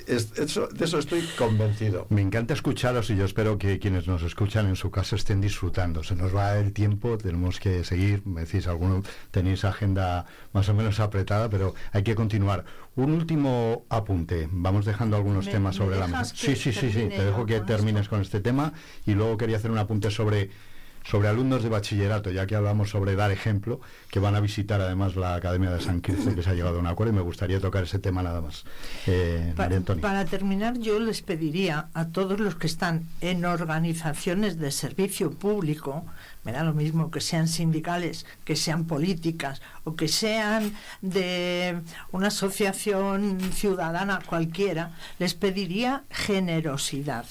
Es- 0.07 0.31
eso- 0.37 0.67
de 0.67 0.85
eso 0.85 0.97
estoy 0.99 1.21
convencido. 1.37 2.07
Me 2.09 2.21
encanta 2.21 2.53
escucharos 2.53 3.09
y 3.09 3.15
yo 3.17 3.25
espero 3.25 3.57
que 3.57 3.77
quienes 3.79 4.07
nos 4.07 4.23
escuchan 4.23 4.67
en 4.67 4.75
su 4.75 4.89
casa 4.89 5.15
estén 5.15 5.41
disfrutando. 5.41 6.01
Se 6.03 6.15
nos 6.15 6.35
va 6.35 6.57
el 6.57 6.71
tiempo, 6.73 7.17
tenemos 7.17 7.59
que 7.59 7.83
seguir. 7.83 8.25
Me 8.25 8.41
decís, 8.45 8.67
algunos 8.67 9.05
tenéis 9.31 9.65
agenda 9.65 10.25
más 10.53 10.69
o 10.69 10.73
menos 10.73 10.99
apretada, 10.99 11.49
pero 11.49 11.75
hay 11.91 12.03
que 12.03 12.15
continuar. 12.15 12.63
Un 12.95 13.11
último 13.11 13.85
apunte. 13.89 14.47
Vamos 14.51 14.85
dejando 14.85 15.17
algunos 15.17 15.45
¿Me- 15.45 15.51
temas 15.51 15.77
me 15.77 15.85
sobre 15.85 15.99
la 15.99 16.07
mesa. 16.07 16.25
Sí, 16.25 16.55
sí, 16.55 16.71
sí, 16.73 16.91
sí. 16.91 17.07
Te 17.09 17.25
dejo 17.25 17.45
que 17.45 17.57
con 17.57 17.65
termines 17.67 18.01
esto? 18.03 18.09
con 18.11 18.21
este 18.21 18.39
tema 18.39 18.73
y 19.05 19.13
luego 19.13 19.37
quería 19.37 19.57
hacer 19.57 19.71
un 19.71 19.77
apunte 19.77 20.09
sobre 20.09 20.49
sobre 21.03 21.27
alumnos 21.27 21.63
de 21.63 21.69
bachillerato, 21.69 22.31
ya 22.31 22.45
que 22.45 22.55
hablamos 22.55 22.89
sobre 22.91 23.15
dar 23.15 23.31
ejemplo, 23.31 23.81
que 24.09 24.19
van 24.19 24.35
a 24.35 24.39
visitar 24.39 24.79
además 24.81 25.15
la 25.15 25.35
Academia 25.35 25.71
de 25.71 25.81
San 25.81 26.01
Quirce, 26.01 26.35
que 26.35 26.43
se 26.43 26.49
ha 26.49 26.53
llegado 26.53 26.77
a 26.77 26.79
un 26.79 26.87
acuerdo 26.87 27.11
y 27.13 27.15
me 27.15 27.21
gustaría 27.21 27.59
tocar 27.59 27.83
ese 27.83 27.99
tema 27.99 28.21
nada 28.23 28.39
más. 28.41 28.63
Eh, 29.07 29.53
Pa- 29.55 29.63
María 29.63 29.77
Antonia. 29.77 30.01
para 30.01 30.25
terminar, 30.25 30.77
yo 30.77 30.99
les 30.99 31.21
pediría 31.21 31.87
a 31.93 32.05
todos 32.09 32.39
los 32.39 32.55
que 32.55 32.67
están 32.67 33.07
en 33.19 33.45
organizaciones 33.45 34.57
de 34.59 34.71
servicio 34.71 35.31
público, 35.31 36.05
me 36.43 36.51
da 36.51 36.63
lo 36.63 36.73
mismo 36.73 37.11
que 37.11 37.21
sean 37.21 37.47
sindicales, 37.47 38.25
que 38.45 38.55
sean 38.55 38.85
políticas 38.85 39.61
o 39.83 39.95
que 39.95 40.07
sean 40.07 40.73
de 41.01 41.79
una 42.11 42.27
asociación 42.27 43.39
ciudadana 43.53 44.19
cualquiera, 44.25 44.91
les 45.19 45.33
pediría 45.33 46.03
generosidad 46.09 47.25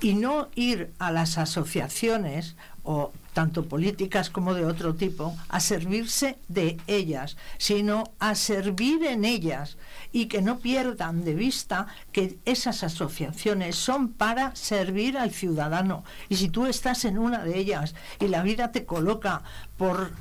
y 0.00 0.14
no 0.14 0.48
ir 0.54 0.92
a 0.98 1.10
las 1.10 1.38
asociaciones 1.38 2.56
o 2.82 3.12
tanto 3.32 3.66
políticas 3.66 4.30
como 4.30 4.54
de 4.54 4.64
otro 4.64 4.94
tipo, 4.94 5.36
a 5.50 5.60
servirse 5.60 6.38
de 6.48 6.78
ellas, 6.86 7.36
sino 7.58 8.04
a 8.18 8.34
servir 8.34 9.04
en 9.04 9.26
ellas 9.26 9.76
y 10.10 10.24
que 10.26 10.40
no 10.40 10.58
pierdan 10.58 11.22
de 11.22 11.34
vista 11.34 11.86
que 12.12 12.38
esas 12.46 12.82
asociaciones 12.82 13.76
son 13.76 14.08
para 14.08 14.56
servir 14.56 15.18
al 15.18 15.32
ciudadano. 15.32 16.02
Y 16.30 16.36
si 16.36 16.48
tú 16.48 16.64
estás 16.64 17.04
en 17.04 17.18
una 17.18 17.44
de 17.44 17.58
ellas 17.58 17.94
y 18.20 18.28
la 18.28 18.42
vida 18.42 18.72
te 18.72 18.86
coloca 18.86 19.42
por, 19.76 20.12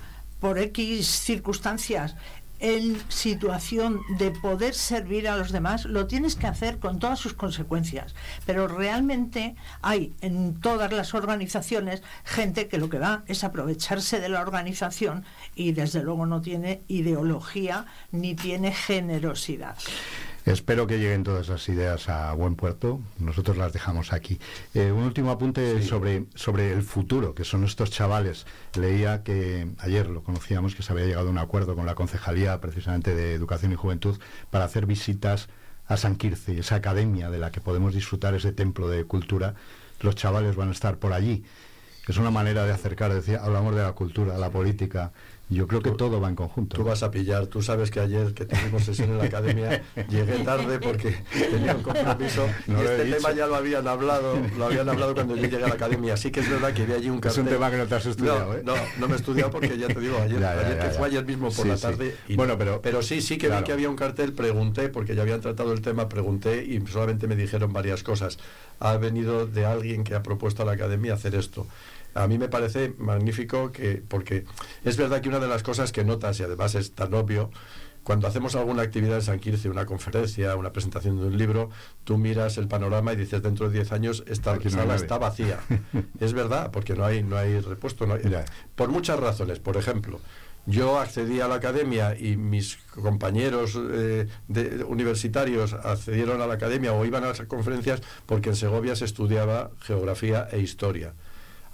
por 0.41 0.59
X 0.59 1.07
circunstancias 1.07 2.15
en 2.59 2.97
situación 3.09 4.01
de 4.17 4.31
poder 4.31 4.73
servir 4.73 5.27
a 5.27 5.37
los 5.37 5.51
demás, 5.51 5.85
lo 5.85 6.07
tienes 6.07 6.35
que 6.35 6.47
hacer 6.47 6.79
con 6.79 6.99
todas 6.99 7.19
sus 7.19 7.33
consecuencias. 7.33 8.15
Pero 8.45 8.67
realmente 8.67 9.55
hay 9.81 10.13
en 10.21 10.59
todas 10.59 10.91
las 10.91 11.13
organizaciones 11.13 12.03
gente 12.23 12.67
que 12.67 12.77
lo 12.77 12.89
que 12.89 12.99
va 12.99 13.23
es 13.27 13.43
aprovecharse 13.43 14.19
de 14.19 14.29
la 14.29 14.41
organización 14.41 15.25
y 15.55 15.71
desde 15.71 16.03
luego 16.03 16.25
no 16.25 16.41
tiene 16.41 16.81
ideología 16.87 17.85
ni 18.11 18.35
tiene 18.35 18.71
generosidad. 18.71 19.75
Espero 20.45 20.85
que 20.85 20.99
lleguen 20.99 21.23
todas 21.23 21.47
las 21.47 21.67
ideas 21.69 22.07
a 22.07 22.31
buen 22.33 22.55
puerto. 22.55 23.01
Nosotros 23.17 23.57
las 23.57 23.73
dejamos 23.73 24.13
aquí. 24.13 24.39
Eh, 24.75 24.91
un 24.91 25.01
último 25.01 25.31
apunte 25.31 25.81
sobre, 25.81 26.25
sobre 26.35 26.71
el 26.71 26.83
futuro, 26.83 27.33
que 27.33 27.43
son 27.43 27.63
estos 27.63 27.89
chavales. 27.89 28.45
Leía 28.75 29.23
que 29.23 29.67
ayer 29.79 30.07
lo 30.07 30.23
conocíamos, 30.23 30.75
que 30.75 30.83
se 30.83 30.93
había 30.93 31.05
llegado 31.05 31.29
a 31.29 31.31
un 31.31 31.39
acuerdo 31.39 31.75
con 31.75 31.87
la 31.87 31.95
Concejalía 31.95 32.61
precisamente 32.61 33.15
de 33.15 33.33
Educación 33.33 33.71
y 33.71 33.75
Juventud 33.75 34.19
para 34.51 34.65
hacer 34.65 34.85
visitas 34.85 35.49
a 35.87 35.97
San 35.97 36.15
Quirce, 36.15 36.59
esa 36.59 36.75
academia 36.75 37.31
de 37.31 37.39
la 37.39 37.51
que 37.51 37.59
podemos 37.59 37.95
disfrutar, 37.95 38.35
ese 38.35 38.51
templo 38.51 38.87
de 38.87 39.03
cultura. 39.05 39.55
Los 39.99 40.13
chavales 40.13 40.55
van 40.55 40.69
a 40.69 40.73
estar 40.73 40.97
por 40.99 41.13
allí. 41.13 41.43
Es 42.07 42.17
una 42.17 42.29
manera 42.29 42.65
de 42.65 42.71
acercar, 42.71 43.11
decía, 43.11 43.43
hablamos 43.43 43.75
de 43.75 43.81
la 43.81 43.93
cultura, 43.93 44.37
la 44.37 44.51
política. 44.51 45.11
Yo 45.47 45.67
creo 45.67 45.79
que 45.79 45.91
Tú- 45.91 45.97
todo 45.97 46.19
va 46.19 46.27
en 46.29 46.35
conjunto. 46.35 46.75
Tú 46.75 46.83
vas 46.83 47.03
a 47.03 47.11
pillar, 47.11 47.45
tú 47.45 47.61
sabes 47.61 47.91
que 47.91 47.99
ayer 47.99 48.33
que 48.33 48.45
tuvimos 48.45 48.83
sesión 48.83 49.11
en 49.11 49.19
la 49.19 49.25
academia 49.25 49.83
llegué 50.09 50.39
tarde 50.39 50.79
porque 50.79 51.15
tenía 51.51 51.75
un 51.75 51.83
compromiso 51.83 52.47
No 52.67 52.81
y 52.81 52.85
este 52.85 53.05
tema 53.11 53.31
ya 53.31 53.45
lo 53.45 53.55
habían 53.55 53.87
hablado, 53.87 54.39
lo 54.57 54.65
habían 54.65 54.89
hablado 54.89 55.13
cuando 55.13 55.35
yo 55.35 55.43
llegué 55.43 55.57
a 55.63 55.67
la 55.67 55.75
academia, 55.75 56.15
así 56.15 56.31
que 56.31 56.39
es 56.39 56.49
verdad 56.49 56.73
que 56.73 56.81
había 56.81 56.95
allí 56.95 57.09
un 57.09 57.17
Es 57.17 57.21
cartel. 57.21 57.43
un 57.43 57.49
tema 57.49 57.69
que 57.69 57.77
no 57.77 57.85
te 57.85 57.93
has 57.93 58.05
estudiado, 58.07 58.45
no, 58.47 58.53
¿eh? 58.55 58.61
No, 58.65 58.73
no 58.99 59.07
me 59.07 59.13
he 59.13 59.17
estudiado 59.17 59.51
porque 59.51 59.77
ya 59.77 59.87
te 59.87 59.99
digo, 59.99 60.17
ayer, 60.19 60.39
Ya, 60.39 60.55
ya, 60.55 60.61
ayer 60.65 60.77
ya, 60.77 60.83
que 60.89 60.89
fue 60.97 61.07
ayer 61.09 61.25
mismo 61.25 61.49
por 61.51 61.63
Sí, 61.63 61.67
la 61.67 61.77
sí. 61.77 61.81
tarde. 61.83 62.15
y 62.27 62.35
Bueno, 62.35 62.53
no. 62.53 62.57
pero- 62.59 62.81
pero 62.81 63.03
sí, 63.03 63.21
sí 63.21 63.37
que 63.37 63.45
claro. 63.45 63.61
vi 63.61 63.65
que 63.67 63.73
había 63.73 63.89
un 63.91 63.95
cartel, 63.95 64.33
pregunté, 64.33 64.89
porque 64.89 65.13
ya 65.13 65.21
habían 65.21 65.41
tratado 65.41 65.73
el 65.73 65.81
tema, 65.81 66.09
pregunté 66.09 66.63
y 66.65 66.81
solamente 66.87 67.27
me 67.27 67.35
dijeron 67.35 67.71
varias 67.71 68.01
cosas. 68.01 68.39
Ha 68.79 68.97
venido 68.97 69.45
de 69.45 69.63
alguien 69.65 70.03
que 70.03 70.15
ha 70.15 70.23
propuesto 70.23 70.63
a 70.63 70.65
la 70.65 70.71
academia 70.71 71.13
hacer 71.13 71.35
esto. 71.35 71.67
A 72.15 72.27
mí 72.27 72.37
me 72.37 72.47
parece 72.49 72.93
magnífico 72.97 73.71
que, 73.71 74.01
porque 74.07 74.45
es 74.83 74.97
verdad 74.97 75.21
que 75.21 75.29
una 75.29 75.39
de 75.39 75.47
las 75.47 75.63
cosas 75.63 75.91
que 75.91 76.03
notas, 76.03 76.39
y 76.39 76.43
además 76.43 76.73
es 76.75 76.91
tan 76.93 77.13
obvio, 77.13 77.51
cuando 78.03 78.27
hacemos 78.27 78.55
alguna 78.55 78.83
actividad 78.83 79.15
en 79.15 79.21
San 79.23 79.39
Quirce, 79.39 79.67
una 79.69 79.85
conferencia, 79.85 80.55
una 80.55 80.71
presentación 80.71 81.19
de 81.19 81.25
un 81.27 81.37
libro, 81.37 81.71
tú 82.03 82.17
miras 82.17 82.57
el 82.57 82.67
panorama 82.67 83.13
y 83.13 83.15
dices 83.15 83.41
dentro 83.41 83.67
de 83.67 83.73
10 83.73 83.91
años 83.91 84.23
esta 84.27 84.53
Aquí 84.53 84.69
sala 84.69 84.95
está 84.95 85.17
vacía. 85.17 85.59
es 86.19 86.33
verdad, 86.33 86.69
porque 86.71 86.93
no 86.95 87.03
hay, 87.03 87.23
no 87.23 87.35
hay 87.35 87.59
repuesto. 87.59 88.05
no 88.05 88.13
hay- 88.13 88.21
por 88.75 88.89
muchas 88.89 89.19
razones. 89.19 89.59
Por 89.59 89.75
ejemplo, 89.77 90.19
Yo 90.67 90.99
accedí 90.99 91.41
a 91.41 91.47
la 91.47 91.55
academia 91.55 92.15
y 92.17 92.37
mis 92.37 92.77
compañeros 92.93 93.77
eh, 93.91 94.27
de, 94.47 94.83
universitarios 94.83 95.73
accedieron 95.73 96.41
a 96.41 96.47
la 96.47 96.55
academia 96.55 96.91
o 96.93 97.05
iban 97.05 97.23
a 97.23 97.27
las 97.27 97.41
conferencias 97.41 98.01
porque 98.25 98.49
en 98.49 98.55
Segovia 98.55 98.95
se 98.95 99.05
estudiaba 99.05 99.69
geografía 99.81 100.47
e 100.51 100.59
historia. 100.59 101.13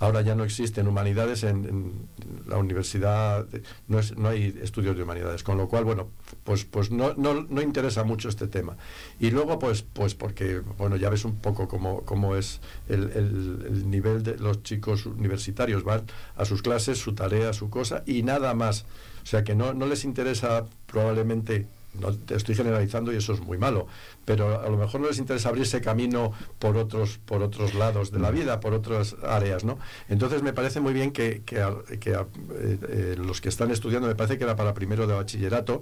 Ahora 0.02 0.22
ya 0.22 0.34
no 0.34 0.44
existen 0.44 0.88
humanidades 0.88 1.44
en, 1.44 2.08
la 2.48 2.58
universidad, 2.58 3.46
no, 3.88 4.00
es, 4.00 4.18
no, 4.18 4.30
hay 4.30 4.60
estudios 4.64 4.98
de 4.98 5.04
humanidades, 5.04 5.44
con 5.44 5.60
lo 5.60 5.70
cual, 5.70 5.86
bueno, 5.86 6.10
pues, 6.44 6.66
pues 6.66 6.90
no, 6.90 7.14
no, 7.18 7.46
no, 7.48 7.62
interesa 7.62 8.04
mucho 8.04 8.28
este 8.28 8.48
tema. 8.48 8.78
Y 9.20 9.30
luego, 9.30 9.60
pues, 9.60 9.84
pues 9.84 10.16
porque, 10.16 10.62
bueno, 10.80 10.96
ya 10.96 11.12
ves 11.12 11.24
un 11.24 11.36
poco 11.36 11.68
cómo, 11.68 12.02
cómo 12.02 12.36
es 12.36 12.62
el, 12.90 13.12
el 13.12 13.92
nivel 13.92 14.24
de 14.24 14.38
los 14.38 14.64
chicos 14.64 15.06
universitarios, 15.06 15.84
van 15.84 16.02
a 16.36 16.46
sus 16.46 16.64
clases, 16.64 16.98
su 16.98 17.14
tarea, 17.14 17.54
su 17.54 17.70
cosa, 17.70 18.02
y 18.08 18.24
nada 18.24 18.56
más. 18.56 18.86
O 19.22 19.28
sea 19.28 19.44
que 19.44 19.54
no, 19.54 19.76
no 19.76 19.86
les 19.86 20.04
interesa 20.04 20.66
probablemente 20.88 21.68
no 22.00 22.14
te 22.14 22.36
estoy 22.36 22.56
generalizando 22.56 23.12
y 23.12 23.18
eso 23.18 23.34
es 23.34 23.42
muy 23.42 23.58
malo, 23.58 23.88
pero 24.26 24.62
a 24.62 24.70
lo 24.70 24.78
mejor 24.78 25.02
no 25.02 25.08
les 25.08 25.18
interesa 25.20 25.50
abrirse 25.50 25.82
camino 25.82 26.32
por 26.60 26.78
otros, 26.78 27.20
por 27.26 27.42
otros 27.42 27.74
lados 27.74 28.12
de 28.12 28.20
la 28.20 28.32
vida, 28.32 28.60
por 28.60 28.74
otras 28.74 29.16
áreas, 29.24 29.64
¿no? 29.64 29.78
Entonces 30.10 30.42
me 30.42 30.54
parece 30.54 30.80
muy 30.80 30.94
bien 30.94 31.12
que, 31.12 31.42
que, 31.46 31.66
que 32.00 32.12
eh, 32.12 32.26
eh, 32.54 33.16
los 33.18 33.42
que 33.42 33.50
están 33.50 33.72
estudiando, 33.72 34.08
me 34.08 34.16
parece 34.16 34.38
que 34.38 34.44
era 34.44 34.56
para 34.56 34.74
primero 34.74 35.08
de 35.08 35.14
bachillerato, 35.14 35.82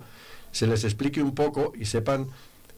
se 0.52 0.68
les 0.68 0.84
explique 0.84 1.22
un 1.22 1.36
poco 1.36 1.74
y 1.76 1.86
sepan 1.86 2.28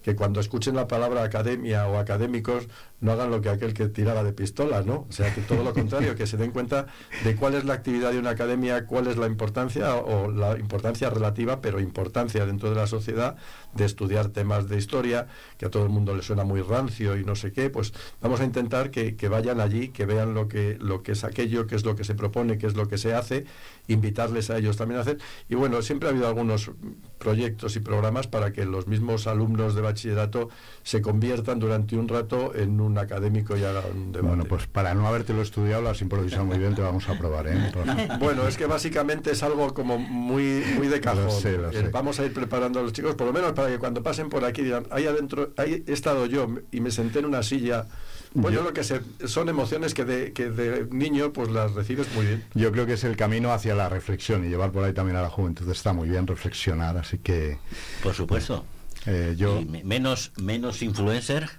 que 0.02 0.16
cuando 0.16 0.40
escuchen 0.40 0.76
la 0.76 0.88
palabra 0.88 1.24
academia 1.24 1.88
o 1.88 1.98
académicos 1.98 2.68
no 3.00 3.12
hagan 3.12 3.32
lo 3.32 3.42
que 3.42 3.50
aquel 3.50 3.74
que 3.74 3.88
tiraba 3.88 4.24
de 4.24 4.34
pistola, 4.34 4.82
¿no? 4.82 5.06
O 5.10 5.12
sea, 5.12 5.34
que 5.34 5.42
todo 5.42 5.64
lo 5.64 5.74
contrario, 5.74 6.16
que 6.16 6.28
se 6.28 6.38
den 6.38 6.52
cuenta 6.52 6.86
de 7.24 7.36
cuál 7.36 7.56
es 7.56 7.66
la 7.66 7.74
actividad 7.74 8.12
de 8.12 8.20
una 8.20 8.32
academia, 8.32 8.86
cuál 8.86 9.08
es 9.08 9.18
la 9.18 9.28
importancia 9.28 9.96
o 9.96 10.32
la 10.32 10.58
importancia 10.60 11.10
relativa, 11.10 11.62
pero 11.62 11.80
importancia 11.80 12.46
dentro 12.46 12.70
de 12.70 12.76
la 12.76 12.88
sociedad 12.88 13.36
de 13.74 13.86
estudiar 13.86 14.30
temas 14.30 14.68
de 14.68 14.78
historia, 14.78 15.28
que 15.58 15.66
a 15.66 15.70
todo 15.70 15.84
el 15.84 15.90
mundo 15.90 16.16
le 16.16 16.22
suena 16.22 16.44
muy 16.44 16.62
rancio 16.62 17.18
y 17.18 17.24
no 17.24 17.36
sé 17.36 17.52
qué, 17.52 17.70
pues 17.70 17.94
vamos 18.22 18.42
a 18.42 18.46
intentar 18.46 18.92
que, 18.92 19.16
vayan 19.30 19.60
allí, 19.62 19.90
que 19.90 20.06
vean 20.06 20.34
lo 20.34 20.48
que, 20.48 20.78
lo 20.80 21.04
que 21.04 21.14
es 21.14 21.24
aquello, 21.24 21.68
qué 21.68 21.76
es 21.76 21.86
lo 21.86 21.96
que 21.96 22.04
se 22.04 22.16
propone, 22.16 22.58
qué 22.58 22.68
es 22.68 22.76
lo 22.76 22.88
que 22.88 22.98
se 22.98 23.14
hace, 23.14 23.46
invitarles 23.88 24.50
a 24.50 24.58
ellos 24.58 24.78
también 24.78 25.00
a 25.00 25.02
hacer. 25.02 25.20
Y 25.50 25.56
bueno, 25.56 25.82
siempre 25.82 26.10
ha 26.10 26.12
habido 26.12 26.28
algunos 26.28 26.72
proyectos 27.18 27.76
y 27.76 27.80
programas 27.80 28.28
para 28.28 28.52
que 28.52 28.66
los 28.66 28.88
mismos 28.88 29.28
alumnos 29.28 29.76
de 29.76 29.82
bachillerato 29.82 30.50
se 30.84 31.02
conviertan 31.02 31.60
durante 31.60 31.96
un 31.96 32.08
rato 32.08 32.54
en 32.56 32.82
un 32.82 32.98
académico 32.98 33.56
y 33.58 33.64
hagan 33.64 33.84
un 33.94 34.12
debate. 34.12 34.28
Bueno, 34.28 34.46
pues 34.46 34.68
para 34.68 34.94
no 34.94 35.08
habértelo 35.08 35.42
estudiado, 35.42 35.82
lo 35.82 35.90
has 35.90 36.02
improvisado 36.02 36.46
muy 36.46 36.58
bien, 36.58 36.76
te 36.76 36.82
vamos 36.82 37.08
a 37.10 37.18
probar, 37.18 37.48
¿eh? 37.48 37.72
bueno, 38.20 38.48
es 38.48 38.58
que 38.58 38.66
básicamente 38.66 39.32
es 39.32 39.44
algo 39.44 39.74
como 39.74 39.98
muy, 39.98 40.64
muy 40.78 40.88
de 40.88 41.00
cajón. 41.00 41.30
Eh, 41.46 41.90
vamos 41.92 42.20
a 42.20 42.26
ir 42.26 42.34
preparando 42.34 42.80
a 42.80 42.84
los 42.84 42.94
chicos, 42.94 43.16
por 43.16 43.28
lo 43.28 43.34
menos 43.34 43.54
para 43.54 43.61
que 43.68 43.80
cuando 43.80 44.04
pasen 44.04 44.30
por 44.30 44.46
aquí 44.46 44.62
digan, 44.62 44.86
ahí 44.92 45.06
adentro, 45.06 45.54
ahí 45.58 45.84
he 45.88 45.94
estado 45.94 46.26
yo 46.26 46.48
y 46.72 46.82
me 46.82 46.92
senté 46.92 47.20
en 47.20 47.26
una 47.26 47.44
silla 47.44 47.88
bueno, 48.34 48.58
yo, 48.58 48.64
lo 48.64 48.74
que 48.74 48.84
sé, 48.86 49.02
son 49.26 49.50
emociones 49.50 49.94
que 49.94 50.06
de, 50.06 50.32
que 50.32 50.50
de 50.50 50.88
niño 50.90 51.34
pues 51.34 51.50
las 51.50 51.74
recibes 51.74 52.08
muy 52.16 52.26
bien. 52.26 52.44
Yo 52.54 52.72
creo 52.72 52.86
que 52.86 52.94
es 52.94 53.04
el 53.04 53.18
camino 53.18 53.52
hacia 53.52 53.76
la 53.76 53.90
reflexión 53.90 54.46
y 54.46 54.50
llevar 54.50 54.72
por 54.72 54.86
ahí 54.86 54.94
también 54.94 55.18
a 55.18 55.22
la 55.22 55.30
juventud 55.30 55.70
está 55.70 55.92
muy 55.92 56.08
bien 56.08 56.28
reflexionar, 56.28 56.98
así 56.98 57.18
que... 57.18 57.58
Por 58.02 58.14
supuesto. 58.14 58.66
Eh, 59.06 59.36
yo... 59.38 59.62
menos, 59.84 60.32
menos 60.38 60.82
influencer 60.82 61.50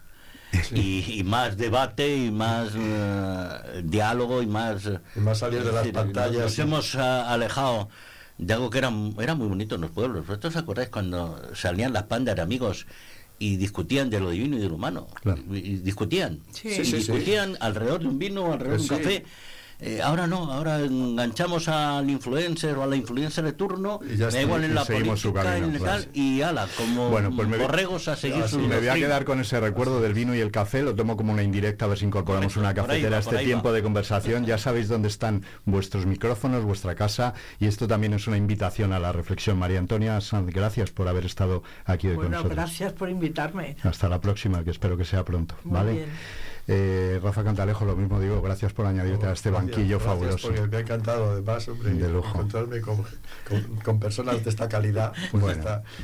y, 0.75 1.23
más 1.25 1.59
debate 1.59 2.17
y 2.17 2.31
más 2.31 2.71
eh, 2.75 3.83
diálogo 3.85 4.41
y 4.43 4.47
más... 4.47 4.89
Y 5.15 5.21
más 5.21 5.41
salir 5.41 5.63
de 5.63 5.73
las 5.73 5.89
pantallas. 5.89 6.43
Nos 6.43 6.59
hemos 6.59 6.95
ah, 6.95 7.31
alejado 7.31 7.91
de 8.39 8.55
algo 8.55 8.71
que 8.71 8.79
era, 8.79 8.93
era 9.21 9.35
muy 9.35 9.47
bonito 9.47 9.75
en 9.75 9.83
los 9.83 9.91
pueblos. 9.91 10.27
¿Vosotros 10.27 10.57
os 10.57 10.63
acordáis 10.63 10.89
cuando 10.89 11.41
salían 11.55 11.93
las 11.93 12.05
pandas 12.05 12.37
de 12.37 12.43
amigos 12.43 12.87
y 13.43 13.57
discutían 13.57 14.09
de 14.09 14.21
lo 14.21 14.31
divino 14.31 14.57
y 14.57 14.61
de 14.61 14.69
lo 14.69 14.77
humano. 14.77 15.09
Y, 15.51 15.77
discutían. 15.79 16.39
y 16.63 16.69
discutían 16.69 17.57
alrededor 17.59 18.01
de 18.01 18.07
un 18.07 18.19
vino, 18.19 18.53
alrededor 18.53 18.79
de 18.79 18.83
un 18.83 18.89
café. 18.89 19.25
Eh, 19.85 20.01
ahora 20.01 20.29
no, 20.29 20.53
ahora 20.53 20.79
enganchamos 20.79 21.67
al 21.67 22.09
influencer 22.09 22.77
o 22.77 22.85
a 22.85 22.87
la 22.87 22.95
influencer 22.95 23.45
de 23.45 23.53
turno, 23.53 23.99
y 24.09 24.17
ya 24.17 24.29
igual 24.41 24.63
en 24.63 24.77
la 24.77 24.85
política 24.85 25.57
en 25.57 25.77
tal, 25.81 26.09
y 26.15 26.41
ala, 26.41 26.69
como 26.77 27.11
bueno, 27.11 27.35
pues 27.35 27.49
borregos 27.49 28.07
a 28.07 28.15
seguir 28.15 28.47
su 28.47 28.61
Me 28.61 28.79
voy 28.79 28.87
a 28.87 28.95
quedar 28.95 29.25
con 29.25 29.41
ese 29.41 29.59
recuerdo 29.59 30.01
del 30.01 30.15
vino 30.15 30.37
y 30.37 30.41
el 30.41 30.53
café, 30.53 30.83
lo 30.83 30.95
tomo 30.95 31.17
como 31.17 31.33
una 31.33 31.43
indirecta, 31.43 31.87
a 31.87 31.89
ver 31.89 31.99
si 31.99 32.05
incorporamos 32.05 32.57
una 32.57 32.75
cafetera 32.75 33.17
a 33.17 33.21
este 33.21 33.39
tiempo 33.39 33.73
de 33.73 33.83
conversación. 33.83 34.47
Ya 34.47 34.57
sabéis 34.57 34.87
dónde 34.87 35.09
están 35.09 35.43
vuestros 35.65 36.07
micrófonos, 36.07 36.63
vuestra 36.63 36.95
casa, 36.95 37.35
y 37.59 37.67
esto 37.67 37.89
también 37.89 38.13
es 38.13 38.29
una 38.29 38.37
invitación 38.37 38.93
a 38.93 39.01
la 39.01 39.11
reflexión. 39.11 39.59
María 39.59 39.81
Antonia 39.81 40.21
Sanz, 40.21 40.53
gracias 40.53 40.93
por 40.93 41.09
haber 41.09 41.27
estado 41.27 41.65
aquí 41.85 42.07
hoy 42.07 42.17
con 42.17 42.31
nosotros. 42.31 42.55
gracias 42.55 42.93
por 42.93 43.11
invitarme. 43.11 43.77
Hasta 43.83 44.09
la 44.09 44.21
próxima, 44.21 44.63
que 44.63 44.71
espero 44.71 44.97
que 44.97 45.05
sea 45.05 45.25
pronto. 45.25 45.57
¿vale? 45.65 46.07
Eh, 46.75 47.21
Rafa 47.23 47.45
Cantalejo, 47.45 47.85
lo 47.85 47.95
mismo 47.95 48.19
digo, 48.19 48.41
gracias 48.41 48.73
por 48.73 48.87
añadirte 48.87 49.27
a 49.27 49.33
este 49.33 49.51
banquillo 49.51 50.01
fabuloso. 50.01 50.49
Porque 50.49 50.67
me 50.67 50.79
ha 50.79 50.81
encantado, 50.81 51.33
además, 51.33 51.69
hombre, 51.69 51.93
de 51.93 52.09
lujo. 52.09 52.29
encontrarme 52.29 52.81
con, 52.81 54.01
personas 54.01 54.43
de 54.43 54.49
esta 54.49 54.71
calidad, 54.71 55.13
pues 55.31 55.59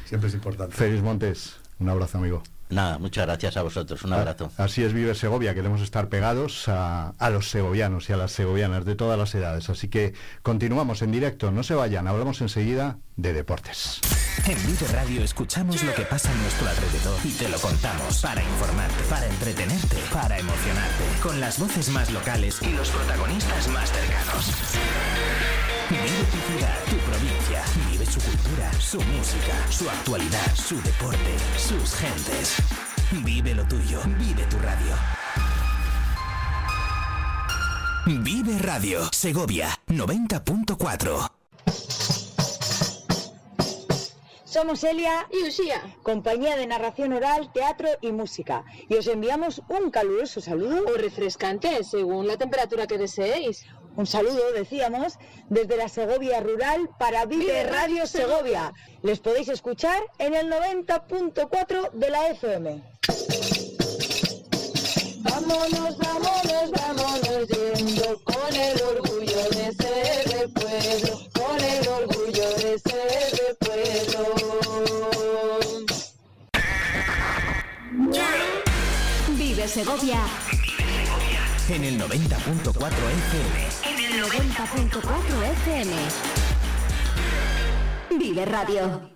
siempre 0.04 0.28
es 0.28 0.34
importante. 0.34 0.76
Félix 0.76 1.02
Montes, 1.02 1.56
un 1.78 1.88
abrazo, 1.88 2.18
amigo. 2.18 2.42
Nada, 2.70 2.98
muchas 2.98 3.26
gracias 3.26 3.56
a 3.56 3.62
vosotros, 3.62 4.02
un 4.02 4.12
abrazo. 4.12 4.50
Así 4.56 4.82
es 4.82 4.92
Vive 4.92 5.14
Segovia, 5.14 5.54
queremos 5.54 5.80
estar 5.80 6.08
pegados 6.08 6.68
a, 6.68 7.14
a, 7.18 7.30
los 7.30 7.50
segovianos 7.50 8.10
y 8.10 8.12
a 8.12 8.16
las 8.16 8.32
segovianas 8.32 8.84
de 8.84 8.94
todas 8.94 9.18
las 9.18 9.34
edades. 9.34 9.70
Así 9.70 9.88
que 9.88 10.12
continuamos 10.42 11.00
en 11.02 11.12
directo, 11.12 11.50
no 11.50 11.62
se 11.62 11.74
vayan, 11.74 12.06
hablamos 12.06 12.40
enseguida 12.40 12.98
de 13.16 13.32
deportes. 13.32 14.00
En 14.46 14.56
Vive 14.66 14.86
Radio 14.92 15.22
escuchamos 15.22 15.82
lo 15.82 15.94
que 15.94 16.02
pasa 16.02 16.30
en 16.30 16.40
nuestro 16.42 16.68
alrededor 16.68 17.18
y 17.24 17.32
te 17.32 17.48
lo 17.48 17.58
contamos 17.58 18.20
para 18.20 18.42
informarte, 18.42 19.02
para 19.10 19.26
entretenerte, 19.26 19.96
para 20.12 20.38
emocionarte, 20.38 21.04
con 21.22 21.40
las 21.40 21.58
voces 21.58 21.88
más 21.90 22.10
locales 22.12 22.60
y 22.62 22.70
los 22.72 22.88
protagonistas 22.90 23.68
más 23.68 23.90
cercanos. 23.90 24.52
Vive 25.90 26.02
tu 26.30 26.52
ciudad, 26.52 26.78
tu 26.84 26.96
provincia, 26.98 27.62
vive 27.74 27.87
su 28.10 28.20
cultura, 28.20 28.72
su 28.80 29.00
música, 29.00 29.54
su 29.70 29.88
actualidad, 29.88 30.54
su 30.54 30.80
deporte, 30.82 31.36
sus 31.56 31.94
gentes. 31.94 32.56
Vive 33.24 33.54
lo 33.54 33.64
tuyo, 33.64 34.00
vive 34.18 34.44
tu 34.46 34.58
radio. 34.58 34.94
Vive 38.06 38.58
Radio, 38.58 39.08
Segovia 39.12 39.68
90.4. 39.88 41.37
Somos 44.48 44.82
Elia 44.82 45.28
y 45.30 45.46
Usía, 45.46 45.94
compañía 46.02 46.56
de 46.56 46.66
narración 46.66 47.12
oral, 47.12 47.52
teatro 47.52 47.90
y 48.00 48.12
música, 48.12 48.64
y 48.88 48.94
os 48.94 49.06
enviamos 49.06 49.60
un 49.68 49.90
caluroso 49.90 50.40
saludo 50.40 50.86
o 50.86 50.96
refrescante 50.96 51.84
según 51.84 52.26
la 52.26 52.38
temperatura 52.38 52.86
que 52.86 52.96
deseéis. 52.96 53.66
Un 53.94 54.06
saludo, 54.06 54.50
decíamos, 54.54 55.18
desde 55.50 55.76
la 55.76 55.88
Segovia 55.88 56.40
Rural 56.40 56.88
para 56.98 57.26
Vive 57.26 57.62
Radio 57.64 58.06
Segovia. 58.06 58.72
Les 59.02 59.20
podéis 59.20 59.48
escuchar 59.50 60.02
en 60.18 60.32
el 60.34 60.50
90.4 60.50 61.90
de 61.92 62.08
la 62.08 62.28
FM. 62.28 62.82
Vámonos, 65.24 65.98
vámonos, 65.98 66.70
vámonos 66.70 67.48
yendo 67.48 68.18
con 68.24 68.54
el 68.54 68.82
orgullo 68.82 69.42
de 69.50 69.72
ser 69.74 70.24
de 70.30 70.48
pueblo, 70.48 71.20
con 71.34 71.60
el 71.60 71.88
orgullo 71.88 72.48
de 72.54 72.78
ser 72.78 73.30
de 73.32 73.54
pueblo. 73.60 74.17
Segovia 79.68 80.18
en 81.68 81.84
el 81.84 82.00
90.4 82.00 82.72
FM. 82.72 83.68
En 83.84 83.98
el 83.98 84.22
90.4 84.24 85.44
FM. 85.52 85.92
Vive 88.18 88.44
Radio. 88.46 89.10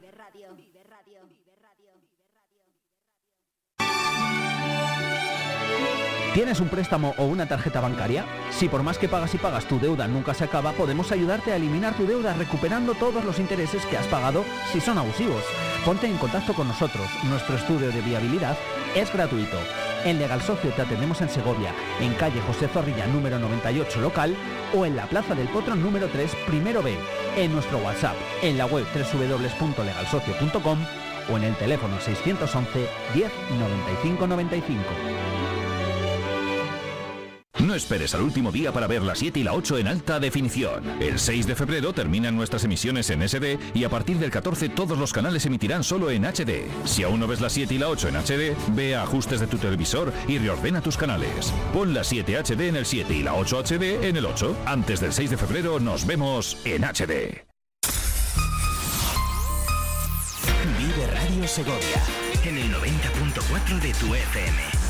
¿Tienes 6.35 6.61
un 6.61 6.69
préstamo 6.69 7.15
o 7.17 7.25
una 7.25 7.49
tarjeta 7.49 7.81
bancaria? 7.81 8.27
Si 8.51 8.69
por 8.69 8.83
más 8.83 8.99
que 8.99 9.09
pagas 9.09 9.35
y 9.35 9.39
pagas 9.39 9.67
tu 9.67 9.79
deuda 9.79 10.07
nunca 10.07 10.35
se 10.35 10.45
acaba, 10.45 10.73
podemos 10.73 11.13
ayudarte 11.13 11.53
a 11.53 11.57
eliminar 11.57 11.95
tu 11.95 12.07
deuda 12.07 12.35
recuperando 12.35 12.95
todos 12.95 13.25
los 13.25 13.39
intereses 13.39 13.87
que 13.87 13.97
has 13.97 14.07
pagado 14.07 14.45
si 14.71 14.81
son 14.81 14.99
abusivos. 14.99 15.45
Ponte 15.85 16.07
en 16.07 16.19
contacto 16.19 16.53
con 16.53 16.69
nosotros. 16.69 17.07
Nuestro 17.25 17.57
estudio 17.57 17.91
de 17.91 18.03
viabilidad 18.03 18.57
es 18.95 19.11
gratuito. 19.13 19.59
En 20.05 20.19
Legal 20.19 20.43
Socio 20.43 20.71
te 20.73 20.83
atendemos 20.83 21.21
en 21.21 21.29
Segovia, 21.29 21.73
en 22.01 22.13
calle 22.15 22.41
José 22.41 22.67
Zorrilla 22.67 23.07
número 23.07 23.39
98 23.39 24.01
local 24.01 24.35
o 24.75 24.85
en 24.85 24.97
la 24.97 25.07
Plaza 25.07 25.35
del 25.35 25.49
Potro 25.49 25.77
número 25.77 26.09
3 26.09 26.35
primero 26.47 26.83
B, 26.83 26.97
en 27.37 27.53
nuestro 27.53 27.79
WhatsApp, 27.79 28.17
en 28.43 28.59
la 28.59 28.67
web 28.67 28.85
www.legalsocio.com 28.93 30.79
o 31.31 31.37
en 31.37 31.45
el 31.45 31.55
teléfono 31.55 32.01
611 32.01 32.89
10 33.15 33.33
95 33.59 34.27
95. 34.27 34.83
No 37.59 37.75
esperes 37.75 38.15
al 38.15 38.23
último 38.23 38.51
día 38.51 38.73
para 38.73 38.87
ver 38.87 39.03
la 39.03 39.15
7 39.15 39.41
y 39.41 39.45
la 39.45 39.53
8 39.53 39.79
en 39.79 39.87
alta 39.87 40.19
definición. 40.19 41.01
El 41.03 41.19
6 41.19 41.47
de 41.47 41.55
febrero 41.55 41.93
terminan 41.93 42.35
nuestras 42.35 42.65
emisiones 42.65 43.11
en 43.11 43.29
SD 43.29 43.59
y 43.75 43.85
a 43.85 43.91
partir 43.91 44.19
del 44.19 44.31
14 44.31 44.71
todos 44.71 44.99
los 44.99 45.13
canales 45.13 45.45
emitirán 45.45 45.85
solo 45.85 46.11
en 46.11 46.25
HD. 46.25 46.67
Si 46.85 47.03
aún 47.03 47.21
no 47.21 47.27
ves 47.27 47.41
la 47.41 47.51
7 47.51 47.75
y 47.75 47.79
la 47.79 47.89
8 47.89 48.09
en 48.09 48.17
HD, 48.17 48.57
ve 48.75 48.97
a 48.97 49.03
ajustes 49.03 49.39
de 49.39 49.47
tu 49.47 49.59
televisor 49.59 50.13
y 50.27 50.39
reordena 50.39 50.81
tus 50.81 50.97
canales. 50.97 51.53
Pon 51.73 51.93
la 51.93 52.05
7 52.05 52.43
HD 52.43 52.69
en 52.69 52.77
el 52.77 52.87
7 52.87 53.15
y 53.15 53.23
la 53.23 53.35
8 53.35 53.63
HD 53.65 54.09
en 54.09 54.17
el 54.17 54.25
8. 54.25 54.57
Antes 54.65 55.01
del 55.01 55.13
6 55.13 55.31
de 55.31 55.37
febrero 55.37 55.79
nos 55.79 56.07
vemos 56.07 56.57
en 56.65 56.83
HD. 56.83 57.45
Vive 60.79 61.07
Radio 61.07 61.47
Segovia 61.47 62.03
en 62.45 62.57
el 62.57 62.73
90.4 62.73 63.81
de 63.81 63.95
tu 63.95 64.15
FM. 64.15 64.82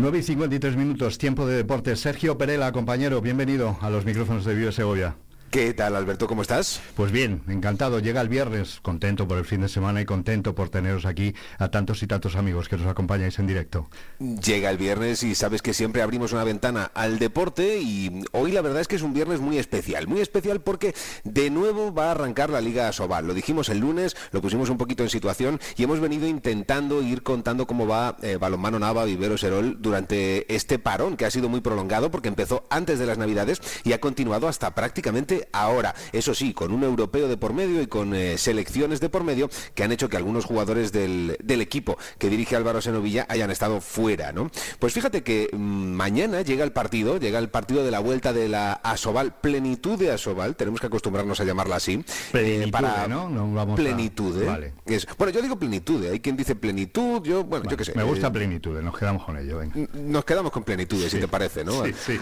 9 0.00 0.18
y 0.18 0.22
53 0.22 0.76
minutos, 0.76 1.18
tiempo 1.18 1.44
de 1.44 1.56
deportes. 1.56 1.98
Sergio 2.00 2.38
Perela, 2.38 2.70
compañero, 2.70 3.20
bienvenido 3.20 3.76
a 3.80 3.90
los 3.90 4.04
micrófonos 4.04 4.44
de 4.44 4.54
Vive 4.54 4.70
Segovia. 4.70 5.16
¿Qué 5.50 5.72
tal, 5.72 5.96
Alberto? 5.96 6.26
¿Cómo 6.26 6.42
estás? 6.42 6.78
Pues 6.94 7.10
bien, 7.10 7.40
encantado. 7.48 8.00
Llega 8.00 8.20
el 8.20 8.28
viernes, 8.28 8.80
contento 8.82 9.26
por 9.26 9.38
el 9.38 9.46
fin 9.46 9.62
de 9.62 9.70
semana 9.70 10.02
y 10.02 10.04
contento 10.04 10.54
por 10.54 10.68
teneros 10.68 11.06
aquí 11.06 11.34
a 11.56 11.70
tantos 11.70 12.02
y 12.02 12.06
tantos 12.06 12.36
amigos 12.36 12.68
que 12.68 12.76
nos 12.76 12.86
acompañáis 12.86 13.38
en 13.38 13.46
directo. 13.46 13.88
Llega 14.18 14.68
el 14.68 14.76
viernes 14.76 15.22
y 15.22 15.34
sabes 15.34 15.62
que 15.62 15.72
siempre 15.72 16.02
abrimos 16.02 16.34
una 16.34 16.44
ventana 16.44 16.90
al 16.92 17.18
deporte 17.18 17.80
y 17.80 18.24
hoy 18.32 18.52
la 18.52 18.60
verdad 18.60 18.82
es 18.82 18.88
que 18.88 18.96
es 18.96 19.02
un 19.02 19.14
viernes 19.14 19.40
muy 19.40 19.56
especial. 19.56 20.06
Muy 20.06 20.20
especial 20.20 20.60
porque 20.60 20.94
de 21.24 21.48
nuevo 21.48 21.94
va 21.94 22.08
a 22.08 22.10
arrancar 22.10 22.50
la 22.50 22.60
Liga 22.60 22.92
Sobal. 22.92 23.26
Lo 23.26 23.32
dijimos 23.32 23.70
el 23.70 23.78
lunes, 23.78 24.16
lo 24.32 24.42
pusimos 24.42 24.68
un 24.68 24.76
poquito 24.76 25.02
en 25.02 25.08
situación 25.08 25.60
y 25.78 25.82
hemos 25.82 26.00
venido 26.00 26.28
intentando 26.28 27.00
ir 27.00 27.22
contando 27.22 27.66
cómo 27.66 27.86
va 27.86 28.18
eh, 28.20 28.36
Balonmano 28.36 28.78
Nava, 28.78 29.06
Vivero 29.06 29.38
Serol 29.38 29.80
durante 29.80 30.54
este 30.54 30.78
parón 30.78 31.16
que 31.16 31.24
ha 31.24 31.30
sido 31.30 31.48
muy 31.48 31.62
prolongado 31.62 32.10
porque 32.10 32.28
empezó 32.28 32.66
antes 32.68 32.98
de 32.98 33.06
las 33.06 33.16
Navidades 33.16 33.62
y 33.82 33.94
ha 33.94 34.00
continuado 34.00 34.46
hasta 34.46 34.74
prácticamente 34.74 35.37
ahora. 35.52 35.94
Eso 36.12 36.34
sí, 36.34 36.52
con 36.54 36.72
un 36.72 36.82
europeo 36.84 37.28
de 37.28 37.36
por 37.36 37.52
medio 37.52 37.80
y 37.82 37.86
con 37.86 38.14
eh, 38.14 38.38
selecciones 38.38 39.00
de 39.00 39.08
por 39.08 39.24
medio 39.24 39.48
que 39.74 39.82
han 39.84 39.92
hecho 39.92 40.08
que 40.08 40.16
algunos 40.16 40.44
jugadores 40.44 40.92
del, 40.92 41.36
del 41.42 41.60
equipo 41.60 41.96
que 42.18 42.28
dirige 42.30 42.56
Álvaro 42.56 42.80
Senovilla 42.80 43.26
hayan 43.28 43.50
estado 43.50 43.80
fuera, 43.80 44.32
¿no? 44.32 44.50
Pues 44.78 44.92
fíjate 44.92 45.22
que 45.22 45.48
mm, 45.52 45.56
mañana 45.58 46.42
llega 46.42 46.64
el 46.64 46.72
partido, 46.72 47.18
llega 47.18 47.38
el 47.38 47.48
partido 47.48 47.84
de 47.84 47.90
la 47.90 48.00
vuelta 48.00 48.32
de 48.32 48.48
la 48.48 48.72
Asobal, 48.72 49.34
plenitud 49.40 49.98
de 49.98 50.10
Asobal, 50.12 50.56
tenemos 50.56 50.80
que 50.80 50.86
acostumbrarnos 50.86 51.40
a 51.40 51.44
llamarla 51.44 51.76
así. 51.76 52.04
Plenitud, 52.32 52.70
para 52.70 53.06
¿no? 53.08 53.28
No 53.28 53.52
vamos 53.52 53.76
plenitud, 53.78 54.42
¿eh? 54.42 54.46
Vale. 54.46 54.72
Es- 54.86 55.06
bueno, 55.16 55.32
yo 55.32 55.42
digo 55.42 55.58
plenitud, 55.58 56.04
¿eh? 56.04 56.10
hay 56.10 56.20
quien 56.20 56.36
dice 56.36 56.54
plenitud, 56.54 57.22
yo, 57.22 57.44
bueno, 57.44 57.68
yo 57.70 57.76
qué 57.76 57.84
sé. 57.84 57.92
Me 57.94 58.02
gusta 58.02 58.28
eh, 58.28 58.30
plenitud, 58.30 58.78
nos 58.80 58.96
quedamos 58.98 59.24
con 59.24 59.36
ello, 59.38 59.58
venga. 59.58 59.74
nos 59.94 60.24
quedamos 60.24 60.52
con 60.52 60.64
plenitud, 60.64 61.02
si 61.08 61.18
te 61.18 61.28
parece, 61.28 61.64
¿no? 61.64 61.84
Sí, 61.84 61.92
sí. 62.06 62.18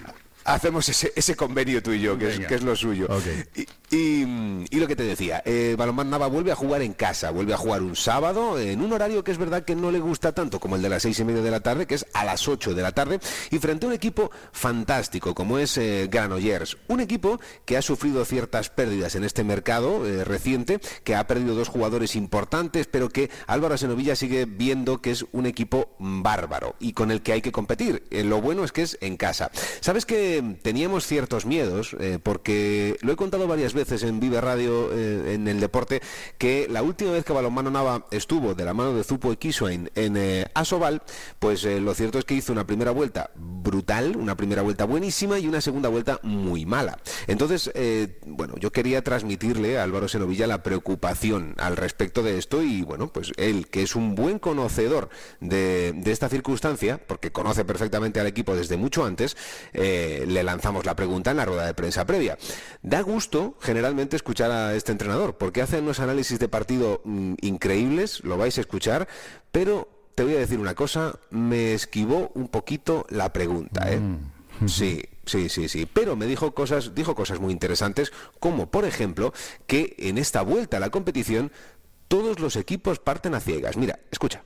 Hacemos 0.47 0.89
ese, 0.89 1.13
ese 1.17 1.35
convenio 1.37 1.83
tú 1.83 1.93
y 1.93 2.01
yo, 2.01 2.17
que, 2.17 2.29
es, 2.29 2.37
Venga. 2.37 2.49
que 2.49 2.55
es 2.55 2.63
lo 2.63 2.75
suyo. 2.77 3.09
Y, 3.55 3.63
y- 3.97 4.65
y 4.71 4.81
lo 4.81 4.87
que 4.87 4.97
te 4.97 5.03
decía, 5.05 5.43
eh, 5.45 5.75
Balonmán 5.79 6.11
Nava 6.11 6.27
vuelve 6.27 6.53
a 6.53 6.57
jugar 6.57 6.83
en 6.83 6.93
casa, 6.93 7.31
vuelve 7.31 7.55
a 7.55 7.57
jugar 7.57 7.83
un 7.83 7.95
sábado, 7.97 8.59
en 8.59 8.81
un 8.81 8.93
horario 8.93 9.23
que 9.25 9.31
es 9.33 9.39
verdad 9.39 9.65
que 9.65 9.75
no 9.77 9.91
le 9.91 9.99
gusta 10.01 10.33
tanto 10.33 10.59
como 10.61 10.77
el 10.77 10.83
de 10.83 10.89
las 10.89 11.03
seis 11.03 11.19
y 11.21 11.25
media 11.25 11.43
de 11.43 11.51
la 11.51 11.61
tarde, 11.61 11.87
que 11.87 11.95
es 11.95 12.07
a 12.15 12.25
las 12.25 12.47
8 12.49 12.75
de 12.75 12.83
la 12.83 12.93
tarde, 12.93 13.21
y 13.51 13.59
frente 13.59 13.87
a 13.87 13.89
un 13.89 13.95
equipo 13.95 14.31
fantástico 14.53 15.35
como 15.35 15.59
es 15.59 15.77
eh, 15.79 16.09
Granollers. 16.11 16.77
Un 16.89 17.01
equipo 17.01 17.41
que 17.65 17.77
ha 17.77 17.83
sufrido 17.83 18.25
ciertas 18.25 18.71
pérdidas 18.71 19.15
en 19.15 19.25
este 19.25 19.45
mercado 19.45 20.07
eh, 20.07 20.25
reciente, 20.25 20.81
que 21.05 21.15
ha 21.15 21.27
perdido 21.27 21.55
dos 21.55 21.69
jugadores 21.69 22.17
importantes, 22.17 22.87
pero 22.91 23.09
que 23.09 23.31
Álvaro 23.47 23.77
Senovilla 23.79 24.17
sigue 24.17 24.45
viendo 24.47 25.01
que 25.01 25.11
es 25.13 25.25
un 25.33 25.47
equipo 25.47 25.91
bárbaro 25.99 26.75
y 26.81 26.93
con 26.93 27.11
el 27.11 27.23
que 27.23 27.33
hay 27.33 27.43
que 27.43 27.53
competir. 27.53 28.05
Eh, 28.11 28.25
lo 28.25 28.41
bueno 28.41 28.65
es 28.65 28.73
que 28.73 28.83
es 28.83 28.99
en 29.01 29.17
casa. 29.17 29.51
Sabes 29.81 30.05
que 30.07 30.36
teníamos 30.62 31.07
ciertos 31.07 31.47
miedos, 31.47 31.97
eh, 32.01 32.18
porque 32.22 32.97
lo 33.01 33.12
he 33.12 33.16
contado 33.16 33.47
varias 33.47 33.74
veces 33.74 34.03
en 34.03 34.20
Vive 34.20 34.41
Radio, 34.41 34.93
eh, 34.93 35.34
en 35.34 35.49
el 35.49 35.61
deporte, 35.61 36.01
que 36.39 36.66
la 36.70 36.82
última 36.82 37.12
vez 37.12 37.24
que 37.24 37.32
Balonmano 37.32 37.70
Nava 37.70 38.07
estuvo 38.11 38.55
de 38.55 38.64
la 38.64 38.74
mano 38.74 38.95
de 38.95 39.05
Zupo 39.05 39.32
y 39.32 39.37
Kiswain 39.37 39.91
en 39.95 40.16
eh, 40.16 40.47
Asobal, 40.55 41.03
pues 41.39 41.64
eh, 41.64 41.80
lo 41.80 41.95
cierto 41.95 42.18
es 42.18 42.24
que 42.24 42.34
hizo 42.34 42.53
una 42.53 42.66
primera 42.66 42.91
vuelta 42.91 43.30
brutal, 43.34 44.16
una 44.16 44.37
primera 44.37 44.62
vuelta 44.62 44.84
buenísima 44.84 45.39
y 45.39 45.49
una 45.49 45.61
segunda 45.61 45.89
vuelta 45.89 46.20
muy 46.22 46.66
mala. 46.66 46.99
Entonces, 47.26 47.70
bueno, 48.26 48.55
yo 48.59 48.70
quería 48.72 49.03
transmitirle 49.03 49.78
a 49.78 49.82
Álvaro 49.82 50.09
Senovilla 50.09 50.47
la 50.47 50.62
preocupación 50.62 51.55
al 51.59 51.76
respecto 51.76 52.22
de 52.22 52.39
esto 52.39 52.62
y 52.62 52.82
bueno, 52.82 53.12
pues 53.12 53.32
él, 53.37 53.68
que 53.68 53.82
es 53.82 53.97
un 53.97 54.14
buen 54.14 54.39
conocedor 54.39 55.09
de, 55.41 55.93
de 55.93 56.12
esta 56.12 56.28
circunstancia, 56.28 56.99
porque 57.07 57.32
conoce 57.32 57.64
perfectamente 57.64 58.20
al 58.20 58.26
equipo 58.26 58.55
desde 58.55 58.76
mucho 58.76 59.05
antes, 59.05 59.37
eh, 59.72 60.24
le 60.27 60.43
lanzamos 60.43 60.85
la 60.85 60.97
pregunta 60.97 61.31
en 61.31 61.39
la 61.39 61.45
rueda 61.45 61.66
de 61.66 61.74
prensa 61.74 62.05
previa. 62.05 62.37
Da 62.83 63.01
gusto 63.01 63.57
generalmente 63.61 64.16
escuchar 64.16 64.51
a 64.51 64.74
este 64.74 64.93
entrenador, 64.93 65.37
porque 65.37 65.62
hace 65.62 65.81
unos 65.81 66.01
análisis 66.01 66.39
de 66.39 66.49
partido 66.49 67.01
mm, 67.05 67.35
increíbles, 67.41 68.22
lo 68.24 68.37
vais 68.37 68.59
a 68.59 68.61
escuchar, 68.61 69.09
pero 69.53 69.89
te 70.14 70.24
voy 70.24 70.35
a 70.35 70.39
decir 70.39 70.59
una 70.59 70.74
cosa, 70.74 71.18
me 71.31 71.74
esquivó 71.74 72.33
un 72.35 72.49
poquito 72.49 73.07
la 73.11 73.33
pregunta, 73.33 73.93
¿eh? 73.93 74.01
Sí, 74.66 75.03
sí, 75.27 75.51
sí, 75.51 75.68
sí. 75.68 75.87
Pero 75.87 76.16
me 76.16 76.24
dijo 76.24 76.55
cosas, 76.55 76.95
dijo 76.95 77.14
cosas 77.14 77.41
muy 77.41 77.53
interesantes, 77.53 78.12
como 78.41 78.70
por 78.70 78.87
ejemplo 78.87 79.35
que 79.66 79.95
en 79.99 80.16
esta 80.16 80.41
vuelta 80.41 80.79
a 80.79 80.81
la 80.81 80.89
competición 80.89 81.53
todos 82.09 82.41
los 82.41 82.57
equipos 82.57 82.99
parten 82.99 83.35
a 83.35 83.41
ciegas. 83.41 83.77
Mira, 83.77 83.99
escucha. 84.11 84.43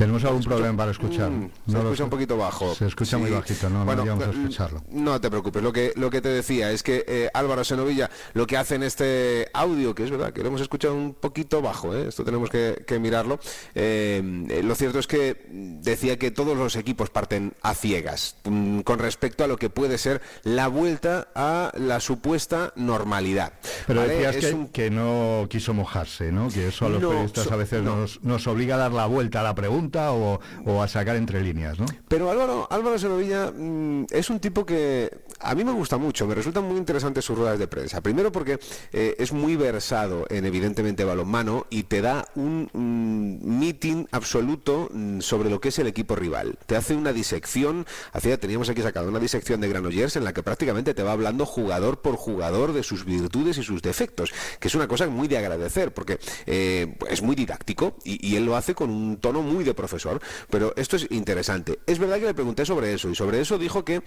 ¿Tenemos 0.00 0.24
algún 0.24 0.42
problema 0.42 0.76
para 0.78 0.90
escuchar? 0.92 1.30
Mm, 1.30 1.50
se 1.66 1.72
No 1.72 1.82
escucha 1.82 2.04
un 2.04 2.10
poquito 2.10 2.36
bajo. 2.38 2.74
Se 2.74 2.86
escucha 2.86 3.18
muy 3.18 3.30
bajito, 3.30 3.68
no, 3.68 3.84
Bueno, 3.84 4.04
no 4.06 4.14
llegamos 4.14 4.24
a 4.24 4.38
mm, 4.38 4.40
escucharlo. 4.40 4.82
No 4.90 5.20
te 5.20 5.28
preocupes, 5.28 5.62
lo 5.62 5.72
que, 5.74 5.92
lo 5.96 6.08
que 6.08 6.22
te 6.22 6.30
decía 6.30 6.70
es 6.72 6.82
que 6.82 7.04
eh, 7.06 7.28
Álvaro 7.34 7.64
Senovilla 7.64 8.08
lo 8.32 8.46
que 8.46 8.56
hace 8.56 8.76
en 8.76 8.82
este 8.82 9.48
audio, 9.52 9.94
que 9.94 10.04
es 10.04 10.10
verdad 10.10 10.32
que 10.32 10.40
lo 10.40 10.48
hemos 10.48 10.62
escuchado 10.62 10.94
un 10.94 11.12
poquito 11.12 11.60
bajo, 11.60 11.94
¿eh? 11.94 12.06
esto 12.08 12.24
tenemos 12.24 12.48
que, 12.48 12.82
que 12.86 12.98
mirarlo, 12.98 13.40
eh, 13.74 14.22
eh, 14.48 14.62
lo 14.62 14.74
cierto 14.74 14.98
es 15.00 15.06
que 15.06 15.36
decía 15.50 16.18
que 16.18 16.30
todos 16.30 16.56
los 16.56 16.76
equipos 16.76 17.10
parten 17.10 17.52
a 17.60 17.74
ciegas 17.74 18.36
mm, 18.44 18.80
con 18.80 19.00
respecto 19.00 19.44
a 19.44 19.48
lo 19.48 19.58
que 19.58 19.68
puede 19.68 19.98
ser 19.98 20.22
la 20.44 20.68
vuelta 20.68 21.28
a 21.34 21.72
la 21.76 22.00
supuesta 22.00 22.72
normalidad. 22.74 23.52
Pero 23.86 24.00
¿vale? 24.00 24.14
decías 24.14 24.36
Es 24.36 24.46
que, 24.46 24.54
un 24.54 24.68
que 24.68 24.90
no 24.90 25.46
quiso 25.50 25.74
mojarse, 25.74 26.32
¿no? 26.32 26.48
Que 26.48 26.68
eso 26.68 26.86
a 26.86 26.88
los 26.88 27.02
No, 27.02 27.08
periodistas 27.10 27.44
so- 27.44 27.52
a 27.52 27.56
veces 27.56 27.82
no. 27.82 27.96
nos, 27.96 28.22
nos 28.22 28.46
obliga 28.46 28.76
a 28.76 28.78
dar 28.78 28.92
la 28.92 29.04
vuelta 29.04 29.40
a 29.40 29.42
la 29.42 29.54
pregunta 29.54 29.89
o, 29.96 30.40
a 30.82 30.88
sacar 30.88 31.16
entre 31.16 31.42
líneas, 31.42 31.78
¿no? 31.78 31.86
Pero 32.08 32.30
Álvaro, 32.30 32.68
Álvaro 32.70 32.98
Senovilla 32.98 33.50
mm, 33.50 34.06
es 34.10 34.30
un 34.30 34.40
tipo 34.40 34.64
que 34.64 35.10
a 35.40 35.54
mí 35.54 35.64
me 35.64 35.72
gusta 35.72 35.96
mucho, 35.96 36.26
me 36.26 36.34
resultan 36.34 36.64
muy 36.64 36.76
interesantes 36.76 37.24
sus 37.24 37.36
ruedas 37.36 37.58
de 37.58 37.66
prensa. 37.66 38.00
Primero 38.00 38.30
porque 38.30 38.58
eh, 38.92 39.16
es 39.18 39.32
muy 39.32 39.56
versado 39.56 40.26
en 40.28 40.44
evidentemente 40.44 41.04
balonmano 41.04 41.66
y 41.70 41.84
te 41.84 42.02
da 42.02 42.26
un 42.34 42.68
mm, 42.72 43.58
meeting 43.58 44.06
absoluto 44.12 44.88
mm, 44.92 45.20
sobre 45.20 45.50
lo 45.50 45.60
que 45.60 45.68
es 45.68 45.78
el 45.78 45.86
equipo 45.86 46.14
rival. 46.14 46.58
Te 46.66 46.76
hace 46.76 46.94
una 46.94 47.12
disección, 47.12 47.86
hacía, 48.12 48.38
teníamos 48.38 48.68
aquí 48.68 48.82
sacado 48.82 49.08
una 49.08 49.18
disección 49.18 49.60
de 49.60 49.68
Granollers 49.68 50.16
en 50.16 50.24
la 50.24 50.32
que 50.32 50.42
prácticamente 50.42 50.94
te 50.94 51.02
va 51.02 51.12
hablando 51.12 51.46
jugador 51.46 52.00
por 52.00 52.16
jugador 52.16 52.72
de 52.72 52.82
sus 52.82 53.04
virtudes 53.04 53.56
y 53.58 53.62
sus 53.62 53.82
defectos, 53.82 54.32
que 54.58 54.68
es 54.68 54.74
una 54.74 54.88
cosa 54.88 55.08
muy 55.08 55.28
de 55.28 55.38
agradecer 55.38 55.92
porque 55.92 56.18
eh, 56.46 56.96
es 57.08 57.22
muy 57.22 57.34
didáctico 57.34 57.96
y, 58.04 58.26
y 58.26 58.36
él 58.36 58.44
lo 58.44 58.56
hace 58.56 58.74
con 58.74 58.90
un 58.90 59.16
tono 59.16 59.42
muy 59.42 59.64
de 59.64 59.74
profesor. 59.74 60.20
Pero 60.50 60.74
esto 60.76 60.96
es 60.96 61.06
interesante. 61.10 61.78
Es 61.86 61.98
verdad 61.98 62.18
que 62.18 62.26
le 62.26 62.34
pregunté 62.34 62.66
sobre 62.66 62.92
eso 62.92 63.08
y 63.08 63.14
sobre 63.14 63.40
eso 63.40 63.58
dijo 63.58 63.84
que 63.84 64.02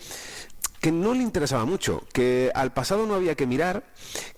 que 0.84 0.92
no 0.92 1.14
le 1.14 1.24
interesaba 1.24 1.64
mucho, 1.64 2.06
que 2.12 2.52
al 2.54 2.74
pasado 2.74 3.06
no 3.06 3.16
había 3.16 3.36
que 3.36 3.48
mirar, 3.48 3.86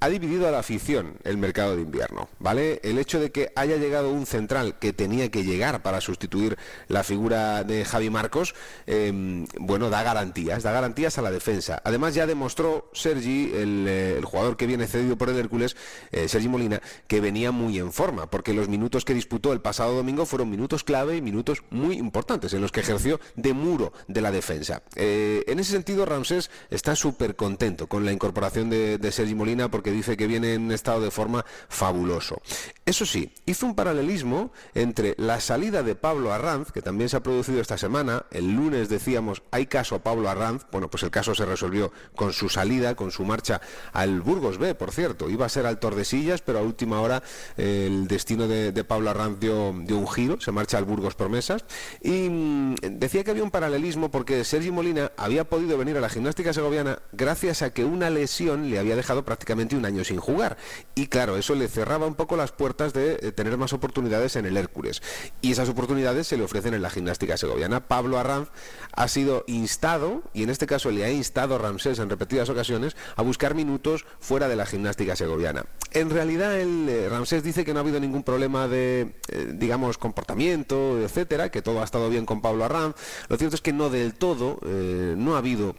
Ha 0.00 0.08
dividido 0.08 0.46
a 0.46 0.50
la 0.50 0.58
afición 0.58 1.14
el 1.24 1.38
mercado 1.38 1.76
de 1.76 1.82
invierno, 1.82 2.28
¿vale? 2.38 2.80
El 2.82 2.98
hecho 2.98 3.18
de 3.18 3.30
que 3.30 3.50
haya 3.56 3.76
llegado 3.76 4.10
un 4.10 4.26
central 4.26 4.78
que 4.78 4.92
tenía 4.92 5.30
que 5.30 5.44
llegar 5.44 5.82
para 5.82 6.00
sustituir 6.00 6.58
la 6.88 7.02
figura 7.02 7.64
de 7.64 7.84
Javi 7.84 8.10
Marcos, 8.10 8.54
eh, 8.86 9.46
bueno, 9.58 9.88
da 9.90 10.02
garantías, 10.02 10.62
da 10.62 10.72
garantías 10.72 11.16
a 11.18 11.22
la 11.22 11.30
defensa. 11.30 11.80
Además 11.84 12.14
ya 12.14 12.26
demostró 12.26 12.90
Sergi, 12.92 13.52
el, 13.54 13.86
eh, 13.88 14.20
jugador 14.22 14.56
que 14.56 14.66
viene 14.66 14.86
cedido 14.86 15.16
por 15.16 15.30
el 15.30 15.36
Hércules, 15.36 15.76
eh, 16.12 16.28
Sergi 16.28 16.48
Molina, 16.48 16.82
que 17.06 17.20
venía 17.20 17.50
muy 17.50 17.78
en 17.78 17.92
forma, 17.92 18.30
porque 18.30 18.52
los 18.52 18.68
minutos 18.68 19.04
que 19.04 19.14
disputó 19.14 19.52
el 19.52 19.60
pasado 19.60 19.94
domingo 19.94 20.26
fueron 20.26 20.50
minutos 20.50 20.84
clave 20.84 21.16
y 21.16 21.22
minutos 21.22 21.62
muy 21.70 21.96
importantes, 21.96 22.52
en 22.52 22.60
los 22.60 22.72
que 22.72 22.80
ejerció 22.80 23.20
de 23.34 23.54
muro 23.54 23.92
de 24.08 24.20
la 24.20 24.30
defensa. 24.30 24.82
Eh, 24.94 25.44
en 25.46 25.58
ese 25.58 25.72
sentido, 25.72 26.04
Ramsés 26.04 26.50
está 26.70 26.96
súper 26.96 27.36
contento 27.36 27.86
con 27.86 28.04
la 28.04 28.12
incorporación 28.12 28.70
de, 28.70 28.98
de 28.98 29.12
Sergi 29.12 29.34
Molina, 29.34 29.70
porque 29.70 29.85
dice 29.90 30.16
que 30.16 30.26
viene 30.26 30.54
en 30.54 30.72
estado 30.72 31.00
de 31.00 31.10
forma 31.10 31.44
fabuloso. 31.68 32.40
Eso 32.84 33.04
sí, 33.04 33.32
hizo 33.46 33.66
un 33.66 33.74
paralelismo 33.74 34.52
entre 34.74 35.14
la 35.18 35.40
salida 35.40 35.82
de 35.82 35.96
Pablo 35.96 36.32
Arranz, 36.32 36.70
que 36.70 36.82
también 36.82 37.08
se 37.08 37.16
ha 37.16 37.22
producido 37.22 37.60
esta 37.60 37.78
semana, 37.78 38.26
el 38.30 38.52
lunes 38.52 38.88
decíamos, 38.88 39.42
hay 39.50 39.66
caso 39.66 40.00
Pablo 40.00 40.28
Arranz, 40.28 40.66
bueno, 40.70 40.88
pues 40.88 41.02
el 41.02 41.10
caso 41.10 41.34
se 41.34 41.44
resolvió 41.44 41.92
con 42.14 42.32
su 42.32 42.48
salida, 42.48 42.94
con 42.94 43.10
su 43.10 43.24
marcha 43.24 43.60
al 43.92 44.20
Burgos 44.20 44.58
B, 44.58 44.74
por 44.74 44.92
cierto, 44.92 45.28
iba 45.28 45.46
a 45.46 45.48
ser 45.48 45.66
al 45.66 45.80
Tordesillas, 45.80 46.42
pero 46.42 46.60
a 46.60 46.62
última 46.62 47.00
hora 47.00 47.22
eh, 47.56 47.86
el 47.88 48.06
destino 48.06 48.46
de, 48.46 48.72
de 48.72 48.84
Pablo 48.84 49.10
Arranz 49.10 49.40
dio, 49.40 49.74
dio 49.82 49.98
un 49.98 50.08
giro, 50.08 50.40
se 50.40 50.52
marcha 50.52 50.78
al 50.78 50.84
Burgos 50.84 51.14
Promesas, 51.14 51.64
y 52.02 52.28
mm, 52.28 52.74
decía 52.92 53.24
que 53.24 53.30
había 53.30 53.42
un 53.42 53.50
paralelismo 53.50 54.10
porque 54.10 54.44
Sergi 54.44 54.70
Molina 54.70 55.12
había 55.16 55.44
podido 55.44 55.76
venir 55.78 55.96
a 55.96 56.00
la 56.00 56.08
gimnástica 56.08 56.52
segoviana 56.52 57.00
gracias 57.12 57.62
a 57.62 57.70
que 57.70 57.84
una 57.84 58.10
lesión 58.10 58.70
le 58.70 58.78
había 58.78 58.96
dejado 58.96 59.24
prácticamente 59.24 59.75
un 59.76 59.86
año 59.86 60.04
sin 60.04 60.18
jugar. 60.18 60.56
Y 60.94 61.06
claro, 61.06 61.36
eso 61.36 61.54
le 61.54 61.68
cerraba 61.68 62.06
un 62.06 62.14
poco 62.14 62.36
las 62.36 62.52
puertas 62.52 62.92
de 62.92 63.18
eh, 63.20 63.32
tener 63.32 63.56
más 63.56 63.72
oportunidades 63.72 64.36
en 64.36 64.46
el 64.46 64.56
Hércules. 64.56 65.02
Y 65.40 65.52
esas 65.52 65.68
oportunidades 65.68 66.26
se 66.26 66.36
le 66.36 66.44
ofrecen 66.44 66.74
en 66.74 66.82
la 66.82 66.90
gimnástica 66.90 67.36
segoviana. 67.36 67.86
Pablo 67.86 68.18
Arranz 68.18 68.48
ha 68.92 69.08
sido 69.08 69.44
instado, 69.46 70.22
y 70.32 70.42
en 70.42 70.50
este 70.50 70.66
caso 70.66 70.90
le 70.90 71.04
ha 71.04 71.10
instado 71.10 71.58
Ramsés 71.58 71.98
en 71.98 72.10
repetidas 72.10 72.48
ocasiones, 72.48 72.96
a 73.16 73.22
buscar 73.22 73.54
minutos 73.54 74.06
fuera 74.20 74.48
de 74.48 74.56
la 74.56 74.66
gimnástica 74.66 75.16
segoviana. 75.16 75.66
En 75.92 76.10
realidad, 76.10 76.58
el, 76.58 76.88
eh, 76.88 77.08
Ramsés 77.08 77.42
dice 77.42 77.64
que 77.64 77.72
no 77.72 77.80
ha 77.80 77.82
habido 77.82 78.00
ningún 78.00 78.22
problema 78.22 78.68
de, 78.68 79.16
eh, 79.28 79.52
digamos, 79.54 79.98
comportamiento, 79.98 81.00
etcétera, 81.00 81.50
que 81.50 81.62
todo 81.62 81.80
ha 81.80 81.84
estado 81.84 82.08
bien 82.08 82.26
con 82.26 82.40
Pablo 82.40 82.64
Arranz. 82.64 82.96
Lo 83.28 83.36
cierto 83.36 83.56
es 83.56 83.62
que 83.62 83.72
no 83.72 83.90
del 83.90 84.14
todo, 84.14 84.58
no 84.62 85.34
ha 85.34 85.38
habido 85.38 85.74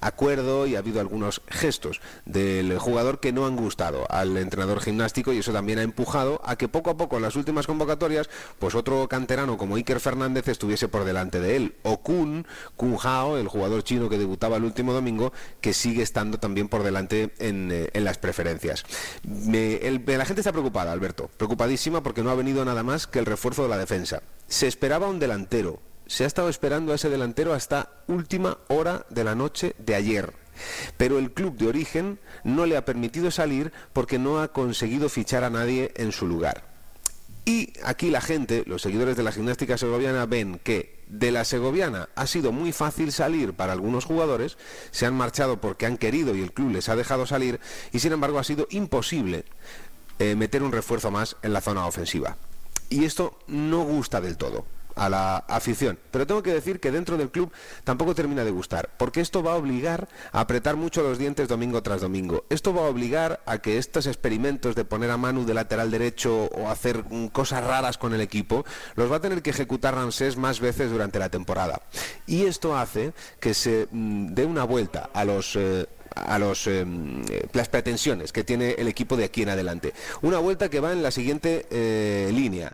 acuerdo 0.00 0.66
y 0.66 0.76
ha 0.76 0.78
habido 0.78 1.00
algunos 1.00 1.42
gestos 1.48 2.00
del 2.24 2.78
que 3.20 3.32
no 3.32 3.46
han 3.46 3.56
gustado 3.56 4.06
al 4.10 4.36
entrenador 4.36 4.80
gimnástico 4.80 5.32
y 5.32 5.38
eso 5.38 5.52
también 5.52 5.78
ha 5.78 5.82
empujado 5.82 6.40
a 6.44 6.56
que 6.56 6.68
poco 6.68 6.90
a 6.90 6.96
poco 6.96 7.16
en 7.16 7.22
las 7.22 7.36
últimas 7.36 7.66
convocatorias, 7.66 8.28
pues 8.58 8.74
otro 8.74 9.08
canterano 9.08 9.56
como 9.56 9.76
Iker 9.76 9.98
Fernández 9.98 10.46
estuviese 10.48 10.88
por 10.88 11.04
delante 11.04 11.40
de 11.40 11.56
él. 11.56 11.74
O 11.82 11.98
Kun, 11.98 12.46
Kun 12.76 12.98
Hao, 13.02 13.38
el 13.38 13.48
jugador 13.48 13.82
chino 13.82 14.08
que 14.08 14.18
debutaba 14.18 14.56
el 14.56 14.64
último 14.64 14.92
domingo, 14.92 15.32
que 15.60 15.72
sigue 15.72 16.02
estando 16.02 16.38
también 16.38 16.68
por 16.68 16.82
delante 16.82 17.32
en, 17.38 17.70
eh, 17.72 17.90
las 18.00 18.18
preferencias. 18.18 18.84
Me- 19.24 19.76
el- 19.76 20.02
la 20.06 20.24
gente 20.24 20.40
está 20.42 20.52
preocupada, 20.52 20.92
Alberto, 20.92 21.30
preocupadísima 21.36 22.02
porque 22.02 22.22
no 22.22 22.30
ha 22.30 22.34
venido 22.34 22.64
nada 22.64 22.82
más 22.82 23.06
que 23.06 23.18
el 23.18 23.26
refuerzo 23.26 23.62
de 23.62 23.68
la 23.70 23.78
defensa. 23.78 24.22
Se 24.46 24.66
esperaba 24.66 25.08
un 25.08 25.18
delantero, 25.18 25.80
se 26.06 26.24
ha 26.24 26.26
estado 26.26 26.48
esperando 26.50 26.92
a 26.92 26.96
ese 26.96 27.08
delantero 27.08 27.54
hasta 27.54 27.88
última 28.06 28.58
hora 28.68 29.06
de 29.08 29.24
la 29.24 29.34
noche 29.34 29.74
de 29.78 29.94
ayer. 29.94 30.41
Pero 30.96 31.18
el 31.18 31.32
club 31.32 31.56
de 31.56 31.68
origen 31.68 32.18
no 32.44 32.66
le 32.66 32.76
ha 32.76 32.84
permitido 32.84 33.30
salir 33.30 33.72
porque 33.92 34.18
no 34.18 34.40
ha 34.40 34.48
conseguido 34.48 35.08
fichar 35.08 35.44
a 35.44 35.50
nadie 35.50 35.92
en 35.96 36.12
su 36.12 36.26
lugar. 36.26 36.64
Y 37.44 37.72
aquí 37.84 38.10
la 38.10 38.20
gente, 38.20 38.62
los 38.66 38.82
seguidores 38.82 39.16
de 39.16 39.24
la 39.24 39.32
gimnástica 39.32 39.76
segoviana, 39.76 40.26
ven 40.26 40.60
que 40.62 41.02
de 41.08 41.32
la 41.32 41.44
segoviana 41.44 42.08
ha 42.14 42.26
sido 42.26 42.52
muy 42.52 42.72
fácil 42.72 43.10
salir 43.10 43.52
para 43.52 43.72
algunos 43.72 44.04
jugadores, 44.04 44.56
se 44.92 45.06
han 45.06 45.14
marchado 45.14 45.60
porque 45.60 45.86
han 45.86 45.98
querido 45.98 46.36
y 46.36 46.42
el 46.42 46.52
club 46.52 46.70
les 46.70 46.88
ha 46.88 46.94
dejado 46.94 47.26
salir, 47.26 47.58
y 47.92 47.98
sin 47.98 48.12
embargo 48.12 48.38
ha 48.38 48.44
sido 48.44 48.68
imposible 48.70 49.44
eh, 50.20 50.36
meter 50.36 50.62
un 50.62 50.70
refuerzo 50.70 51.10
más 51.10 51.36
en 51.42 51.52
la 51.52 51.60
zona 51.60 51.86
ofensiva. 51.86 52.36
Y 52.88 53.04
esto 53.04 53.38
no 53.48 53.82
gusta 53.82 54.20
del 54.20 54.36
todo 54.36 54.64
a 54.96 55.08
la 55.08 55.36
afición. 55.48 55.98
Pero 56.10 56.26
tengo 56.26 56.42
que 56.42 56.52
decir 56.52 56.80
que 56.80 56.90
dentro 56.90 57.16
del 57.16 57.30
club 57.30 57.52
tampoco 57.84 58.14
termina 58.14 58.44
de 58.44 58.50
gustar, 58.50 58.90
porque 58.96 59.20
esto 59.20 59.42
va 59.42 59.52
a 59.52 59.56
obligar 59.56 60.08
a 60.32 60.40
apretar 60.40 60.76
mucho 60.76 61.02
los 61.02 61.18
dientes 61.18 61.48
domingo 61.48 61.82
tras 61.82 62.00
domingo. 62.00 62.44
Esto 62.50 62.74
va 62.74 62.82
a 62.82 62.90
obligar 62.90 63.40
a 63.46 63.58
que 63.58 63.78
estos 63.78 64.06
experimentos 64.06 64.74
de 64.74 64.84
poner 64.84 65.10
a 65.10 65.16
Manu 65.16 65.44
de 65.44 65.54
lateral 65.54 65.90
derecho 65.90 66.46
o 66.46 66.68
hacer 66.68 67.04
mm, 67.08 67.28
cosas 67.28 67.64
raras 67.64 67.98
con 67.98 68.14
el 68.14 68.20
equipo, 68.20 68.64
los 68.94 69.10
va 69.10 69.16
a 69.16 69.20
tener 69.20 69.42
que 69.42 69.50
ejecutar 69.50 69.94
Ramsés 69.94 70.36
más 70.36 70.60
veces 70.60 70.90
durante 70.90 71.18
la 71.18 71.28
temporada. 71.28 71.82
Y 72.26 72.44
esto 72.44 72.76
hace 72.76 73.12
que 73.40 73.54
se 73.54 73.88
mm, 73.90 74.34
dé 74.34 74.44
una 74.46 74.64
vuelta 74.64 75.10
a 75.12 75.24
los... 75.24 75.56
eh, 75.56 75.86
a 76.14 76.38
los, 76.38 76.66
eh, 76.66 76.84
eh, 77.30 77.46
las 77.54 77.68
pretensiones 77.68 78.32
que 78.32 78.44
tiene 78.44 78.72
el 78.72 78.88
equipo 78.88 79.16
de 79.16 79.24
aquí 79.24 79.42
en 79.42 79.48
adelante. 79.48 79.94
Una 80.20 80.38
vuelta 80.38 80.68
que 80.68 80.80
va 80.80 80.92
en 80.92 81.02
la 81.02 81.10
siguiente 81.10 81.66
eh, 81.70 82.30
línea. 82.32 82.72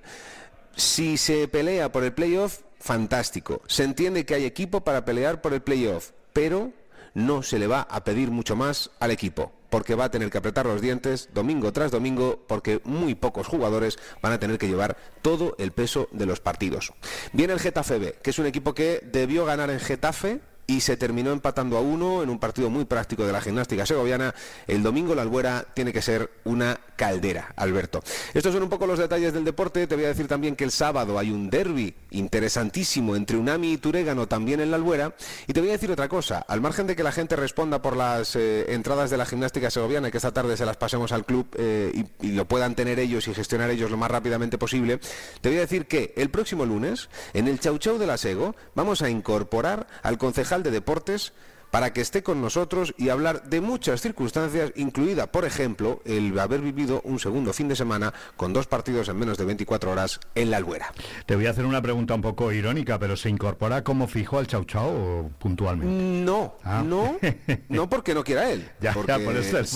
Si 0.79 1.17
se 1.17 1.49
pelea 1.49 1.91
por 1.91 2.05
el 2.05 2.13
playoff, 2.13 2.61
fantástico. 2.79 3.63
Se 3.67 3.83
entiende 3.83 4.25
que 4.25 4.37
hay 4.37 4.45
equipo 4.45 4.83
para 4.83 5.05
pelear 5.05 5.41
por 5.41 5.53
el 5.53 5.61
playoff, 5.61 6.13
pero 6.33 6.71
no 7.15 7.43
se 7.43 7.59
le 7.59 7.67
va 7.67 7.81
a 7.81 8.05
pedir 8.05 8.31
mucho 8.31 8.55
más 8.55 8.93
al 9.01 9.11
equipo. 9.11 9.53
porque 9.71 9.95
va 9.95 10.05
a 10.05 10.11
tener 10.11 10.31
que 10.31 10.39
apretar 10.39 10.65
los 10.65 10.81
dientes 10.81 11.29
domingo 11.35 11.73
tras 11.73 11.91
domingo, 11.91 12.43
porque 12.47 12.81
muy 12.85 13.15
pocos 13.15 13.47
jugadores 13.47 13.99
van 14.23 14.33
a 14.33 14.39
tener 14.39 14.57
que 14.57 14.69
llevar 14.69 14.97
todo 15.21 15.57
el 15.59 15.73
peso 15.73 16.09
de 16.11 16.25
los 16.25 16.41
partidos. 16.41 16.95
Viene 17.35 17.53
el 17.53 17.61
Getafe 17.61 17.99
B, 17.99 18.15
que 18.23 18.31
es 18.31 18.39
un 18.39 18.47
equipo 18.47 18.73
que 18.73 19.01
debió 19.05 19.45
ganar 19.45 19.69
en 19.69 19.81
Getafe, 19.81 20.41
y 20.69 20.83
se 20.83 20.97
terminó 20.97 21.33
empatando 21.33 21.79
a 21.79 21.81
uno 21.81 22.23
en 22.23 22.29
un 22.29 22.39
partido 22.39 22.69
muy 22.69 22.85
práctico 22.85 23.27
de 23.27 23.33
la 23.33 23.41
gimnástica 23.41 23.87
segoviana. 23.87 24.35
El 24.67 24.83
domingo 24.83 25.15
la 25.15 25.23
Albuera 25.23 25.67
tiene 25.75 25.93
que 25.93 26.03
ser 26.03 26.31
una 26.45 26.79
caldera, 26.95 27.55
Alberto. 27.57 28.03
Estos 28.35 28.53
son 28.53 28.63
un 28.63 28.69
poco 28.69 28.87
los 28.87 28.99
detalles 28.99 29.33
del 29.33 29.45
deporte. 29.45 29.87
Te 29.87 29.95
voy 29.95 30.05
a 30.05 30.09
decir 30.09 30.29
también 30.29 30.55
que 30.55 30.65
el 30.65 30.71
sábado 30.71 31.19
hay 31.19 31.31
un 31.31 31.49
derby 31.49 31.95
interesantísimo 32.11 33.17
entre 33.17 33.39
Unami 33.39 33.73
y 33.73 33.79
Turégano 33.79 34.29
también 34.29 34.61
en 34.61 34.71
la 34.71 34.77
Albuera. 34.77 35.15
Y 35.47 35.55
te 35.55 35.61
voy 35.61 35.71
a 35.71 35.73
decir 35.73 35.91
otra 35.91 36.09
cosa. 36.09 36.45
Al 36.47 36.61
margen 36.61 36.87
de 36.87 36.95
que 36.95 37.03
la 37.03 37.13
gente 37.13 37.35
responda 37.35 37.81
por 37.81 37.97
las 37.97 38.37
eh, 38.37 38.75
entradas 38.75 39.09
de 39.09 39.17
la 39.17 39.25
gimnástica 39.25 39.71
segoviana 39.71 40.11
que 40.11 40.19
esta 40.19 40.33
tarde 40.33 40.57
se 40.57 40.67
las 40.67 40.77
pasemos 40.77 41.13
al 41.13 41.25
club 41.25 41.49
eh, 41.57 42.05
y, 42.21 42.27
y 42.27 42.33
lo 42.33 42.47
puedan 42.47 42.75
tener 42.75 42.99
ellos 42.99 43.27
y 43.27 43.33
gestionar 43.33 43.71
ellos 43.71 43.91
lo 43.91 43.97
más 43.97 44.11
rápidamente 44.11 44.59
posible, 44.59 45.01
te 45.41 45.49
voy 45.49 45.59
a 45.59 45.63
decir 45.63 45.87
que 45.87 46.13
el 46.17 46.31
próximo 46.31 46.67
lunes, 46.67 47.09
en 47.33 47.49
el 47.49 47.59
Chau 47.59 47.79
Chau 47.79 47.99
de 47.99 48.07
la 48.07 48.19
Sego, 48.19 48.55
vamos 48.75 49.03
a 49.03 49.09
incorporar 49.09 49.87
al 50.03 50.19
concejal 50.19 50.58
de 50.63 50.71
Deportes 50.71 51.33
para 51.71 51.93
que 51.93 52.01
esté 52.01 52.23
con 52.23 52.41
nosotros 52.41 52.95
y 52.97 53.09
hablar 53.11 53.45
de 53.45 53.61
muchas 53.61 54.01
circunstancias, 54.01 54.73
incluida, 54.77 55.27
por 55.31 55.45
ejemplo, 55.45 56.01
el 56.05 56.39
haber 56.39 56.61
vivido 56.61 57.01
un 57.05 57.19
segundo 57.19 57.53
fin 57.53 57.69
de 57.69 57.77
semana 57.77 58.13
con 58.37 58.53
dos 58.53 58.67
partidos 58.67 59.09
en 59.09 59.19
menos 59.19 59.37
de 59.39 59.45
24 59.45 59.91
horas 59.91 60.21
en 60.35 60.51
la 60.51 60.57
Albuera. 60.57 60.93
Te 61.27 61.37
voy 61.37 61.47
a 61.47 61.51
hacer 61.51 61.67
una 61.67 61.83
pregunta 61.83 62.15
un 62.15 62.23
poco 62.23 62.53
irónica, 62.53 62.99
pero 62.99 63.17
¿se 63.17 63.29
incorpora 63.29 63.85
como 63.85 64.09
fijo 64.09 64.39
al 64.39 64.47
Chau 64.47 64.65
Chau 64.65 65.31
puntualmente? 65.39 65.93
No, 66.25 66.55
Ah. 66.65 66.83
no, 66.85 67.17
no 67.69 67.89
porque 67.89 68.15
no 68.15 68.25
quiera 68.25 68.51
él. 68.51 68.69
Ya, 68.81 68.93
por 68.93 69.37
eso 69.37 69.59
les. 69.59 69.75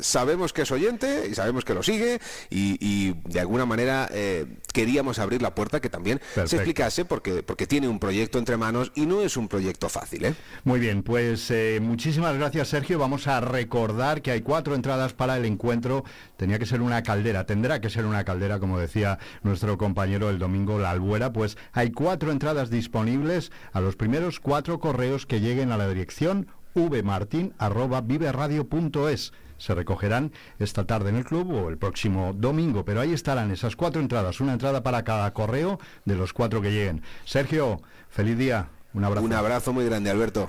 Sabemos 0.00 0.52
que 0.52 0.62
es 0.62 0.70
oyente 0.70 1.28
y 1.30 1.34
sabemos 1.34 1.64
que 1.64 1.74
lo 1.74 1.82
sigue 1.82 2.20
y, 2.50 2.76
y 2.80 3.14
de 3.28 3.40
alguna 3.40 3.66
manera 3.66 4.08
eh, 4.12 4.46
queríamos 4.72 5.18
abrir 5.18 5.42
la 5.42 5.54
puerta 5.54 5.80
que 5.80 5.90
también 5.90 6.20
se 6.34 6.56
explicase 6.56 7.04
porque, 7.04 7.42
porque 7.42 7.66
tiene 7.66 7.88
un 7.88 7.98
proyecto 7.98 8.38
entre 8.38 8.56
manos 8.56 8.92
y 8.94 9.06
no 9.06 9.22
es 9.22 9.36
un 9.36 9.48
proyecto 9.48 9.88
fácil. 9.88 10.24
¿eh? 10.26 10.34
Muy 10.64 10.80
bien, 10.80 11.02
pues 11.02 11.17
eh, 11.20 11.80
muchísimas 11.82 12.36
gracias 12.36 12.68
Sergio. 12.68 12.98
Vamos 12.98 13.26
a 13.26 13.40
recordar 13.40 14.22
que 14.22 14.30
hay 14.30 14.40
cuatro 14.40 14.74
entradas 14.74 15.12
para 15.14 15.36
el 15.36 15.44
encuentro. 15.44 16.04
Tenía 16.36 16.58
que 16.58 16.66
ser 16.66 16.80
una 16.80 17.02
caldera, 17.02 17.44
tendrá 17.44 17.80
que 17.80 17.90
ser 17.90 18.06
una 18.06 18.24
caldera, 18.24 18.60
como 18.60 18.78
decía 18.78 19.18
nuestro 19.42 19.76
compañero 19.78 20.30
el 20.30 20.38
domingo 20.38 20.78
La 20.78 20.90
Albuera. 20.90 21.32
Pues 21.32 21.58
hay 21.72 21.90
cuatro 21.90 22.30
entradas 22.30 22.70
disponibles 22.70 23.50
a 23.72 23.80
los 23.80 23.96
primeros 23.96 24.38
cuatro 24.38 24.78
correos 24.78 25.26
que 25.26 25.40
lleguen 25.40 25.72
a 25.72 25.76
la 25.76 25.88
dirección 25.88 26.46
vmartin.viveradio.es. 26.74 29.32
Se 29.56 29.74
recogerán 29.74 30.30
esta 30.60 30.84
tarde 30.84 31.10
en 31.10 31.16
el 31.16 31.24
club 31.24 31.52
o 31.52 31.68
el 31.68 31.78
próximo 31.78 32.32
domingo, 32.32 32.84
pero 32.84 33.00
ahí 33.00 33.12
estarán 33.12 33.50
esas 33.50 33.74
cuatro 33.74 34.00
entradas, 34.00 34.40
una 34.40 34.52
entrada 34.52 34.84
para 34.84 35.02
cada 35.02 35.32
correo 35.32 35.80
de 36.04 36.14
los 36.14 36.32
cuatro 36.32 36.62
que 36.62 36.70
lleguen. 36.70 37.02
Sergio, 37.24 37.82
feliz 38.08 38.38
día, 38.38 38.68
un 38.94 39.04
abrazo. 39.04 39.26
Un 39.26 39.32
abrazo 39.32 39.72
muy 39.72 39.84
grande, 39.84 40.10
Alberto. 40.10 40.48